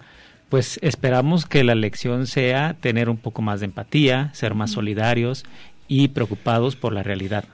Pues 0.51 0.79
esperamos 0.83 1.47
que 1.47 1.65
la 1.65 1.75
lección 1.75 2.27
sea 2.27 2.77
tener 2.79 3.09
un 3.09 3.17
poco 3.17 3.41
más 3.41 3.61
de 3.61 3.65
empatía, 3.65 4.29
ser 4.35 4.55
más 4.55 4.73
solidarios 4.73 5.45
y 5.89 6.09
preocupados 6.09 6.77
por 6.77 6.93
la 6.93 7.03
realidad. 7.03 7.45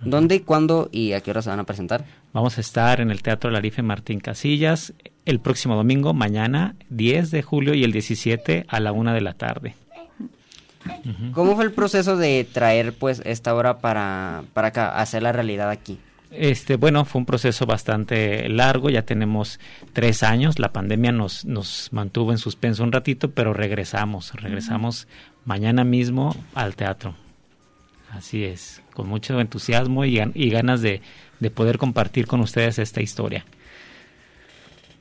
¿Dónde, 0.00 0.42
cuándo 0.42 0.88
y 0.92 1.12
a 1.12 1.22
qué 1.22 1.32
hora 1.32 1.42
se 1.42 1.50
van 1.50 1.58
a 1.58 1.64
presentar? 1.64 2.04
Vamos 2.32 2.56
a 2.56 2.60
estar 2.60 3.00
en 3.00 3.10
el 3.10 3.20
Teatro 3.20 3.50
Larife 3.50 3.82
Martín 3.82 4.20
Casillas 4.20 4.92
el 5.24 5.40
próximo 5.40 5.74
domingo, 5.74 6.14
mañana 6.14 6.76
10 6.90 7.32
de 7.32 7.42
julio 7.42 7.74
y 7.74 7.82
el 7.82 7.90
17 7.90 8.64
a 8.68 8.78
la 8.78 8.92
una 8.92 9.12
de 9.12 9.20
la 9.22 9.32
tarde. 9.32 9.74
¿Cómo 11.32 11.54
fue 11.56 11.64
el 11.64 11.72
proceso 11.72 12.16
de 12.16 12.46
traer 12.50 12.92
pues 12.92 13.22
esta 13.24 13.54
obra 13.54 13.78
para, 13.78 14.44
para 14.52 14.68
acá, 14.68 14.98
hacer 14.98 15.22
la 15.22 15.32
realidad 15.32 15.70
aquí? 15.70 15.98
Este, 16.30 16.76
bueno, 16.76 17.04
fue 17.04 17.20
un 17.20 17.26
proceso 17.26 17.64
bastante 17.64 18.48
largo, 18.48 18.90
ya 18.90 19.02
tenemos 19.02 19.60
tres 19.92 20.22
años, 20.24 20.58
la 20.58 20.72
pandemia 20.72 21.12
nos, 21.12 21.44
nos 21.44 21.92
mantuvo 21.92 22.32
en 22.32 22.38
suspenso 22.38 22.82
un 22.82 22.90
ratito, 22.90 23.30
pero 23.30 23.54
regresamos, 23.54 24.32
regresamos 24.34 25.06
mañana 25.44 25.84
mismo 25.84 26.34
al 26.54 26.74
teatro. 26.74 27.14
Así 28.10 28.44
es, 28.44 28.82
con 28.94 29.08
mucho 29.08 29.40
entusiasmo 29.40 30.04
y, 30.04 30.20
y 30.34 30.50
ganas 30.50 30.80
de, 30.82 31.02
de, 31.40 31.50
poder 31.50 31.78
compartir 31.78 32.26
con 32.26 32.40
ustedes 32.40 32.78
esta 32.78 33.00
historia. 33.00 33.44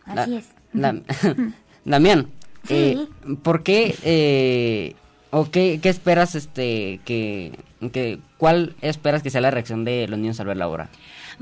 Así 0.05 0.37
es. 0.37 0.49
La, 0.73 0.99
Damián, 1.85 2.27
sí. 2.67 2.73
eh, 2.73 3.07
¿por 3.41 3.63
qué 3.63 3.95
eh, 4.03 4.95
o 5.33 5.49
qué, 5.49 5.79
qué, 5.81 5.89
esperas 5.89 6.35
este 6.35 6.99
que, 7.05 7.51
que 7.89 8.19
cuál 8.37 8.75
esperas 8.81 9.23
que 9.23 9.29
sea 9.29 9.41
la 9.41 9.51
reacción 9.51 9.85
de 9.85 10.07
los 10.07 10.19
niños 10.19 10.39
al 10.39 10.47
ver 10.47 10.57
la 10.57 10.67
obra? 10.67 10.89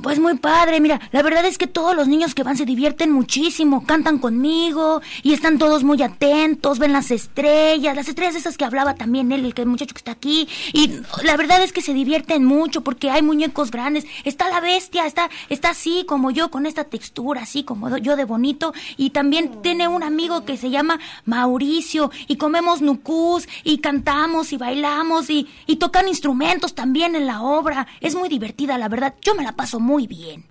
Pues 0.01 0.19
muy 0.19 0.37
padre, 0.37 0.79
mira, 0.79 1.01
la 1.11 1.21
verdad 1.21 1.43
es 1.45 1.57
que 1.57 1.67
todos 1.67 1.95
los 1.95 2.07
niños 2.07 2.33
que 2.33 2.43
van 2.43 2.55
se 2.55 2.65
divierten 2.65 3.11
muchísimo, 3.11 3.85
cantan 3.85 4.19
conmigo 4.19 5.01
y 5.21 5.33
están 5.33 5.57
todos 5.57 5.83
muy 5.83 6.01
atentos, 6.01 6.79
ven 6.79 6.93
las 6.93 7.11
estrellas, 7.11 7.95
las 7.95 8.07
estrellas 8.07 8.35
esas 8.35 8.55
que 8.55 8.63
hablaba 8.63 8.95
también 8.95 9.31
él, 9.31 9.53
el, 9.53 9.65
muchacho 9.65 9.93
que 9.93 9.99
está 9.99 10.11
aquí, 10.11 10.47
y 10.71 11.01
la 11.23 11.35
verdad 11.35 11.61
es 11.61 11.73
que 11.73 11.81
se 11.81 11.93
divierten 11.93 12.45
mucho 12.45 12.81
porque 12.81 13.09
hay 13.09 13.21
muñecos 13.21 13.69
grandes, 13.69 14.05
está 14.23 14.49
la 14.49 14.61
bestia, 14.61 15.05
está, 15.05 15.29
está 15.49 15.71
así 15.71 16.05
como 16.07 16.31
yo, 16.31 16.49
con 16.51 16.65
esta 16.65 16.85
textura, 16.85 17.41
así 17.41 17.63
como 17.63 17.97
yo 17.97 18.15
de 18.15 18.25
bonito, 18.25 18.73
y 18.95 19.09
también 19.09 19.61
tiene 19.61 19.87
un 19.87 20.03
amigo 20.03 20.45
que 20.45 20.55
se 20.55 20.69
llama 20.69 20.99
Mauricio, 21.25 22.11
y 22.27 22.37
comemos 22.37 22.81
nucús, 22.81 23.47
y 23.63 23.79
cantamos, 23.79 24.53
y 24.53 24.57
bailamos, 24.57 25.29
y, 25.29 25.49
y 25.67 25.75
tocan 25.75 26.07
instrumentos 26.07 26.30
también 26.75 27.15
en 27.15 27.27
la 27.27 27.41
obra, 27.41 27.87
es 27.99 28.15
muy 28.15 28.29
divertida, 28.29 28.77
la 28.77 28.89
verdad, 28.89 29.15
yo 29.21 29.35
me 29.35 29.43
la 29.43 29.53
paso 29.53 29.79
muy 29.79 30.07
bien. 30.07 30.45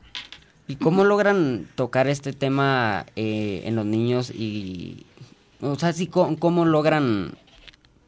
¿Y 0.69 0.77
cómo 0.77 1.05
logran 1.05 1.67
tocar 1.75 2.07
este 2.07 2.33
tema 2.33 3.05
eh, 3.17 3.63
en 3.65 3.75
los 3.75 3.85
niños 3.85 4.31
y, 4.31 5.05
o 5.61 5.75
sea, 5.77 5.93
sí, 5.93 6.07
cómo, 6.07 6.39
cómo, 6.39 6.65
logran 6.65 7.33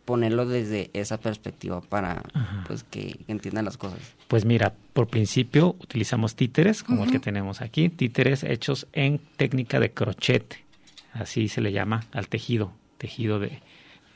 ponerlo 0.04 0.46
desde 0.46 0.90
esa 0.92 1.18
perspectiva 1.18 1.80
para, 1.80 2.22
Ajá. 2.34 2.64
pues, 2.68 2.84
que 2.84 3.18
entiendan 3.26 3.64
las 3.64 3.76
cosas? 3.76 3.98
Pues 4.28 4.44
mira, 4.44 4.74
por 4.92 5.08
principio 5.08 5.74
utilizamos 5.80 6.36
títeres, 6.36 6.84
como 6.84 7.00
uh 7.00 7.04
-huh. 7.04 7.06
el 7.06 7.12
que 7.12 7.18
tenemos 7.18 7.60
aquí, 7.60 7.88
títeres 7.88 8.44
hechos 8.44 8.86
en 8.92 9.18
técnica 9.36 9.80
de 9.80 9.90
crochet, 9.90 10.56
así 11.12 11.48
se 11.48 11.60
le 11.60 11.72
llama 11.72 12.04
al 12.12 12.28
tejido, 12.28 12.72
tejido 12.98 13.40
de... 13.40 13.60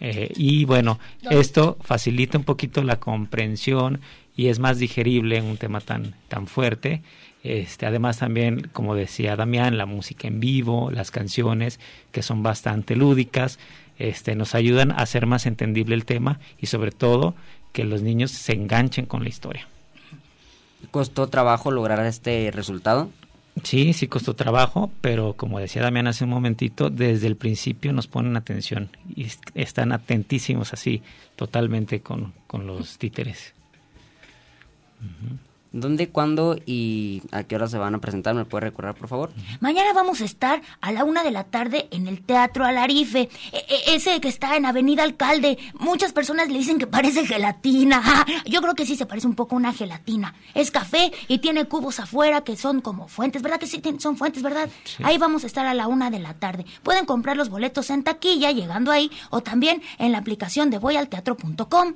Eh, 0.01 0.33
y 0.37 0.65
bueno, 0.65 0.99
esto 1.31 1.79
facilita 1.81 2.39
un 2.39 2.45
poquito 2.45 2.83
la 2.83 3.01
comprensión 3.01 4.01
y 4.37 4.49
es 4.49 4.59
más 4.59 4.79
digerible 4.79 5.39
en 5.39 5.47
un 5.47 5.57
tema 5.57 5.81
tan, 5.81 6.15
tan 6.29 6.47
fuerte. 6.47 7.03
Este, 7.43 7.87
además 7.87 8.19
también, 8.19 8.69
como 8.73 8.95
decía 8.95 9.37
Damián, 9.37 9.79
la 9.79 9.87
música 9.87 10.29
en 10.29 10.41
vivo, 10.41 10.91
las 10.91 11.11
canciones 11.11 11.81
que 12.13 12.23
son 12.23 12.43
bastante 12.43 12.97
lúdicas, 12.97 13.59
este, 13.99 14.35
nos 14.35 14.55
ayudan 14.55 14.91
a 14.91 14.97
hacer 14.97 15.27
más 15.27 15.47
entendible 15.47 15.95
el 15.95 16.05
tema 16.05 16.41
y 16.59 16.67
sobre 16.67 16.91
todo 16.91 17.35
que 17.73 17.85
los 17.85 18.03
niños 18.03 18.31
se 18.31 18.53
enganchen 18.53 19.07
con 19.07 19.23
la 19.23 19.29
historia. 19.29 19.69
¿Costó 20.91 21.29
trabajo 21.29 21.71
lograr 21.71 22.05
este 22.05 22.51
resultado? 22.51 23.11
Sí, 23.63 23.93
sí 23.95 24.07
costó 24.07 24.35
trabajo, 24.35 24.91
pero 25.01 25.33
como 25.33 25.59
decía 25.59 25.83
Damián 25.83 26.07
hace 26.07 26.25
un 26.25 26.31
momentito, 26.31 26.91
desde 26.91 27.27
el 27.27 27.37
principio 27.37 27.93
nos 27.93 28.07
ponen 28.07 28.37
atención 28.37 28.91
y 29.17 29.27
están 29.55 29.93
atentísimos 29.93 30.73
así 30.75 31.03
totalmente 31.35 32.01
con, 32.03 32.35
con 32.47 32.67
los 32.67 32.99
títeres. 32.99 33.55
¿Dónde, 35.77 36.09
cuándo 36.09 36.57
y 36.65 37.21
a 37.33 37.43
qué 37.43 37.55
hora 37.57 37.69
se 37.69 37.77
van 37.77 37.95
a 37.95 38.01
presentar? 38.01 38.35
¿Me 38.35 38.47
puede 38.47 38.63
recordar, 38.63 38.95
por 38.95 39.09
favor? 39.09 39.31
Mañana 39.61 39.93
vamos 39.93 40.23
a 40.23 40.25
estar 40.25 40.63
a 40.81 40.91
la 40.91 41.05
una 41.05 41.23
de 41.23 41.31
la 41.31 41.45
tarde 41.45 41.87
en 41.91 42.09
el 42.09 42.23
Teatro 42.23 42.65
Alarife, 42.65 43.29
e 43.53 43.59
-e 43.59 43.95
ese 43.95 44.19
que 44.23 44.29
está 44.29 44.57
en 44.57 44.65
Avenida 44.65 45.03
Alcalde. 45.03 45.59
Muchas 45.79 46.15
personas 46.15 46.49
le 46.49 46.57
dicen 46.57 46.79
que 46.79 46.87
parece 46.87 47.27
gelatina. 47.27 48.03
Yo 48.47 48.63
creo 48.63 48.75
que 48.75 48.87
sí 48.87 48.97
se 48.97 49.05
parece 49.05 49.27
un 49.27 49.35
poco 49.35 49.55
a 49.55 49.59
una 49.59 49.75
gelatina. 49.75 50.35
Es 50.55 50.71
café 50.71 51.13
y 51.29 51.39
tiene 51.39 51.67
cubos 51.67 52.01
afuera 52.01 52.43
que 52.43 52.57
son 52.57 52.81
como 52.81 53.07
fuentes, 53.07 53.43
¿verdad? 53.43 53.61
Que 53.61 53.67
sí 53.67 53.83
son 53.99 54.17
fuentes, 54.17 54.43
¿verdad? 54.43 54.71
Sí. 54.85 55.03
Ahí 55.05 55.19
vamos 55.19 55.45
a 55.45 55.47
estar 55.47 55.67
a 55.67 55.75
la 55.75 55.89
una 55.89 56.11
de 56.11 56.21
la 56.21 56.33
tarde. 56.33 56.65
Pueden 56.83 57.05
comprar 57.05 57.37
los 57.37 57.51
boletos 57.51 57.91
en 57.91 58.03
taquilla 58.03 58.51
llegando 58.51 58.93
ahí 58.93 59.11
o 59.29 59.43
también 59.43 59.83
en 59.99 60.13
la 60.13 60.19
aplicación 60.19 60.71
de 60.71 60.79
voyalteatro.com. 60.79 61.95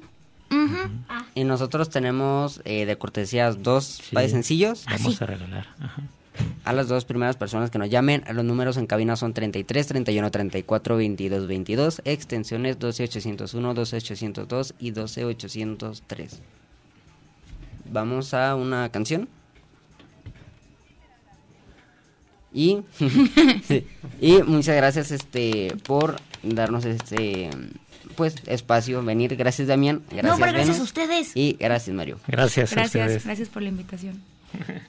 Uh 0.50 0.54
-huh. 0.54 0.90
ah. 1.08 1.26
Y 1.34 1.44
nosotros 1.44 1.90
tenemos 1.90 2.60
eh, 2.64 2.86
de 2.86 2.96
cortesías 2.98 3.62
dos 3.62 3.84
sí. 3.84 4.14
pares 4.14 4.32
sencillos. 4.32 4.84
Vamos 4.86 5.22
a 5.22 5.26
regalar. 5.26 5.66
Ajá. 5.80 6.02
A 6.64 6.72
las 6.72 6.88
dos 6.88 7.04
primeras 7.04 7.36
personas 7.36 7.70
que 7.70 7.78
nos 7.78 7.90
llamen, 7.90 8.22
los 8.32 8.44
números 8.44 8.76
en 8.76 8.86
cabina 8.86 9.16
son 9.16 9.32
33, 9.32 9.86
31, 9.86 10.30
34, 10.30 10.96
22, 10.96 11.46
22, 11.46 12.02
extensiones 12.04 12.78
12801, 12.78 13.74
12802 13.74 14.74
y 14.78 14.90
12803. 14.90 16.40
Vamos 17.92 18.34
a 18.34 18.54
una 18.54 18.90
canción. 18.90 19.28
Y, 22.52 22.82
y 24.20 24.42
muchas 24.42 24.76
gracias 24.76 25.10
este 25.12 25.74
por 25.86 26.16
darnos 26.42 26.84
este 26.84 27.50
pues 28.16 28.36
espacio 28.46 29.02
venir. 29.02 29.36
Gracias 29.36 29.68
Damián. 29.68 30.02
Gracias, 30.10 30.24
no, 30.24 30.38
pero 30.38 30.52
gracias 30.52 30.76
Venus, 30.76 30.80
a 30.80 30.82
ustedes. 30.82 31.32
Y 31.34 31.56
gracias 31.58 31.94
Mario. 31.94 32.18
Gracias. 32.26 32.72
Gracias, 32.72 32.94
a 32.94 33.06
ustedes. 33.06 33.24
gracias 33.24 33.48
por 33.48 33.62
la 33.62 33.68
invitación. 33.68 34.22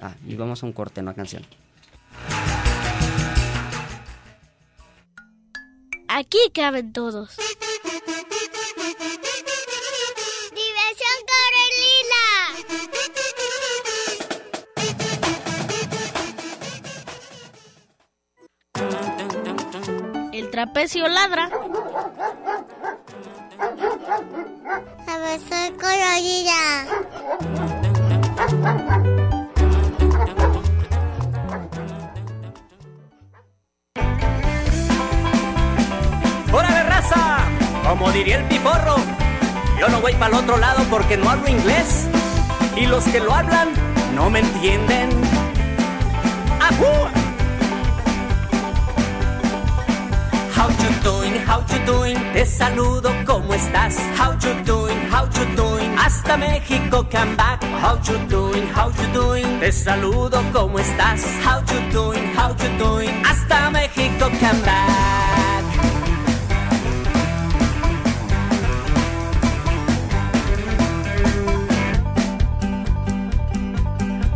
ah, 0.00 0.14
y 0.26 0.34
vamos 0.34 0.62
a 0.62 0.66
un 0.66 0.72
corte, 0.72 1.00
una 1.00 1.14
canción. 1.14 1.44
Aquí 6.08 6.38
caben 6.52 6.92
todos. 6.92 7.36
Trapecio 20.52 21.08
ladra. 21.08 21.48
A 25.08 25.18
ver, 25.18 25.40
soy 25.40 25.70
colorida. 25.80 26.60
¡Órale, 36.52 36.82
raza! 36.84 37.38
Como 37.88 38.12
diría 38.12 38.36
el 38.36 38.44
piporro, 38.44 38.96
yo 39.80 39.88
no 39.88 40.02
voy 40.02 40.12
para 40.12 40.26
el 40.26 40.44
otro 40.44 40.58
lado 40.58 40.84
porque 40.90 41.16
no 41.16 41.30
hablo 41.30 41.48
inglés. 41.48 42.06
Y 42.76 42.86
los 42.86 43.04
que 43.04 43.20
lo 43.20 43.32
hablan 43.32 43.70
no 44.14 44.28
me 44.28 44.40
entienden. 44.40 45.08
¡Ajú! 46.60 47.21
You 50.82 50.90
doing, 51.02 51.34
how 51.46 51.60
you 51.70 51.78
doing, 51.86 52.16
te 52.32 52.44
saludo, 52.44 53.10
¿cómo 53.24 53.54
estás? 53.54 53.96
How 54.18 54.32
you 54.40 54.52
doing, 54.64 54.98
how 55.10 55.26
you 55.26 55.44
doing, 55.54 55.96
hasta 55.96 56.36
México 56.36 57.06
come 57.10 57.36
back. 57.36 57.62
How 57.80 57.98
you 58.02 58.18
doing, 58.28 58.66
how 58.74 58.90
you 58.90 59.06
doing, 59.12 59.60
te 59.60 59.70
saludo, 59.70 60.42
¿cómo 60.52 60.78
estás? 60.78 61.22
How 61.44 61.60
you 61.66 61.80
doing, 61.92 62.34
how 62.36 62.54
you 62.56 62.68
doing, 62.78 63.22
hasta 63.24 63.70
México 63.70 64.28
come 64.40 64.60
back. 64.64 65.12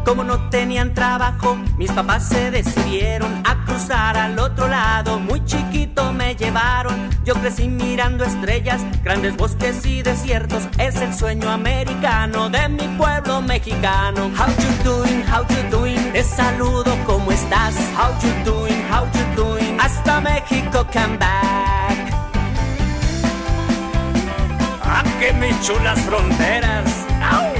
Como 0.05 0.23
no 0.23 0.49
tenían 0.51 0.95
trabajo, 0.95 1.57
mis 1.77 1.91
papás 1.91 2.29
se 2.29 2.53
decidieron 2.53 3.43
a 3.45 3.65
cruzar 3.65 4.17
al 4.17 4.39
otro 4.39 4.69
lado. 4.69 5.19
Muy 5.19 5.45
chiquito 5.45 5.66
me 6.37 6.45
llevaron, 6.45 7.11
yo 7.25 7.35
crecí 7.35 7.69
mirando 7.69 8.25
estrellas, 8.25 8.83
grandes 9.03 9.37
bosques 9.37 9.85
y 9.87 10.03
desiertos. 10.03 10.69
Es 10.79 10.97
el 10.97 11.15
sueño 11.15 11.51
americano 11.51 12.51
de 12.51 12.69
mi 12.69 12.87
pueblo 12.97 13.43
mexicano. 13.43 14.31
How 14.37 14.49
you 14.49 14.85
doing, 14.85 15.23
how 15.23 15.47
you 15.49 15.71
doing, 15.71 16.13
te 16.13 16.23
saludo, 16.23 16.97
¿cómo 17.07 17.31
estás? 17.33 17.75
How 17.97 18.13
you 18.23 18.33
doing, 18.45 18.83
how 18.91 19.07
you 19.07 19.43
doing, 19.43 19.79
hasta 19.81 20.21
México 20.21 20.87
come 20.93 21.17
back. 21.19 22.13
¡Ah, 24.83 25.03
que 25.19 25.35
chulas 25.63 26.01
fronteras! 26.01 27.07
¡Au! 27.23 27.56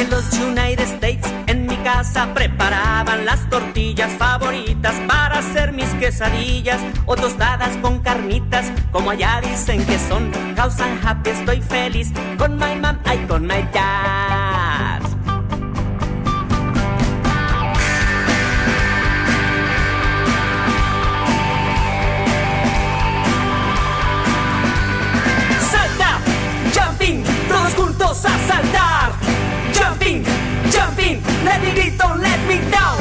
En 0.00 0.08
los 0.08 0.32
United 0.32 0.80
States, 0.80 1.30
en 1.46 1.66
mi 1.66 1.76
casa 1.78 2.32
preparaban 2.32 3.26
las 3.26 3.48
tortillas 3.50 4.10
favoritas 4.12 4.94
para 5.06 5.38
hacer 5.38 5.72
mis 5.72 5.88
quesadillas 5.94 6.80
o 7.04 7.16
tostadas 7.16 7.76
con 7.78 8.00
carnitas, 8.00 8.72
como 8.92 9.10
allá 9.10 9.40
dicen 9.42 9.84
que 9.84 9.98
son. 9.98 10.32
House 10.56 10.80
and 10.80 11.04
happy, 11.04 11.30
estoy 11.30 11.60
feliz 11.60 12.12
con 12.38 12.56
my 12.56 12.76
mom 12.80 12.96
y 13.12 13.26
con 13.26 13.42
my 13.46 13.62
dad. 13.74 15.02
Salta, 25.70 26.18
jumping, 26.74 27.22
todos 27.48 27.74
juntos 27.74 28.24
a 28.24 28.59
let 31.44 31.62
me 31.62 31.72
beat, 31.74 31.98
don't 31.98 32.20
let 32.20 32.40
me 32.48 32.58
down. 32.70 32.98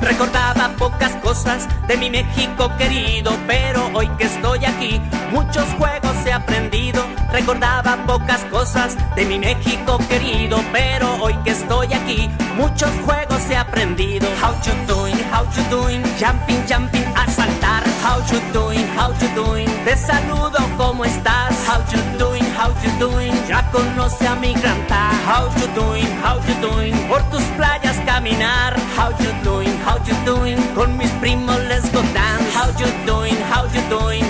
Recordaba 0.00 0.70
pocas 0.78 1.12
cosas 1.16 1.66
de 1.88 1.96
mi 1.96 2.10
México 2.10 2.70
querido, 2.78 3.36
pero 3.46 3.90
hoy 3.92 4.08
que 4.18 4.24
estoy 4.24 4.64
aquí, 4.64 5.00
muchos 5.32 5.64
juegos 5.78 6.14
he 6.24 6.32
aprendido. 6.32 7.04
Recordaba 7.32 7.96
pocas 8.06 8.44
cosas 8.44 8.96
de 9.16 9.24
mi 9.24 9.38
México 9.38 9.98
querido, 10.08 10.62
pero 10.72 11.16
hoy 11.20 11.34
que 11.44 11.50
estoy 11.50 11.92
aquí, 11.92 12.30
muchos 12.56 12.90
juegos 13.04 13.50
he 13.50 13.56
aprendido. 13.56 14.28
How 14.40 14.54
you 14.64 14.74
doing, 14.86 15.16
how 15.32 15.44
you 15.56 15.62
doing, 15.70 16.02
jumping, 16.18 16.62
jumping, 16.68 17.04
a 17.16 17.28
saltar. 17.28 17.82
How 18.06 18.22
you 18.30 18.40
doing, 18.52 18.86
how 18.96 19.12
you 19.20 19.28
doing, 19.34 19.68
te 19.84 19.96
saludo, 19.96 20.58
¿cómo 20.76 21.04
estás? 21.04 21.52
How 21.66 21.82
you 21.90 22.00
doing, 22.18 22.35
how 22.66 22.82
you 22.82 22.90
doing, 22.98 23.34
ya 23.48 23.62
conoce 23.70 24.26
a 24.26 24.34
mi 24.40 24.52
granta. 24.54 25.02
How 25.28 25.46
you 25.58 25.66
doing, 25.74 26.10
how 26.22 26.36
you 26.46 26.54
doing, 26.60 26.94
por 27.08 27.22
tus 27.30 27.44
playas 27.56 27.98
caminar. 28.04 28.74
How 28.96 29.10
you 29.22 29.30
doing, 29.44 29.76
how 29.86 29.98
you 30.06 30.16
doing, 30.24 30.58
con 30.74 30.96
mis 30.98 31.10
primos 31.22 31.58
les 31.68 31.84
go 31.92 32.02
dance. 32.12 32.50
How 32.54 32.68
you 32.80 32.88
doing, 33.06 33.36
how 33.50 33.64
you 33.74 33.82
doing, 33.88 34.25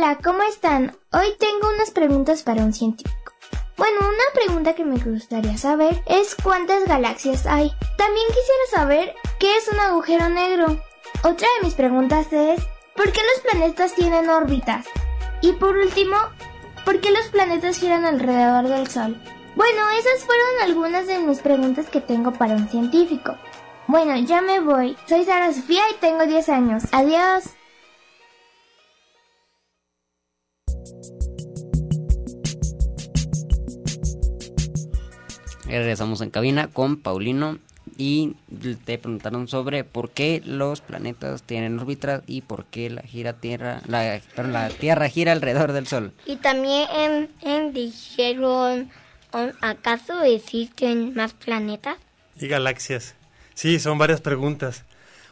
Hola, 0.00 0.16
¿cómo 0.22 0.44
están? 0.44 0.96
Hoy 1.12 1.34
tengo 1.40 1.74
unas 1.74 1.90
preguntas 1.90 2.44
para 2.44 2.62
un 2.62 2.72
científico. 2.72 3.32
Bueno, 3.76 3.98
una 3.98 4.32
pregunta 4.32 4.74
que 4.74 4.84
me 4.84 4.96
gustaría 4.96 5.58
saber 5.58 6.04
es 6.06 6.36
cuántas 6.36 6.84
galaxias 6.86 7.46
hay. 7.46 7.72
También 7.96 8.28
quisiera 8.28 8.70
saber 8.70 9.16
qué 9.40 9.56
es 9.56 9.66
un 9.66 9.80
agujero 9.80 10.28
negro. 10.28 10.66
Otra 11.24 11.48
de 11.56 11.64
mis 11.64 11.74
preguntas 11.74 12.32
es 12.32 12.62
¿por 12.94 13.10
qué 13.10 13.20
los 13.22 13.50
planetas 13.50 13.92
tienen 13.96 14.30
órbitas? 14.30 14.86
Y 15.40 15.54
por 15.54 15.76
último, 15.76 16.16
¿por 16.84 17.00
qué 17.00 17.10
los 17.10 17.26
planetas 17.26 17.80
giran 17.80 18.04
alrededor 18.04 18.68
del 18.68 18.86
Sol? 18.86 19.20
Bueno, 19.56 19.90
esas 19.98 20.24
fueron 20.24 20.60
algunas 20.62 21.08
de 21.08 21.18
mis 21.18 21.40
preguntas 21.40 21.88
que 21.90 22.00
tengo 22.00 22.30
para 22.30 22.54
un 22.54 22.68
científico. 22.68 23.34
Bueno, 23.88 24.16
ya 24.16 24.42
me 24.42 24.60
voy. 24.60 24.96
Soy 25.06 25.24
Sara 25.24 25.52
Sofía 25.52 25.82
y 25.90 25.94
tengo 25.94 26.24
10 26.24 26.48
años. 26.50 26.84
Adiós. 26.92 27.47
Regresamos 35.68 36.22
en 36.22 36.30
cabina 36.30 36.68
con 36.68 36.96
Paulino 36.96 37.58
y 37.96 38.36
te 38.84 38.98
preguntaron 38.98 39.48
sobre 39.48 39.84
por 39.84 40.10
qué 40.10 40.42
los 40.44 40.80
planetas 40.80 41.42
tienen 41.42 41.78
órbitas 41.78 42.22
y 42.26 42.40
por 42.40 42.64
qué 42.64 42.88
la 42.90 43.02
gira 43.02 43.34
Tierra, 43.34 43.82
la, 43.86 44.20
perdón, 44.34 44.52
la 44.52 44.70
Tierra 44.70 45.08
gira 45.08 45.32
alrededor 45.32 45.72
del 45.72 45.86
Sol. 45.86 46.12
Y 46.24 46.36
también 46.36 46.88
em, 46.94 47.28
em, 47.42 47.72
dijeron, 47.72 48.90
¿acaso 49.60 50.22
existen 50.22 51.14
más 51.14 51.34
planetas? 51.34 51.96
Y 52.40 52.48
galaxias. 52.48 53.14
Sí, 53.54 53.78
son 53.78 53.98
varias 53.98 54.20
preguntas. 54.20 54.84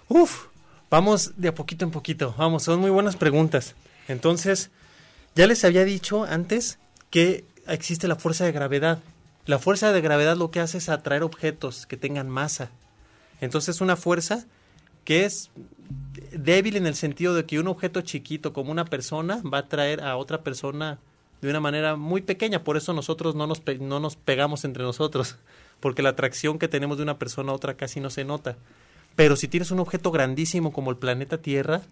Uf, 0.09 0.47
vamos 0.91 1.33
de 1.37 1.49
a 1.49 1.55
poquito 1.55 1.85
en 1.85 1.91
poquito. 1.91 2.35
Vamos, 2.37 2.65
son 2.65 2.81
muy 2.81 2.91
buenas 2.91 3.17
preguntas. 3.17 3.75
Entonces, 4.09 4.71
ya 5.35 5.47
les 5.47 5.65
había 5.65 5.85
dicho 5.85 6.25
antes 6.25 6.79
que 7.11 7.45
existe 7.69 8.09
la 8.09 8.17
fuerza 8.17 8.45
de 8.45 8.53
gravedad. 8.53 8.99
La 9.47 9.59
fuerza 9.59 9.93
de 9.93 10.01
gravedad 10.01 10.37
lo 10.37 10.51
que 10.51 10.61
hace 10.61 10.79
es 10.79 10.89
atraer 10.89 11.23
objetos 11.23 11.87
que 11.87 11.97
tengan 11.97 12.29
masa. 12.29 12.71
Entonces, 13.41 13.81
una 13.81 13.97
fuerza 13.97 14.45
que 15.05 15.25
es 15.25 15.51
débil 16.33 16.77
en 16.77 16.87
el 16.87 16.97
sentido 16.97 17.35
de 17.35 17.45
que 17.45 17.61
un 17.61 17.69
objeto 17.69 18.01
chiquito 18.01 18.53
como 18.53 18.73
una 18.73 18.85
persona 18.85 19.41
va 19.43 19.59
a 19.59 19.61
atraer 19.63 20.03
a 20.03 20.17
otra 20.17 20.43
persona 20.43 20.99
de 21.43 21.51
una 21.51 21.61
manera 21.61 21.95
muy 21.97 22.23
pequeña. 22.23 22.65
Por 22.65 22.77
eso 22.77 22.93
nosotros 22.93 23.35
no 23.37 23.47
nos, 23.47 23.61
pe- 23.61 23.79
no 23.79 24.01
nos 24.01 24.17
pegamos 24.17 24.65
entre 24.65 24.83
nosotros, 24.83 25.37
porque 25.81 26.03
la 26.03 26.09
atracción 26.11 26.59
que 26.59 26.67
tenemos 26.69 26.97
de 26.97 27.05
una 27.05 27.19
persona 27.19 27.53
a 27.53 27.55
otra 27.55 27.75
casi 27.75 28.01
no 28.01 28.11
se 28.11 28.25
nota. 28.25 28.57
Pero 29.15 29.37
si 29.37 29.47
tienes 29.49 29.71
un 29.71 29.79
objeto 29.79 30.11
grandísimo 30.11 30.73
como 30.73 30.91
el 30.91 30.97
planeta 30.97 31.39
Tierra, 31.39 31.83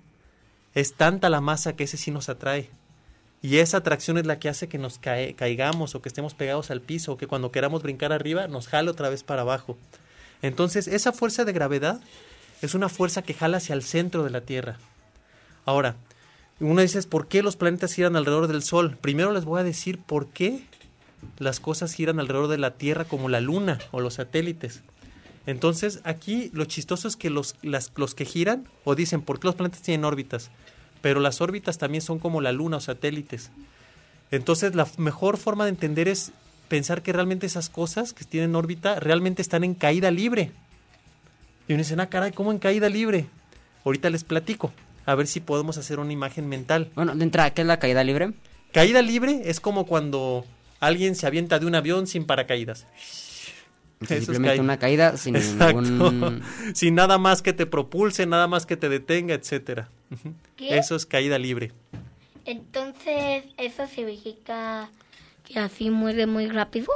es 0.75 0.95
tanta 0.95 1.29
la 1.31 1.41
masa 1.41 1.77
que 1.77 1.85
ese 1.85 1.97
sí 1.97 2.11
nos 2.11 2.29
atrae. 2.29 2.69
Y 3.45 3.59
esa 3.59 3.77
atracción 3.77 4.17
es 4.17 4.25
la 4.25 4.39
que 4.39 4.49
hace 4.49 4.69
que 4.69 4.79
nos 4.79 4.99
cae- 4.99 5.35
caigamos 5.35 5.95
o 5.95 6.01
que 6.01 6.09
estemos 6.09 6.33
pegados 6.33 6.71
al 6.71 6.81
piso 6.81 7.13
o 7.13 7.17
que 7.19 7.27
cuando 7.27 7.53
queramos 7.53 7.83
brincar 7.83 8.11
arriba 8.11 8.49
nos 8.49 8.69
jale 8.69 8.91
otra 8.91 9.11
vez 9.11 9.23
para 9.23 9.43
abajo. 9.43 9.77
Entonces, 10.41 10.89
esa 10.89 11.13
fuerza 11.13 11.45
de 11.45 11.53
gravedad 11.53 12.01
es 12.63 12.75
una 12.75 12.89
fuerza 12.89 13.21
que 13.21 13.35
jala 13.35 13.59
hacia 13.59 13.75
el 13.75 13.83
centro 13.83 14.25
de 14.25 14.31
la 14.31 14.41
Tierra. 14.41 14.79
Ahora, 15.67 15.95
uno 16.59 16.81
dice, 16.81 17.03
¿por 17.03 17.29
qué 17.29 17.43
los 17.43 17.57
planetas 17.57 17.93
giran 17.93 18.17
alrededor 18.17 18.47
del 18.47 18.63
Sol? 18.63 18.97
Primero 18.99 19.31
les 19.31 19.45
voy 19.45 19.61
a 19.61 19.65
decir 19.65 19.99
por 19.99 20.29
qué 20.29 20.65
las 21.39 21.61
cosas 21.61 21.93
giran 21.93 22.21
alrededor 22.21 22.49
de 22.49 22.57
la 22.57 22.71
Tierra 22.79 23.05
como 23.05 23.29
la 23.29 23.43
Luna 23.43 23.79
o 23.91 24.01
los 24.01 24.15
satélites. 24.15 24.81
Entonces, 25.45 26.01
aquí 26.05 26.51
lo 26.55 26.65
chistoso 26.65 27.09
es 27.09 27.17
que 27.17 27.29
los, 27.29 27.57
los 27.63 28.15
que 28.15 28.25
giran, 28.25 28.67
o 28.85 28.95
dicen, 28.95 29.21
¿por 29.21 29.39
qué 29.39 29.49
los 29.49 29.55
planetas 29.55 29.83
tienen 29.83 30.07
órbitas? 30.07 30.51
Pero 31.05 31.21
las 31.21 31.43
órbitas 31.43 31.77
también 31.77 32.01
son 32.01 32.19
como 32.19 32.41
la 32.41 32.51
Luna 32.51 32.79
o 32.79 32.81
satélites. 32.81 33.51
Entonces, 34.31 34.75
la 34.75 34.89
mejor 34.97 35.37
forma 35.37 35.65
de 35.65 35.69
entender 35.69 36.09
es 36.09 36.33
pensar 36.69 37.03
que 37.03 37.13
realmente 37.13 37.45
esas 37.45 37.69
cosas 37.69 38.15
que 38.15 38.25
tienen 38.25 38.57
órbita 38.57 38.99
realmente 39.01 39.43
están 39.43 39.65
en 39.65 39.75
caída 39.75 40.11
libre. 40.11 40.53
Y 41.69 41.75
uno 41.75 41.83
dice, 41.83 41.95
ah, 41.99 42.07
caray, 42.07 42.33
¿cómo 42.33 42.53
en 42.53 42.59
caída 42.59 42.89
libre? 42.89 43.27
Ahorita 43.85 44.09
les 44.09 44.25
platico, 44.25 44.73
a 45.05 45.15
ver 45.15 45.27
si 45.27 45.41
podemos 45.41 45.77
hacer 45.77 45.99
una 45.99 46.11
imagen 46.11 46.49
mental. 46.49 46.91
Bueno, 46.95 47.15
de 47.15 47.23
entrada, 47.23 47.51
¿qué 47.53 47.61
es 47.61 47.67
la 47.67 47.79
caída 47.79 48.03
libre? 48.03 48.33
Caída 48.73 49.03
libre 49.03 49.43
es 49.45 49.61
como 49.61 49.85
cuando 49.85 50.47
alguien 50.81 51.17
se 51.17 51.27
avienta 51.27 51.59
de 51.59 51.67
un 51.67 51.75
avión 51.75 52.07
sin 52.07 52.25
paracaídas. 52.25 52.87
Simplemente 54.07 54.61
una 54.61 54.79
caída 54.79 55.17
sin 55.17 55.37
Exacto. 55.37 55.83
ningún... 55.83 56.43
sin 56.75 56.95
nada 56.95 57.19
más 57.19 57.43
que 57.43 57.53
te 57.53 57.67
propulse, 57.67 58.27
nada 58.27 58.47
más 58.47 58.67
que 58.67 58.77
te 58.77 58.89
detenga, 58.89 59.35
etcétera. 59.35 59.89
Eso 60.59 60.97
es 60.97 61.07
caída 61.07 61.39
libre. 61.39 61.73
Entonces, 62.45 63.45
¿eso 63.57 63.87
significa 63.87 64.91
que 65.45 65.59
así 65.59 65.91
muere 65.91 66.27
muy 66.27 66.49
rápido? 66.49 66.89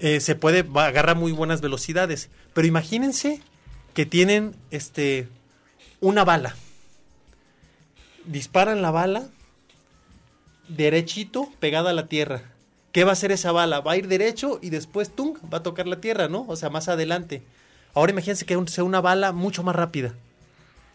Eh, 0.00 0.20
se 0.20 0.34
puede 0.34 0.66
agarra 0.74 1.14
muy 1.14 1.32
buenas 1.32 1.60
velocidades, 1.60 2.28
pero 2.54 2.66
imagínense 2.66 3.40
que 3.94 4.06
tienen 4.06 4.54
este 4.70 5.28
una 6.00 6.24
bala. 6.24 6.56
Disparan 8.24 8.82
la 8.82 8.90
bala 8.90 9.28
derechito 10.68 11.48
pegada 11.60 11.90
a 11.90 11.94
la 11.94 12.06
tierra. 12.06 12.51
¿Qué 12.92 13.04
va 13.04 13.10
a 13.10 13.12
hacer 13.14 13.32
esa 13.32 13.52
bala? 13.52 13.80
Va 13.80 13.92
a 13.92 13.96
ir 13.96 14.06
derecho 14.06 14.58
y 14.62 14.70
después 14.70 15.10
tung, 15.10 15.36
va 15.52 15.58
a 15.58 15.62
tocar 15.62 15.86
la 15.86 15.96
tierra, 16.00 16.28
¿no? 16.28 16.44
O 16.46 16.56
sea, 16.56 16.68
más 16.70 16.88
adelante. 16.88 17.42
Ahora 17.94 18.12
imagínense 18.12 18.44
que 18.46 18.58
sea 18.68 18.84
una 18.84 19.00
bala 19.00 19.32
mucho 19.32 19.62
más 19.62 19.74
rápida. 19.74 20.12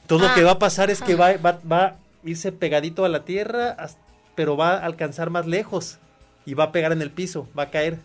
Todo 0.05 0.19
lo 0.19 0.27
Ah, 0.29 0.35
que 0.35 0.43
va 0.43 0.51
a 0.51 0.59
pasar 0.59 0.89
es 0.89 1.01
que 1.01 1.15
va, 1.15 1.33
va, 1.37 1.59
va 1.69 1.83
a 1.85 1.95
irse 2.23 2.51
pegadito 2.51 3.03
a 3.03 3.09
la 3.09 3.25
tierra, 3.25 3.75
pero 4.35 4.55
va 4.55 4.73
a 4.75 4.85
alcanzar 4.85 5.29
más 5.31 5.45
lejos 5.47 5.97
y 6.45 6.53
va 6.53 6.65
a 6.65 6.71
pegar 6.71 6.91
en 6.91 7.01
el 7.01 7.09
piso, 7.11 7.47
va 7.57 7.63
a 7.63 7.69
caer. 7.71 7.97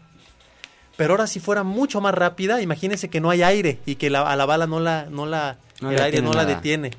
Pero 0.96 1.14
ahora 1.14 1.26
si 1.26 1.38
fuera 1.40 1.62
mucho 1.62 2.00
más 2.00 2.14
rápida, 2.14 2.60
imagínense 2.60 3.08
que 3.08 3.20
no 3.20 3.30
hay 3.30 3.42
aire 3.42 3.78
y 3.86 3.96
que 3.96 4.10
la- 4.10 4.22
a 4.30 4.36
la 4.36 4.46
bala 4.46 4.66
no 4.66 4.80
la, 4.80 5.06
no 5.10 5.26
la, 5.26 5.58
No 5.80 5.90
el 5.90 6.00
aire 6.00 6.22
no 6.22 6.32
la 6.32 6.44
detiene. 6.44 6.90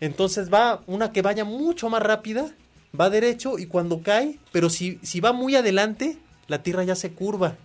Entonces 0.00 0.52
va 0.52 0.80
una 0.86 1.12
que 1.12 1.22
vaya 1.22 1.44
mucho 1.44 1.88
más 1.90 2.02
rápida, 2.02 2.50
va 2.98 3.10
derecho 3.10 3.58
y 3.58 3.66
cuando 3.66 4.02
cae, 4.02 4.38
pero 4.52 4.70
si, 4.70 4.98
si 5.02 5.20
va 5.20 5.32
muy 5.32 5.54
adelante, 5.56 6.18
la 6.48 6.62
tierra 6.62 6.84
ya 6.84 6.94
se 6.94 7.12
curva. 7.12 7.56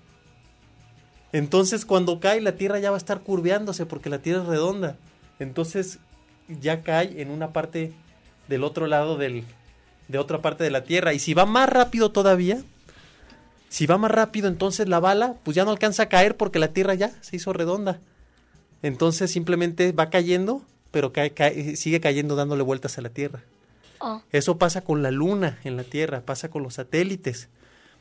Entonces 1.31 1.85
cuando 1.85 2.19
cae, 2.19 2.41
la 2.41 2.55
tierra 2.55 2.79
ya 2.79 2.91
va 2.91 2.97
a 2.97 2.99
estar 2.99 3.21
curveándose 3.21 3.85
porque 3.85 4.09
la 4.09 4.19
tierra 4.19 4.43
es 4.43 4.47
redonda. 4.47 4.97
Entonces 5.39 5.99
ya 6.47 6.81
cae 6.81 7.21
en 7.21 7.31
una 7.31 7.51
parte 7.51 7.91
del 8.47 8.63
otro 8.63 8.87
lado 8.87 9.17
del, 9.17 9.43
de 10.07 10.17
otra 10.17 10.41
parte 10.41 10.63
de 10.63 10.71
la 10.71 10.83
tierra. 10.83 11.13
Y 11.13 11.19
si 11.19 11.33
va 11.33 11.45
más 11.45 11.67
rápido 11.67 12.11
todavía, 12.11 12.63
si 13.69 13.85
va 13.85 13.97
más 13.97 14.11
rápido, 14.11 14.47
entonces 14.47 14.87
la 14.87 14.99
bala, 14.99 15.35
pues 15.43 15.55
ya 15.55 15.65
no 15.65 15.71
alcanza 15.71 16.03
a 16.03 16.09
caer 16.09 16.37
porque 16.37 16.59
la 16.59 16.69
tierra 16.69 16.93
ya 16.93 17.11
se 17.21 17.35
hizo 17.35 17.51
redonda. 17.51 17.99
Entonces 18.81 19.31
simplemente 19.31 19.91
va 19.91 20.09
cayendo, 20.09 20.61
pero 20.91 21.11
sigue 21.75 21.99
cayendo 21.99 22.35
dándole 22.35 22.63
vueltas 22.63 22.97
a 22.97 23.01
la 23.01 23.09
tierra. 23.09 23.43
Oh. 23.99 24.21
Eso 24.31 24.57
pasa 24.57 24.81
con 24.81 25.01
la 25.03 25.11
luna 25.11 25.59
en 25.63 25.77
la 25.77 25.83
Tierra, 25.83 26.21
pasa 26.21 26.49
con 26.49 26.63
los 26.63 26.75
satélites, 26.75 27.49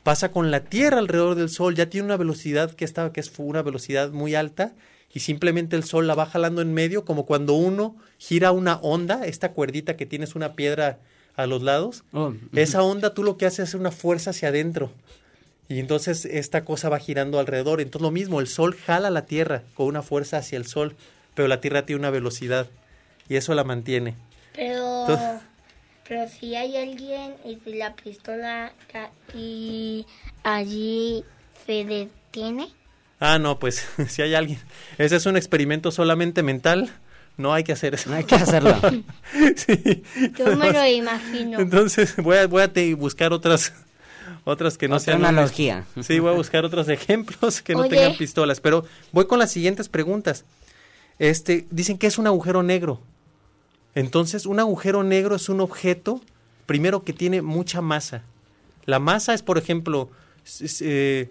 pasa 0.03 0.31
con 0.31 0.51
la 0.51 0.61
Tierra 0.61 0.99
alrededor 0.99 1.35
del 1.35 1.49
Sol. 1.49 1.75
Ya 1.75 1.89
tiene 1.89 2.05
una 2.05 2.17
velocidad 2.17 2.71
que, 2.71 2.85
está, 2.85 3.11
que 3.11 3.19
es 3.19 3.31
una 3.37 3.61
velocidad 3.61 4.11
muy 4.11 4.35
alta 4.35 4.73
y 5.13 5.21
simplemente 5.21 5.75
el 5.75 5.83
Sol 5.83 6.07
la 6.07 6.15
va 6.15 6.25
jalando 6.25 6.61
en 6.61 6.73
medio, 6.73 7.05
como 7.05 7.25
cuando 7.25 7.53
uno 7.53 7.95
gira 8.17 8.51
una 8.51 8.75
onda, 8.77 9.25
esta 9.25 9.51
cuerdita 9.53 9.95
que 9.95 10.05
tienes 10.05 10.35
una 10.35 10.53
piedra 10.53 10.99
a 11.35 11.47
los 11.47 11.61
lados. 11.63 12.03
Oh. 12.13 12.33
Esa 12.53 12.81
onda 12.83 13.13
tú 13.13 13.23
lo 13.23 13.37
que 13.37 13.45
haces 13.45 13.69
es 13.69 13.75
una 13.75 13.91
fuerza 13.91 14.31
hacia 14.31 14.49
adentro. 14.49 14.91
Y 15.67 15.79
entonces 15.79 16.25
esta 16.25 16.63
cosa 16.63 16.89
va 16.89 16.99
girando 16.99 17.39
alrededor. 17.39 17.81
Entonces 17.81 18.03
lo 18.03 18.11
mismo, 18.11 18.39
el 18.39 18.47
Sol 18.47 18.75
jala 18.75 19.09
la 19.09 19.25
Tierra 19.25 19.63
con 19.73 19.87
una 19.87 20.01
fuerza 20.03 20.37
hacia 20.37 20.57
el 20.57 20.65
Sol, 20.65 20.95
pero 21.33 21.47
la 21.47 21.59
Tierra 21.61 21.85
tiene 21.85 22.01
una 22.01 22.09
velocidad 22.11 22.67
y 23.27 23.35
eso 23.35 23.55
la 23.55 23.63
mantiene. 23.63 24.15
Pero, 24.53 25.01
Entonces- 25.01 25.41
pero 26.07 26.27
si 26.29 26.55
hay 26.55 26.77
alguien 26.77 27.33
y 27.45 27.57
si 27.63 27.73
la 27.75 27.93
pistola 27.95 28.71
y 29.33 30.05
allí 30.43 31.23
se 31.65 31.85
detiene. 31.85 32.67
Ah, 33.19 33.39
no, 33.39 33.59
pues 33.59 33.87
si 34.09 34.21
hay 34.21 34.35
alguien. 34.35 34.59
Ese 34.97 35.15
es 35.15 35.25
un 35.25 35.37
experimento 35.37 35.91
solamente 35.91 36.43
mental. 36.43 36.91
No 37.37 37.53
hay 37.53 37.63
que 37.65 37.73
hacer 37.73 37.93
eso. 37.95 38.09
No 38.09 38.15
hay 38.15 38.23
que 38.23 38.35
hacerlo. 38.35 38.75
Sí. 39.57 40.03
Yo 40.37 40.55
me 40.55 40.71
lo 40.71 40.85
imagino. 40.87 41.59
Entonces 41.59 42.15
voy 42.17 42.37
a, 42.37 42.47
voy 42.47 42.61
a 42.61 42.71
te- 42.71 42.93
buscar 42.93 43.33
otras 43.33 43.73
otras 44.45 44.77
que 44.77 44.87
no 44.87 44.95
Otra 44.95 45.05
sean 45.05 45.19
un- 45.19 45.25
analogía. 45.25 45.85
Sí, 46.01 46.19
voy 46.19 46.31
a 46.31 46.35
buscar 46.35 46.63
otros 46.65 46.87
ejemplos 46.87 47.61
que 47.61 47.73
no 47.73 47.79
Oye. 47.81 47.89
tengan 47.89 48.15
pistolas. 48.17 48.59
Pero 48.61 48.85
voy 49.11 49.25
con 49.27 49.39
las 49.39 49.51
siguientes 49.51 49.89
preguntas. 49.89 50.45
Este, 51.19 51.65
dicen 51.71 51.97
que 51.97 52.07
es 52.07 52.17
un 52.17 52.27
agujero 52.27 52.63
negro. 52.63 53.01
Entonces, 53.95 54.45
un 54.45 54.59
agujero 54.59 55.03
negro 55.03 55.35
es 55.35 55.49
un 55.49 55.61
objeto, 55.61 56.21
primero 56.65 57.03
que 57.03 57.13
tiene 57.13 57.41
mucha 57.41 57.81
masa. 57.81 58.23
La 58.85 58.99
masa 58.99 59.33
es, 59.33 59.41
por 59.41 59.57
ejemplo, 59.57 60.09
eh, 60.81 61.29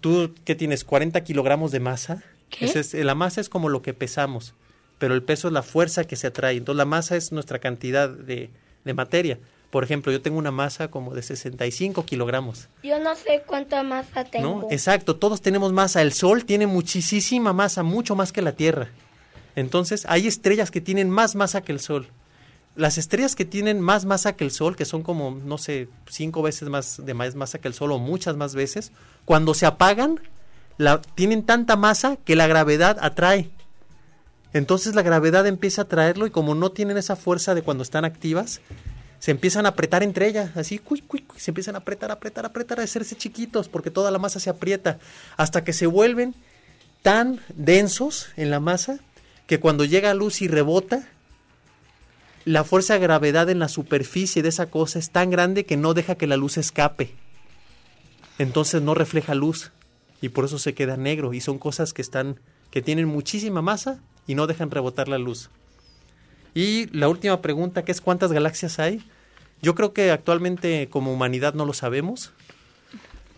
tú 0.00 0.34
que 0.44 0.54
tienes 0.54 0.84
40 0.84 1.22
kilogramos 1.22 1.70
de 1.72 1.80
masa. 1.80 2.22
¿Qué? 2.50 2.64
Es- 2.66 2.94
la 2.94 3.14
masa 3.14 3.40
es 3.40 3.48
como 3.48 3.68
lo 3.68 3.82
que 3.82 3.92
pesamos, 3.94 4.54
pero 4.98 5.14
el 5.14 5.22
peso 5.22 5.48
es 5.48 5.54
la 5.54 5.62
fuerza 5.62 6.04
que 6.04 6.16
se 6.16 6.28
atrae. 6.28 6.56
Entonces, 6.56 6.78
la 6.78 6.84
masa 6.84 7.16
es 7.16 7.32
nuestra 7.32 7.58
cantidad 7.58 8.08
de, 8.08 8.50
de 8.84 8.94
materia. 8.94 9.38
Por 9.70 9.82
ejemplo, 9.84 10.10
yo 10.12 10.22
tengo 10.22 10.38
una 10.38 10.52
masa 10.52 10.88
como 10.88 11.12
de 11.14 11.22
65 11.22 12.06
kilogramos. 12.06 12.68
Yo 12.82 12.98
no 13.00 13.14
sé 13.16 13.42
cuánta 13.46 13.82
masa 13.82 14.24
tengo. 14.24 14.60
¿no? 14.62 14.68
Exacto, 14.70 15.16
todos 15.16 15.42
tenemos 15.42 15.72
masa. 15.72 16.00
El 16.02 16.12
Sol 16.12 16.44
tiene 16.44 16.66
muchísima 16.66 17.52
masa, 17.52 17.82
mucho 17.82 18.14
más 18.14 18.32
que 18.32 18.42
la 18.42 18.52
Tierra. 18.52 18.88
Entonces, 19.56 20.04
hay 20.08 20.26
estrellas 20.26 20.70
que 20.70 20.80
tienen 20.80 21.10
más 21.10 21.34
masa 21.34 21.62
que 21.62 21.72
el 21.72 21.80
Sol. 21.80 22.06
Las 22.76 22.98
estrellas 22.98 23.34
que 23.34 23.46
tienen 23.46 23.80
más 23.80 24.04
masa 24.04 24.34
que 24.36 24.44
el 24.44 24.50
Sol, 24.50 24.76
que 24.76 24.84
son 24.84 25.02
como, 25.02 25.30
no 25.30 25.56
sé, 25.56 25.88
cinco 26.08 26.42
veces 26.42 26.68
más 26.68 27.04
de 27.04 27.14
más 27.14 27.34
masa 27.34 27.58
que 27.58 27.68
el 27.68 27.74
Sol 27.74 27.90
o 27.90 27.98
muchas 27.98 28.36
más 28.36 28.54
veces, 28.54 28.92
cuando 29.24 29.54
se 29.54 29.64
apagan, 29.64 30.20
tienen 31.14 31.42
tanta 31.42 31.74
masa 31.74 32.16
que 32.16 32.36
la 32.36 32.46
gravedad 32.46 32.98
atrae. 33.00 33.48
Entonces 34.52 34.94
la 34.94 35.02
gravedad 35.02 35.46
empieza 35.46 35.82
a 35.82 35.84
atraerlo 35.84 36.26
y 36.26 36.30
como 36.30 36.54
no 36.54 36.70
tienen 36.70 36.98
esa 36.98 37.16
fuerza 37.16 37.54
de 37.54 37.62
cuando 37.62 37.82
están 37.82 38.04
activas, 38.04 38.60
se 39.18 39.30
empiezan 39.30 39.64
a 39.64 39.70
apretar 39.70 40.02
entre 40.02 40.28
ellas, 40.28 40.54
así, 40.56 40.78
cuy, 40.78 41.00
cuy, 41.00 41.20
cuy, 41.22 41.40
se 41.40 41.50
empiezan 41.50 41.74
a 41.74 41.78
apretar, 41.78 42.10
apretar, 42.10 42.44
apretar, 42.44 42.78
a 42.78 42.82
hacerse 42.82 43.16
chiquitos, 43.16 43.68
porque 43.68 43.90
toda 43.90 44.10
la 44.10 44.18
masa 44.18 44.38
se 44.38 44.50
aprieta, 44.50 44.98
hasta 45.38 45.64
que 45.64 45.72
se 45.72 45.86
vuelven 45.86 46.34
tan 47.02 47.40
densos 47.54 48.28
en 48.36 48.50
la 48.50 48.60
masa 48.60 49.00
que 49.46 49.60
cuando 49.60 49.84
llega 49.84 50.10
a 50.10 50.14
luz 50.14 50.42
y 50.42 50.48
rebota, 50.48 51.08
la 52.44 52.64
fuerza 52.64 52.94
de 52.94 53.00
gravedad 53.00 53.50
en 53.50 53.58
la 53.58 53.68
superficie 53.68 54.42
de 54.42 54.48
esa 54.48 54.66
cosa 54.66 54.98
es 54.98 55.10
tan 55.10 55.30
grande 55.30 55.64
que 55.64 55.76
no 55.76 55.94
deja 55.94 56.14
que 56.14 56.26
la 56.26 56.36
luz 56.36 56.58
escape. 56.58 57.12
Entonces 58.38 58.82
no 58.82 58.94
refleja 58.94 59.34
luz 59.34 59.72
y 60.20 60.28
por 60.28 60.44
eso 60.44 60.58
se 60.58 60.74
queda 60.74 60.96
negro 60.96 61.32
y 61.34 61.40
son 61.40 61.58
cosas 61.58 61.92
que 61.92 62.02
están 62.02 62.38
que 62.70 62.82
tienen 62.82 63.06
muchísima 63.06 63.62
masa 63.62 64.00
y 64.26 64.34
no 64.34 64.46
dejan 64.46 64.70
rebotar 64.70 65.08
la 65.08 65.18
luz. 65.18 65.50
Y 66.54 66.86
la 66.96 67.08
última 67.08 67.40
pregunta, 67.42 67.84
que 67.84 67.92
es 67.92 68.00
cuántas 68.00 68.32
galaxias 68.32 68.78
hay. 68.78 69.04
Yo 69.62 69.74
creo 69.74 69.92
que 69.92 70.10
actualmente 70.10 70.88
como 70.88 71.12
humanidad 71.12 71.54
no 71.54 71.64
lo 71.64 71.72
sabemos, 71.72 72.32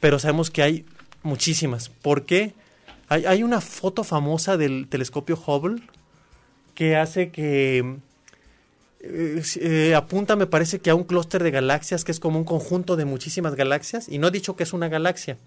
pero 0.01 0.19
sabemos 0.19 0.51
que 0.51 0.63
hay 0.63 0.87
muchísimas. 1.23 1.89
¿Por 1.89 2.25
qué? 2.25 2.55
Hay, 3.09 3.25
hay 3.27 3.43
una 3.43 3.61
foto 3.61 4.05
famosa 4.05 4.57
del 4.57 4.87
telescopio 4.89 5.37
Hubble 5.47 5.83
que 6.79 6.95
hace 6.95 7.31
que 7.31 7.97
eh, 9.01 9.43
eh, 9.57 9.95
apunta, 9.97 10.37
me 10.37 10.47
parece 10.47 10.79
que 10.79 10.91
a 10.91 10.95
un 10.95 11.03
clúster 11.03 11.43
de 11.43 11.51
galaxias 11.51 12.05
que 12.05 12.13
es 12.13 12.21
como 12.21 12.39
un 12.39 12.45
conjunto 12.45 12.95
de 12.95 13.05
muchísimas 13.05 13.57
galaxias, 13.57 14.09
y 14.09 14.19
no 14.19 14.29
he 14.29 14.31
dicho 14.31 14.55
que 14.55 14.63
es 14.63 14.73
una 14.73 14.87
galaxia. 14.87 15.39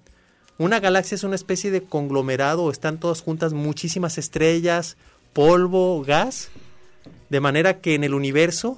Una 0.58 0.82
galaxia 0.82 1.16
es 1.16 1.24
una 1.24 1.36
especie 1.36 1.72
de 1.72 1.84
conglomerado, 1.84 2.70
están 2.70 3.00
todas 3.00 3.22
juntas 3.22 3.54
muchísimas 3.54 4.18
estrellas, 4.18 4.98
polvo, 5.32 6.04
gas, 6.04 6.50
de 7.30 7.40
manera 7.40 7.80
que 7.80 7.96
en 7.96 8.04
el 8.04 8.14
universo 8.14 8.78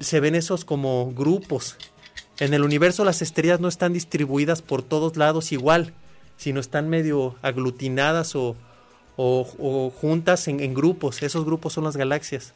se 0.00 0.18
ven 0.18 0.34
esos 0.34 0.64
como 0.64 1.12
grupos. 1.12 1.76
En 2.40 2.52
el 2.52 2.64
universo 2.64 3.04
las 3.04 3.22
estrellas 3.22 3.60
no 3.60 3.68
están 3.68 3.92
distribuidas 3.92 4.60
por 4.60 4.82
todos 4.82 5.16
lados 5.16 5.52
igual, 5.52 5.94
sino 6.36 6.58
están 6.58 6.88
medio 6.88 7.36
aglutinadas 7.42 8.34
o, 8.34 8.56
o, 9.16 9.92
juntas 10.00 10.48
en, 10.48 10.74
grupos. 10.74 11.22
Esos 11.22 11.44
grupos 11.44 11.72
son 11.72 11.84
las 11.84 11.96
galaxias. 11.96 12.54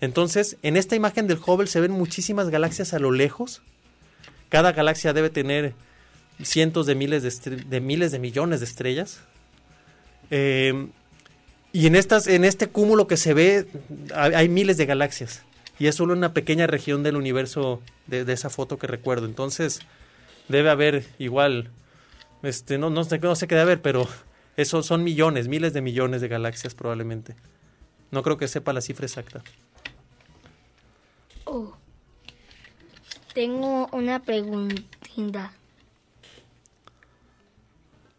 Entonces, 0.00 0.56
en 0.62 0.76
esta 0.76 0.96
imagen 0.96 1.26
del 1.26 1.38
Hubble 1.38 1.66
se 1.66 1.80
ven 1.80 1.92
muchísimas 1.92 2.50
galaxias 2.50 2.92
a 2.92 2.98
lo 2.98 3.12
lejos. 3.12 3.62
Cada 4.48 4.72
galaxia 4.72 5.12
debe 5.12 5.30
tener 5.30 5.74
cientos 6.42 6.86
de 6.86 6.94
miles 6.94 7.22
de, 7.22 7.80
miles 7.80 8.12
de 8.12 8.18
millones 8.18 8.60
de 8.60 8.66
estrellas. 8.66 9.20
Eh, 10.30 10.88
y 11.72 11.86
en 11.86 11.96
estas, 11.96 12.26
en 12.26 12.44
este 12.44 12.66
cúmulo 12.68 13.06
que 13.06 13.16
se 13.16 13.32
ve, 13.32 13.66
hay, 14.14 14.48
miles 14.48 14.76
de 14.76 14.86
galaxias. 14.86 15.42
Y 15.78 15.86
es 15.86 15.94
solo 15.94 16.12
una 16.12 16.34
pequeña 16.34 16.66
región 16.66 17.02
del 17.02 17.16
universo 17.16 17.80
de, 18.06 18.24
de 18.24 18.32
esa 18.32 18.50
foto 18.50 18.78
que 18.78 18.86
recuerdo. 18.86 19.26
Entonces, 19.26 19.80
debe 20.48 20.70
haber 20.70 21.04
igual, 21.18 21.70
este, 22.42 22.78
no, 22.78 22.90
no 22.90 23.04
sé, 23.04 23.18
no 23.18 23.34
sé 23.34 23.46
qué 23.46 23.54
debe 23.54 23.62
haber, 23.62 23.82
pero 23.82 24.08
eso 24.56 24.82
son 24.82 25.02
millones, 25.04 25.48
miles 25.48 25.72
de 25.72 25.80
millones 25.80 26.20
de 26.20 26.28
galaxias 26.28 26.74
probablemente. 26.74 27.34
No 28.10 28.22
creo 28.22 28.36
que 28.36 28.48
sepa 28.48 28.72
la 28.72 28.80
cifra 28.80 29.06
exacta. 29.06 29.42
Oh. 31.44 31.74
Tengo 33.34 33.88
una 33.92 34.22
preguntita. 34.22 35.52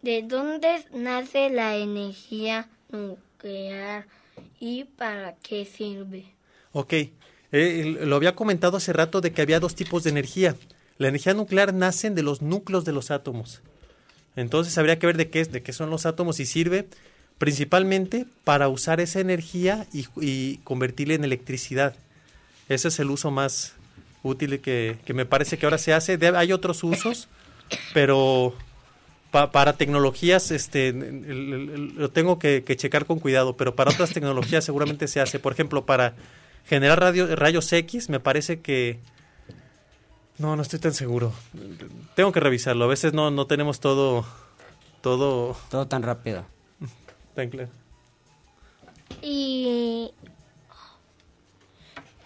¿De 0.01 0.23
dónde 0.23 0.85
nace 0.91 1.49
la 1.49 1.77
energía 1.77 2.67
nuclear 2.89 4.07
y 4.59 4.85
para 4.85 5.35
qué 5.35 5.65
sirve? 5.65 6.25
Ok, 6.71 6.93
eh, 7.51 7.97
lo 8.01 8.15
había 8.15 8.35
comentado 8.35 8.77
hace 8.77 8.91
rato 8.91 9.21
de 9.21 9.31
que 9.31 9.43
había 9.43 9.59
dos 9.59 9.75
tipos 9.75 10.03
de 10.03 10.09
energía. 10.09 10.55
La 10.97 11.07
energía 11.07 11.35
nuclear 11.35 11.73
nacen 11.73 12.15
de 12.15 12.23
los 12.23 12.41
núcleos 12.41 12.83
de 12.83 12.91
los 12.91 13.11
átomos. 13.11 13.61
Entonces 14.35 14.77
habría 14.77 14.99
que 14.99 15.07
ver 15.07 15.17
de 15.17 15.29
qué, 15.29 15.43
de 15.45 15.61
qué 15.61 15.73
son 15.73 15.89
los 15.89 16.05
átomos 16.05 16.39
y 16.39 16.45
sirve 16.45 16.87
principalmente 17.37 18.25
para 18.43 18.69
usar 18.69 18.99
esa 18.99 19.19
energía 19.19 19.85
y, 19.93 20.57
convertirla 20.63 21.15
en 21.15 21.23
electricidad. 21.23 21.95
Ese 22.69 22.87
es 22.87 22.99
el 22.99 23.09
uso 23.09 23.31
más 23.31 23.73
útil 24.21 24.61
que, 24.61 24.97
que 25.05 25.13
me 25.13 25.25
parece 25.25 25.57
que 25.57 25.65
ahora 25.65 25.77
se 25.77 25.93
hace. 25.93 26.17
Hay 26.35 26.53
otros 26.53 26.83
usos, 26.83 27.27
pero 27.93 28.55
pa- 29.31 29.51
para 29.51 29.73
tecnologías 29.73 30.51
este, 30.51 30.93
lo 30.93 32.09
tengo 32.11 32.39
que, 32.39 32.63
checar 32.77 33.05
con 33.05 33.19
cuidado, 33.19 33.57
pero 33.57 33.75
para 33.75 33.91
otras 33.91 34.11
tecnologías 34.11 34.63
seguramente 34.63 35.07
se 35.07 35.19
hace. 35.19 35.39
Por 35.39 35.51
ejemplo, 35.53 35.85
para 35.85 36.13
generar 36.65 37.01
rayos 37.01 37.73
X, 37.73 38.09
me 38.09 38.19
parece 38.19 38.61
que... 38.61 38.99
No, 40.37 40.55
no 40.55 40.61
estoy 40.61 40.79
tan 40.79 40.93
seguro. 40.93 41.31
Tengo 42.15 42.31
que 42.31 42.39
revisarlo. 42.39 42.85
A 42.85 42.87
veces 42.87 43.13
no, 43.13 43.31
no 43.31 43.47
tenemos 43.47 43.79
todo... 43.79 44.25
Todo... 45.01 45.55
Todo 45.69 45.87
tan 45.87 46.03
rápido. 46.03 46.45
Tan 47.35 47.49
claro. 47.49 47.69
Y 49.21 50.11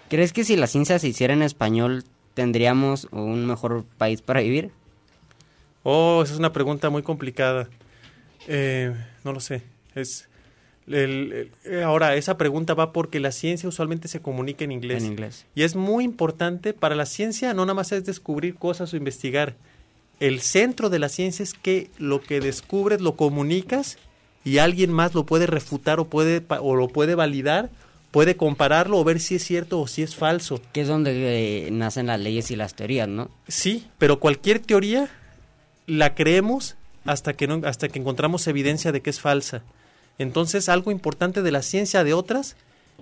¿Crees 0.09 0.31
que 0.31 0.45
si 0.45 0.55
la 0.55 0.67
ciencia 0.67 0.99
se 0.99 1.09
hiciera 1.09 1.33
en 1.33 1.41
español 1.41 2.05
tendríamos 2.33 3.07
un 3.11 3.45
mejor 3.45 3.83
país 3.97 4.21
para 4.21 4.39
vivir? 4.39 4.71
Oh, 5.83 6.21
esa 6.23 6.33
es 6.33 6.39
una 6.39 6.53
pregunta 6.53 6.89
muy 6.89 7.03
complicada. 7.03 7.67
Eh, 8.47 8.95
no 9.25 9.33
lo 9.33 9.41
sé. 9.41 9.63
Es 9.95 10.29
el- 10.87 11.51
el- 11.65 11.83
ahora, 11.83 12.15
esa 12.15 12.37
pregunta 12.37 12.73
va 12.73 12.93
porque 12.93 13.19
la 13.19 13.31
ciencia 13.31 13.67
usualmente 13.69 14.07
se 14.07 14.21
comunica 14.21 14.63
en 14.63 14.71
inglés. 14.71 15.03
En 15.03 15.11
inglés. 15.11 15.45
Y 15.55 15.63
es 15.63 15.75
muy 15.75 16.03
importante 16.03 16.73
para 16.73 16.95
la 16.95 17.05
ciencia, 17.05 17.53
no 17.53 17.65
nada 17.65 17.73
más 17.75 17.91
es 17.91 18.05
descubrir 18.05 18.55
cosas 18.55 18.93
o 18.93 18.97
investigar. 18.97 19.55
El 20.19 20.41
centro 20.41 20.89
de 20.89 20.99
la 20.99 21.09
ciencia 21.09 21.43
es 21.43 21.53
que 21.53 21.89
lo 21.99 22.21
que 22.21 22.39
descubres 22.39 23.01
lo 23.01 23.15
comunicas 23.15 23.97
y 24.43 24.57
alguien 24.59 24.91
más 24.91 25.13
lo 25.13 25.25
puede 25.25 25.45
refutar 25.45 25.99
o, 25.99 26.05
puede, 26.05 26.41
o 26.61 26.75
lo 26.75 26.87
puede 26.87 27.13
validar, 27.15 27.69
puede 28.11 28.35
compararlo 28.37 28.97
o 28.97 29.03
ver 29.03 29.19
si 29.19 29.35
es 29.35 29.43
cierto 29.43 29.79
o 29.79 29.87
si 29.87 30.01
es 30.01 30.15
falso. 30.15 30.59
Que 30.73 30.81
es 30.81 30.87
donde 30.87 31.67
eh, 31.67 31.71
nacen 31.71 32.07
las 32.07 32.19
leyes 32.19 32.49
y 32.49 32.55
las 32.55 32.73
teorías, 32.73 33.07
¿no? 33.07 33.29
Sí, 33.47 33.85
pero 33.99 34.19
cualquier 34.19 34.59
teoría 34.59 35.09
la 35.85 36.15
creemos 36.15 36.75
hasta 37.05 37.33
que 37.33 37.45
no, 37.47 37.61
hasta 37.65 37.87
que 37.89 37.99
encontramos 37.99 38.47
evidencia 38.47 38.91
de 38.91 39.01
que 39.01 39.09
es 39.09 39.19
falsa. 39.19 39.61
Entonces, 40.19 40.69
algo 40.69 40.91
importante 40.91 41.41
de 41.41 41.51
la 41.51 41.61
ciencia 41.61 42.03
de 42.03 42.13
otras 42.13 42.55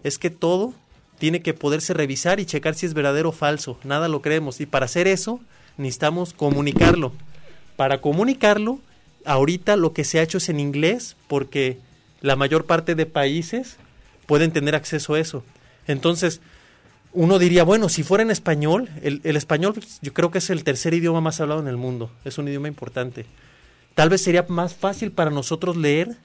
es 0.04 0.18
que 0.18 0.30
todo 0.30 0.74
tiene 1.18 1.42
que 1.42 1.54
poderse 1.54 1.94
revisar 1.94 2.40
y 2.40 2.46
checar 2.46 2.76
si 2.76 2.86
es 2.86 2.94
verdadero 2.94 3.30
o 3.30 3.32
falso. 3.32 3.80
Nada 3.84 4.08
lo 4.08 4.22
creemos 4.22 4.60
y 4.60 4.66
para 4.66 4.86
hacer 4.86 5.08
eso 5.08 5.40
necesitamos 5.78 6.34
comunicarlo. 6.34 7.14
Para 7.76 8.02
comunicarlo, 8.02 8.80
ahorita 9.26 9.76
lo 9.76 9.94
que 9.94 10.04
se 10.04 10.20
ha 10.20 10.24
hecho 10.24 10.38
es 10.38 10.50
en 10.50 10.60
inglés 10.60 11.16
porque 11.28 11.78
la 12.22 12.36
mayor 12.36 12.66
parte 12.66 12.96
de 12.96 13.06
países 13.06 13.78
pueden 14.26 14.52
tener 14.52 14.76
acceso 14.76 15.14
a 15.14 15.20
eso. 15.20 15.44
Entonces, 15.88 16.42
uno 17.14 17.40
diría, 17.40 17.64
bueno, 17.64 17.88
si 17.88 18.04
fuera 18.04 18.24
en 18.24 18.32
español, 18.32 18.90
el, 19.02 19.22
el 19.24 19.38
español 19.38 19.74
pues, 19.74 20.00
yo 20.02 20.14
creo 20.14 20.32
que 20.32 20.40
es 20.40 20.50
el 20.50 20.64
tercer 20.64 20.94
idioma 20.94 21.22
más 21.22 21.40
hablado 21.40 21.62
en 21.62 21.68
el 21.68 21.78
mundo, 21.78 22.12
es 22.26 22.38
un 22.38 22.48
idioma 22.48 22.68
importante. 22.68 23.26
Tal 23.94 24.10
vez 24.10 24.22
sería 24.22 24.46
más 24.50 24.74
fácil 24.74 25.12
para 25.12 25.32
nosotros 25.32 25.78
leer, 25.78 26.18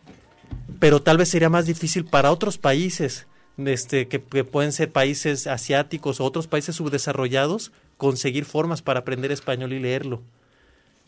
pero 0.80 1.00
tal 1.00 1.18
vez 1.18 1.28
sería 1.28 1.48
más 1.48 1.66
difícil 1.66 2.04
para 2.04 2.32
otros 2.32 2.58
países, 2.58 3.26
este, 3.58 4.08
que, 4.08 4.18
pueden 4.18 4.72
ser 4.72 4.90
países 4.90 5.46
asiáticos 5.46 6.18
o 6.20 6.24
otros 6.24 6.48
países 6.48 6.74
subdesarrollados, 6.76 7.70
conseguir 7.98 8.44
formas 8.46 8.82
para 8.82 9.00
aprender 9.00 9.30
español 9.30 9.72
y 9.72 9.78
leerlo. 9.78 10.22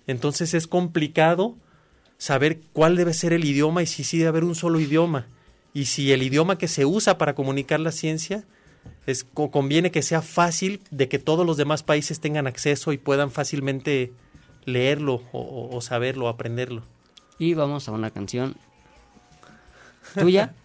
Entonces 0.06 0.54
es 0.54 0.66
complicado 0.66 1.54
saber 2.18 2.60
cuál 2.72 2.96
debe 2.96 3.14
ser 3.14 3.32
el 3.32 3.44
idioma 3.44 3.82
y 3.82 3.86
si 3.86 4.04
sí 4.04 4.18
debe 4.18 4.28
haber 4.28 4.44
un 4.44 4.54
solo 4.54 4.78
idioma. 4.78 5.26
Y 5.74 5.86
si 5.86 6.12
el 6.12 6.22
idioma 6.22 6.58
que 6.58 6.68
se 6.68 6.84
usa 6.84 7.16
para 7.16 7.34
comunicar 7.34 7.80
la 7.80 7.92
ciencia 7.92 8.44
es, 9.06 9.24
co- 9.24 9.50
conviene 9.50 9.90
que 9.90 10.02
sea 10.02 10.20
fácil 10.20 10.82
de 10.90 11.08
que 11.08 11.18
todos 11.18 11.46
los 11.46 11.56
demás 11.56 11.82
países 11.82 12.20
tengan 12.20 12.46
acceso 12.46 12.92
y 12.92 12.98
puedan 12.98 13.30
fácilmente 13.30 14.12
leerlo 14.66 15.22
o, 15.32 15.68
o- 15.72 15.80
saberlo 15.80 16.28
aprenderlo. 16.28 16.82
Y 17.38 17.54
vamos 17.54 17.88
a 17.88 17.92
una 17.92 18.10
canción. 18.10 18.54
¿Tuya? 20.14 20.52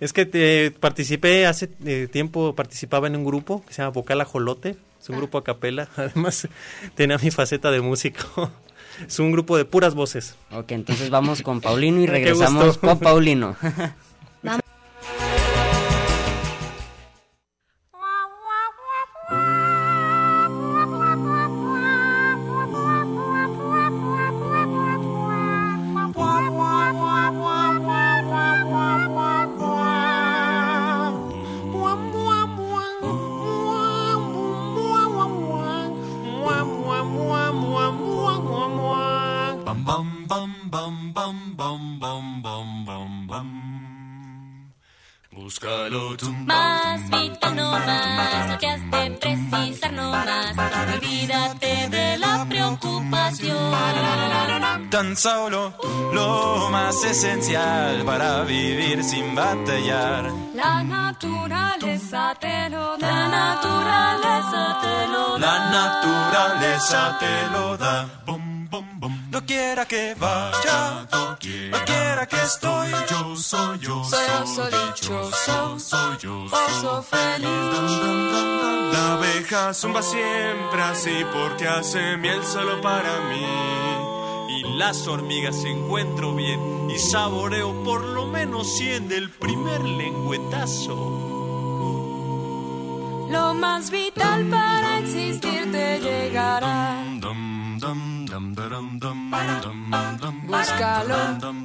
Es 0.00 0.12
que 0.12 0.26
te, 0.26 0.70
participé 0.70 1.46
hace 1.46 1.70
eh, 1.84 2.08
tiempo, 2.10 2.54
participaba 2.54 3.06
en 3.06 3.16
un 3.16 3.24
grupo 3.24 3.64
que 3.66 3.72
se 3.72 3.82
llama 3.82 3.92
Vocal 3.92 4.20
Ajolote, 4.20 4.76
es 5.00 5.08
un 5.08 5.16
grupo 5.16 5.38
a 5.38 5.44
capela, 5.44 5.88
además 5.96 6.46
tenía 6.94 7.16
mi 7.18 7.30
faceta 7.30 7.70
de 7.70 7.80
músico, 7.80 8.50
es 9.06 9.18
un 9.18 9.32
grupo 9.32 9.56
de 9.56 9.64
puras 9.64 9.94
voces. 9.94 10.36
Ok, 10.52 10.72
entonces 10.72 11.10
vamos 11.10 11.42
con 11.42 11.60
Paulino 11.60 12.02
y 12.02 12.06
regresamos 12.06 12.78
con 12.78 12.98
Paulino. 12.98 13.56
Esencial 57.10 58.04
para 58.04 58.42
vivir 58.44 59.02
sin 59.02 59.34
batallar. 59.34 60.30
La 60.54 60.82
naturaleza 60.82 62.34
te 62.40 62.68
lo 62.70 62.96
da. 62.96 63.08
La 63.08 63.28
naturaleza 63.28 64.78
te 64.82 65.08
lo 65.12 65.38
da. 65.38 65.46
La 65.46 65.70
naturaleza 65.70 67.18
te 67.18 67.50
lo 67.52 67.76
da. 67.76 68.06
Bum, 68.26 68.68
bum, 68.70 69.00
bum. 69.00 69.30
No 69.30 69.44
quiera 69.44 69.84
que 69.86 70.14
vaya, 70.18 71.06
no 71.12 71.36
quiera 71.38 72.26
que 72.26 72.42
estoy. 72.42 72.90
Yo 73.10 73.36
soy 73.36 73.78
yo, 73.78 74.04
Soy 74.04 74.20
oso 74.42 74.64
dichoso, 74.66 75.78
soy 75.78 76.18
yo, 76.18 76.44
oso 76.44 77.02
feliz. 77.02 77.48
La 78.92 79.14
abeja 79.14 79.72
zumba 79.74 80.02
siempre 80.02 80.82
así 80.82 81.24
porque 81.32 81.66
hace 81.68 82.16
miel 82.16 82.42
solo 82.44 82.80
para 82.80 83.20
mí. 83.30 83.97
Y 84.58 84.64
las 84.76 85.06
hormigas 85.06 85.64
encuentro 85.64 86.34
bien 86.34 86.90
y 86.90 86.98
saboreo 86.98 87.84
por 87.84 88.02
lo 88.02 88.26
menos 88.26 88.76
100 88.76 89.06
del 89.06 89.30
primer 89.30 89.80
lengüetazo. 89.82 90.96
Lo 93.30 93.54
más 93.54 93.92
vital 93.92 94.48
para 94.50 94.98
existir 94.98 95.70
te 95.70 96.00
llegará. 96.00 97.04
Búscalo 100.42 101.16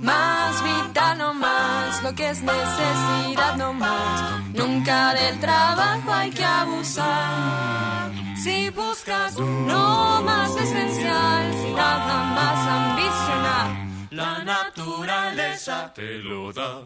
más 0.04 0.64
vital 0.64 1.18
no 1.18 1.34
más, 1.34 2.04
lo 2.04 2.14
que 2.14 2.30
es 2.30 2.44
necesidad 2.44 3.56
no 3.58 3.74
más. 3.74 4.40
Nunca 4.54 5.16
del 5.16 5.40
trabajo 5.40 6.14
hay 6.14 6.30
que 6.30 6.46
abusar. 6.46 8.03
Si 8.44 8.70
buscas 8.72 9.36
lo 9.38 10.22
más 10.22 10.54
esencial, 10.58 11.54
si 11.54 11.72
nada 11.72 12.24
más 12.36 12.68
ambicionar. 12.68 13.88
La 14.12 14.44
naturaleza 14.44 15.94
te 15.94 16.18
lo 16.18 16.52
da. 16.52 16.82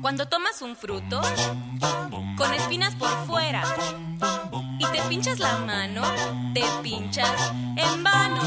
Cuando 0.00 0.28
tomas 0.28 0.62
un 0.62 0.76
fruto 0.76 1.20
con 2.36 2.54
espinas 2.54 2.94
por 2.94 3.10
fuera 3.26 3.64
y 4.78 4.84
te 4.86 5.02
pinchas 5.08 5.40
la 5.40 5.58
mano, 5.58 6.02
te 6.54 6.62
pinchas 6.84 7.52
en 7.76 8.04
vano. 8.04 8.40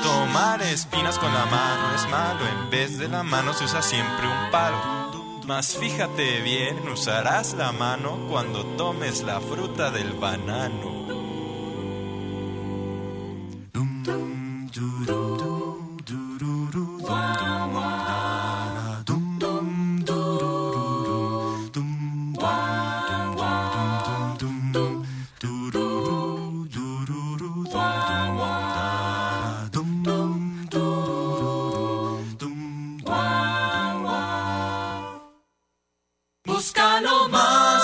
Tomar 0.00 0.62
espinas 0.62 1.18
con 1.18 1.34
la 1.34 1.44
mano 1.46 1.94
es 1.96 2.08
malo. 2.08 2.46
En 2.46 2.70
vez 2.70 2.98
de 2.98 3.08
la 3.08 3.24
mano 3.24 3.52
se 3.52 3.64
usa 3.64 3.82
siempre 3.82 4.28
un 4.28 4.50
palo. 4.52 5.07
Mas 5.48 5.78
fíjate 5.78 6.42
bien, 6.42 6.86
usarás 6.90 7.54
la 7.54 7.72
mano 7.72 8.26
cuando 8.28 8.66
tomes 8.76 9.22
la 9.22 9.40
fruta 9.40 9.90
del 9.90 10.12
banano. 10.12 10.98
No 37.02 37.28
más, 37.28 37.82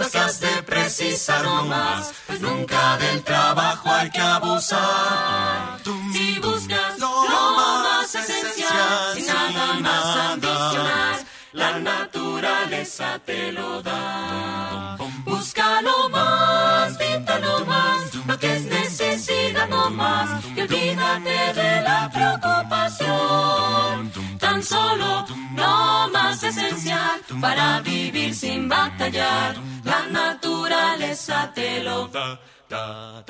lo 0.00 0.10
que 0.10 0.18
has 0.18 0.40
de 0.40 0.62
precisar 0.62 1.42
no 1.42 1.64
más, 1.64 2.12
pues 2.26 2.40
nunca 2.40 2.96
del 2.98 3.22
trabajo 3.24 3.90
hay 3.90 4.10
que 4.10 4.20
abusar. 4.20 5.80
Si 6.12 6.38
buscas 6.38 6.98
lo 6.98 7.26
más 7.26 8.14
esencial, 8.14 9.14
sin 9.14 9.26
nada 9.26 9.74
más 9.80 10.16
ambicionar, 10.32 11.24
la 11.52 11.78
naturaleza 11.80 13.18
te 13.26 13.50
lo 13.50 13.82
da. 13.82 14.96
Busca 15.24 15.82
lo 15.82 16.08
más 16.10 16.96
no 17.40 17.64
más, 17.64 18.14
lo 18.26 18.38
que 18.38 18.56
es 18.56 18.64
necesidad 18.64 19.68
no 19.68 19.88
más, 19.90 20.44
y 20.56 20.60
olvídate 20.60 21.54
de 21.54 21.82
la 21.82 22.10
preocupación. 22.12 24.12
Tan 24.38 24.62
solo 24.62 25.24
lo 25.56 26.08
más 26.42 26.56
esencial 26.56 27.20
para 27.40 27.80
vivir 27.80 28.34
sin 28.34 28.68
batallar, 28.68 29.56
la 29.84 30.06
naturaleza 30.06 31.52
te 31.54 31.82
lo 31.82 32.08
da. 32.08 32.38
La 32.70 33.22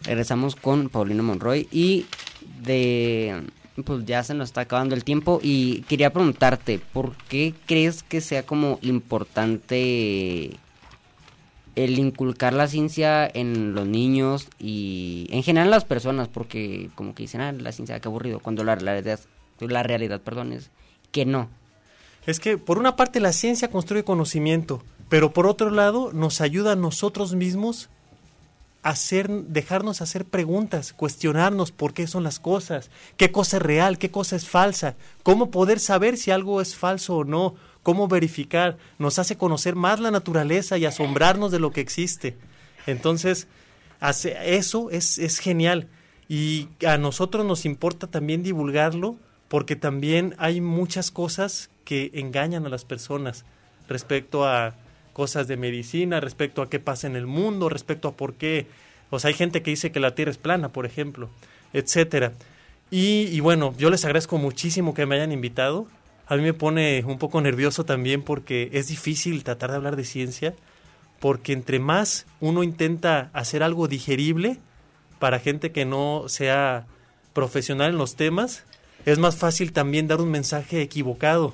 Regresamos 0.05 0.55
con 0.55 0.89
Paulino 0.89 1.23
Monroy 1.23 1.67
y 1.71 2.05
de 2.61 3.43
pues 3.83 4.05
ya 4.05 4.23
se 4.23 4.33
nos 4.33 4.49
está 4.49 4.61
acabando 4.61 4.95
el 4.95 5.03
tiempo 5.03 5.39
y 5.43 5.81
quería 5.81 6.13
preguntarte, 6.13 6.79
¿por 6.79 7.15
qué 7.27 7.53
crees 7.65 8.03
que 8.03 8.21
sea 8.21 8.45
como 8.45 8.79
importante 8.81 10.57
el 11.75 11.99
inculcar 11.99 12.53
la 12.53 12.67
ciencia 12.67 13.27
en 13.27 13.73
los 13.73 13.85
niños 13.85 14.47
y 14.59 15.27
en 15.29 15.43
general 15.43 15.67
en 15.67 15.71
las 15.71 15.83
personas? 15.83 16.29
Porque 16.29 16.89
como 16.95 17.13
que 17.13 17.23
dicen, 17.23 17.41
ah, 17.41 17.51
la 17.51 17.73
ciencia, 17.73 17.99
qué 17.99 18.07
aburrido, 18.07 18.39
cuando 18.39 18.63
la 18.63 18.75
realidad, 18.75 19.19
la 19.59 19.83
realidad, 19.83 20.21
perdón, 20.21 20.53
es 20.53 20.71
que 21.11 21.25
no. 21.25 21.49
Es 22.25 22.39
que 22.39 22.57
por 22.57 22.79
una 22.79 22.95
parte 22.95 23.19
la 23.19 23.33
ciencia 23.33 23.69
construye 23.69 24.05
conocimiento, 24.05 24.81
pero 25.09 25.33
por 25.33 25.47
otro 25.47 25.69
lado 25.69 26.11
nos 26.13 26.39
ayuda 26.39 26.71
a 26.71 26.77
nosotros 26.77 27.35
mismos 27.35 27.89
hacer, 28.85 29.31
dejarnos 29.31 30.03
hacer 30.03 30.25
preguntas, 30.25 30.93
cuestionarnos 30.93 31.71
por 31.71 31.95
qué 31.95 32.05
son 32.05 32.23
las 32.23 32.39
cosas, 32.39 32.91
qué 33.17 33.31
cosa 33.31 33.57
es 33.57 33.63
real, 33.63 33.97
qué 33.97 34.11
cosa 34.11 34.35
es 34.35 34.47
falsa, 34.47 34.95
cómo 35.23 35.49
poder 35.49 35.79
saber 35.79 36.17
si 36.17 36.29
algo 36.29 36.61
es 36.61 36.75
falso 36.75 37.17
o 37.17 37.23
no, 37.23 37.55
cómo 37.81 38.07
verificar, 38.07 38.77
nos 38.99 39.17
hace 39.17 39.37
conocer 39.37 39.73
más 39.73 39.99
la 39.99 40.11
naturaleza 40.11 40.77
y 40.77 40.85
asombrarnos 40.85 41.51
de 41.51 41.57
lo 41.57 41.71
que 41.71 41.81
existe. 41.81 42.37
Entonces, 42.85 43.47
hace, 44.01 44.55
eso 44.55 44.91
es, 44.91 45.17
es 45.17 45.39
genial 45.39 45.87
y 46.29 46.67
a 46.85 46.99
nosotros 46.99 47.43
nos 47.43 47.65
importa 47.65 48.05
también 48.05 48.43
divulgarlo 48.43 49.15
porque 49.47 49.75
también 49.75 50.35
hay 50.37 50.61
muchas 50.61 51.09
cosas 51.09 51.71
que 51.85 52.11
engañan 52.13 52.67
a 52.67 52.69
las 52.69 52.85
personas 52.85 53.45
respecto 53.87 54.45
a 54.45 54.75
cosas 55.15 55.47
de 55.47 55.55
medicina, 55.55 56.19
respecto 56.19 56.61
a 56.61 56.69
qué 56.69 56.77
pasa 56.81 57.07
en 57.07 57.15
el 57.15 57.25
mundo, 57.25 57.69
respecto 57.69 58.09
a 58.09 58.17
por 58.17 58.33
qué, 58.33 58.67
o 59.09 59.17
sea, 59.17 59.29
hay 59.29 59.33
gente 59.33 59.61
que 59.61 59.71
dice 59.71 59.93
que 59.93 60.01
la 60.01 60.13
Tierra 60.13 60.29
es 60.29 60.37
plana, 60.37 60.73
por 60.73 60.85
ejemplo, 60.85 61.29
etcétera. 61.71 62.33
Y, 62.91 63.29
y 63.31 63.39
bueno, 63.39 63.73
yo 63.77 63.89
les 63.89 64.03
agradezco 64.03 64.37
muchísimo 64.37 64.93
que 64.93 65.05
me 65.05 65.15
hayan 65.15 65.31
invitado. 65.31 65.87
A 66.27 66.35
mí 66.35 66.43
me 66.43 66.53
pone 66.53 67.01
un 67.07 67.17
poco 67.17 67.39
nervioso 67.39 67.85
también 67.85 68.23
porque 68.23 68.69
es 68.73 68.89
difícil 68.89 69.45
tratar 69.45 69.71
de 69.71 69.77
hablar 69.77 69.95
de 69.95 70.03
ciencia, 70.03 70.53
porque 71.21 71.53
entre 71.53 71.79
más 71.79 72.25
uno 72.41 72.61
intenta 72.61 73.29
hacer 73.31 73.63
algo 73.63 73.87
digerible 73.87 74.59
para 75.19 75.39
gente 75.39 75.71
que 75.71 75.85
no 75.85 76.25
sea 76.27 76.87
profesional 77.31 77.91
en 77.91 77.97
los 77.97 78.17
temas, 78.17 78.65
es 79.05 79.17
más 79.17 79.37
fácil 79.37 79.71
también 79.71 80.09
dar 80.09 80.19
un 80.19 80.29
mensaje 80.29 80.81
equivocado 80.81 81.53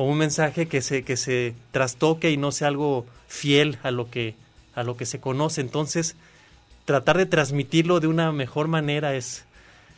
o 0.00 0.04
un 0.04 0.16
mensaje 0.16 0.66
que 0.66 0.80
se 0.80 1.02
que 1.02 1.18
se 1.18 1.52
trastoque 1.72 2.30
y 2.30 2.38
no 2.38 2.52
sea 2.52 2.68
algo 2.68 3.04
fiel 3.28 3.76
a 3.82 3.90
lo 3.90 4.08
que 4.10 4.34
a 4.74 4.82
lo 4.82 4.96
que 4.96 5.04
se 5.04 5.20
conoce 5.20 5.60
entonces 5.60 6.16
tratar 6.86 7.18
de 7.18 7.26
transmitirlo 7.26 8.00
de 8.00 8.06
una 8.06 8.32
mejor 8.32 8.66
manera 8.66 9.14
es 9.14 9.44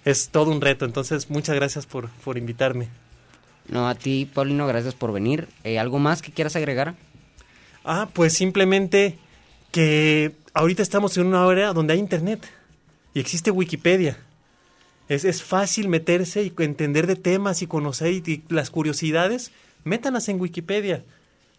es 0.04 0.30
todo 0.30 0.50
un 0.50 0.60
reto 0.60 0.86
entonces 0.86 1.30
muchas 1.30 1.54
gracias 1.54 1.86
por 1.86 2.08
por 2.24 2.36
invitarme 2.36 2.88
No, 3.68 3.88
a 3.88 3.94
ti, 3.94 4.26
Paulino, 4.26 4.66
gracias 4.66 4.94
por 4.94 5.12
venir. 5.12 5.46
Eh, 5.62 5.78
¿Algo 5.78 6.00
más 6.00 6.20
que 6.20 6.32
quieras 6.32 6.56
agregar? 6.56 6.96
ah 7.84 8.08
pues 8.12 8.32
simplemente 8.32 9.16
que 9.70 10.32
ahorita 10.52 10.82
estamos 10.82 11.16
en 11.16 11.26
una 11.26 11.48
era 11.52 11.72
donde 11.72 11.92
hay 11.92 12.00
internet 12.00 12.40
y 13.14 13.20
existe 13.20 13.52
Wikipedia 13.52 14.16
es, 15.08 15.24
es 15.24 15.44
fácil 15.44 15.86
meterse 15.88 16.42
y 16.42 16.52
entender 16.58 17.06
de 17.06 17.14
temas 17.14 17.62
y 17.62 17.68
conocer 17.68 18.12
y, 18.12 18.22
y 18.26 18.42
las 18.48 18.70
curiosidades 18.70 19.52
métanlas 19.84 20.28
en 20.28 20.40
Wikipedia, 20.40 21.04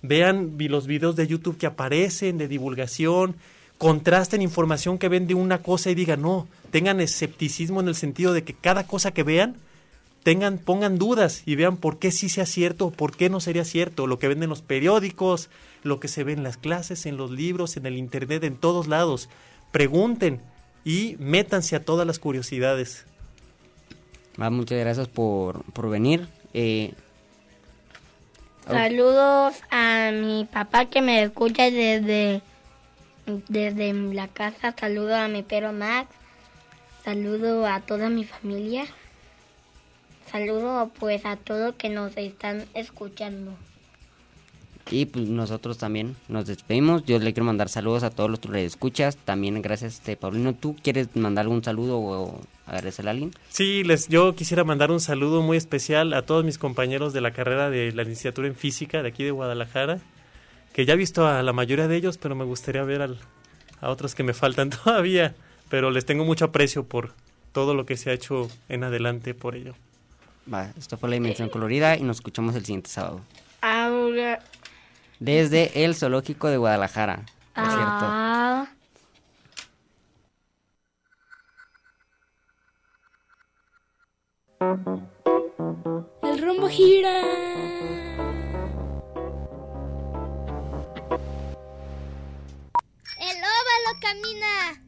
vean 0.01 0.55
los 0.57 0.87
videos 0.87 1.15
de 1.15 1.27
YouTube 1.27 1.57
que 1.57 1.65
aparecen 1.65 2.37
de 2.37 2.47
divulgación, 2.47 3.35
contrasten 3.77 4.41
información 4.41 4.97
que 4.97 5.09
ven 5.09 5.27
de 5.27 5.33
una 5.33 5.59
cosa 5.59 5.89
y 5.89 5.95
digan, 5.95 6.21
no, 6.21 6.47
tengan 6.71 7.01
escepticismo 7.01 7.81
en 7.81 7.87
el 7.87 7.95
sentido 7.95 8.33
de 8.33 8.43
que 8.43 8.53
cada 8.53 8.85
cosa 8.85 9.11
que 9.11 9.23
vean, 9.23 9.55
tengan, 10.23 10.57
pongan 10.57 10.97
dudas 10.97 11.43
y 11.45 11.55
vean 11.55 11.77
por 11.77 11.99
qué 11.99 12.11
sí 12.11 12.29
sea 12.29 12.45
cierto 12.45 12.87
o 12.87 12.91
por 12.91 13.15
qué 13.15 13.29
no 13.29 13.39
sería 13.39 13.65
cierto, 13.65 14.07
lo 14.07 14.19
que 14.19 14.27
ven 14.27 14.43
en 14.43 14.49
los 14.49 14.61
periódicos, 14.61 15.49
lo 15.83 15.99
que 15.99 16.07
se 16.07 16.23
ve 16.23 16.33
en 16.33 16.43
las 16.43 16.57
clases, 16.57 17.05
en 17.05 17.17
los 17.17 17.31
libros, 17.31 17.77
en 17.77 17.85
el 17.85 17.97
internet, 17.97 18.43
en 18.43 18.55
todos 18.55 18.87
lados. 18.87 19.29
Pregunten 19.71 20.39
y 20.85 21.15
métanse 21.19 21.75
a 21.75 21.83
todas 21.83 22.07
las 22.07 22.19
curiosidades. 22.19 23.05
Muchas 24.37 24.79
gracias 24.79 25.07
por, 25.07 25.63
por 25.73 25.89
venir. 25.89 26.27
Eh, 26.53 26.93
Saludos 28.65 29.61
a 29.71 30.11
mi 30.13 30.45
papá 30.45 30.85
que 30.85 31.01
me 31.01 31.21
escucha 31.21 31.63
desde, 31.63 32.41
desde 33.49 33.93
la 33.93 34.29
casa. 34.29 34.73
Saludo 34.79 35.15
a 35.15 35.27
mi 35.27 35.43
perro 35.43 35.73
Max. 35.73 36.09
Saludo 37.03 37.67
a 37.67 37.81
toda 37.81 38.09
mi 38.09 38.23
familia. 38.23 38.85
saludo 40.31 40.89
pues 40.97 41.25
a 41.25 41.35
todos 41.35 41.75
que 41.75 41.89
nos 41.89 42.15
están 42.15 42.65
escuchando. 42.73 43.53
Y 44.91 45.05
pues 45.05 45.27
nosotros 45.27 45.77
también 45.77 46.15
nos 46.27 46.45
despedimos. 46.45 47.05
Yo 47.05 47.17
le 47.17 47.33
quiero 47.33 47.45
mandar 47.45 47.69
saludos 47.69 48.03
a 48.03 48.09
todos 48.09 48.29
los 48.29 48.39
que 48.39 48.65
escuchas. 48.65 49.15
También 49.15 49.61
gracias, 49.61 49.95
este, 49.95 50.17
Paulino. 50.17 50.53
¿Tú 50.53 50.75
quieres 50.81 51.15
mandar 51.15 51.43
algún 51.43 51.63
saludo 51.63 51.99
o 51.99 52.41
agradecerle 52.65 53.09
a 53.09 53.11
alguien? 53.11 53.31
Sí, 53.49 53.83
les, 53.83 54.09
yo 54.09 54.35
quisiera 54.35 54.63
mandar 54.63 54.91
un 54.91 54.99
saludo 54.99 55.41
muy 55.41 55.57
especial 55.57 56.13
a 56.13 56.23
todos 56.23 56.43
mis 56.43 56.57
compañeros 56.57 57.13
de 57.13 57.21
la 57.21 57.31
carrera 57.31 57.69
de 57.69 57.91
la 57.93 58.03
licenciatura 58.03 58.47
en 58.47 58.55
física 58.55 59.01
de 59.01 59.09
aquí 59.09 59.23
de 59.23 59.31
Guadalajara, 59.31 59.99
que 60.73 60.85
ya 60.85 60.93
he 60.93 60.97
visto 60.97 61.27
a 61.27 61.41
la 61.43 61.53
mayoría 61.53 61.87
de 61.87 61.95
ellos, 61.95 62.17
pero 62.17 62.35
me 62.35 62.43
gustaría 62.43 62.83
ver 62.83 63.01
al, 63.01 63.19
a 63.79 63.89
otros 63.89 64.15
que 64.15 64.23
me 64.23 64.33
faltan 64.33 64.69
todavía. 64.83 65.33
Pero 65.69 65.91
les 65.91 66.05
tengo 66.05 66.25
mucho 66.25 66.45
aprecio 66.45 66.83
por 66.83 67.13
todo 67.53 67.73
lo 67.73 67.85
que 67.85 67.95
se 67.95 68.09
ha 68.09 68.13
hecho 68.13 68.49
en 68.67 68.83
adelante 68.83 69.33
por 69.33 69.55
ello. 69.55 69.73
Va, 70.53 70.71
esto 70.77 70.97
fue 70.97 71.09
la 71.09 71.13
dimensión 71.13 71.47
colorida 71.47 71.95
y 71.95 72.03
nos 72.03 72.17
escuchamos 72.17 72.53
el 72.55 72.65
siguiente 72.65 72.89
sábado. 72.89 73.21
Ahora. 73.61 74.41
Desde 75.23 75.85
el 75.85 75.95
zoológico 75.95 76.49
de 76.49 76.57
Guadalajara. 76.57 77.23
por 77.55 77.63
Ah. 77.63 78.67
El 86.23 86.41
rombo 86.41 86.67
gira. 86.67 87.21
El 93.21 93.37
óvalo 93.37 93.91
camina. 94.01 94.83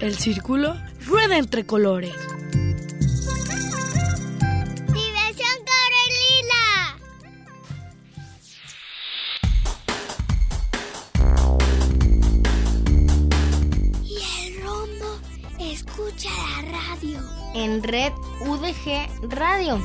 El 0.00 0.18
círculo 0.18 0.74
rueda 1.06 1.38
entre 1.38 1.64
colores. 1.64 2.31
En 17.62 17.80
red 17.80 18.12
UDG 18.40 19.08
Radio. 19.30 19.78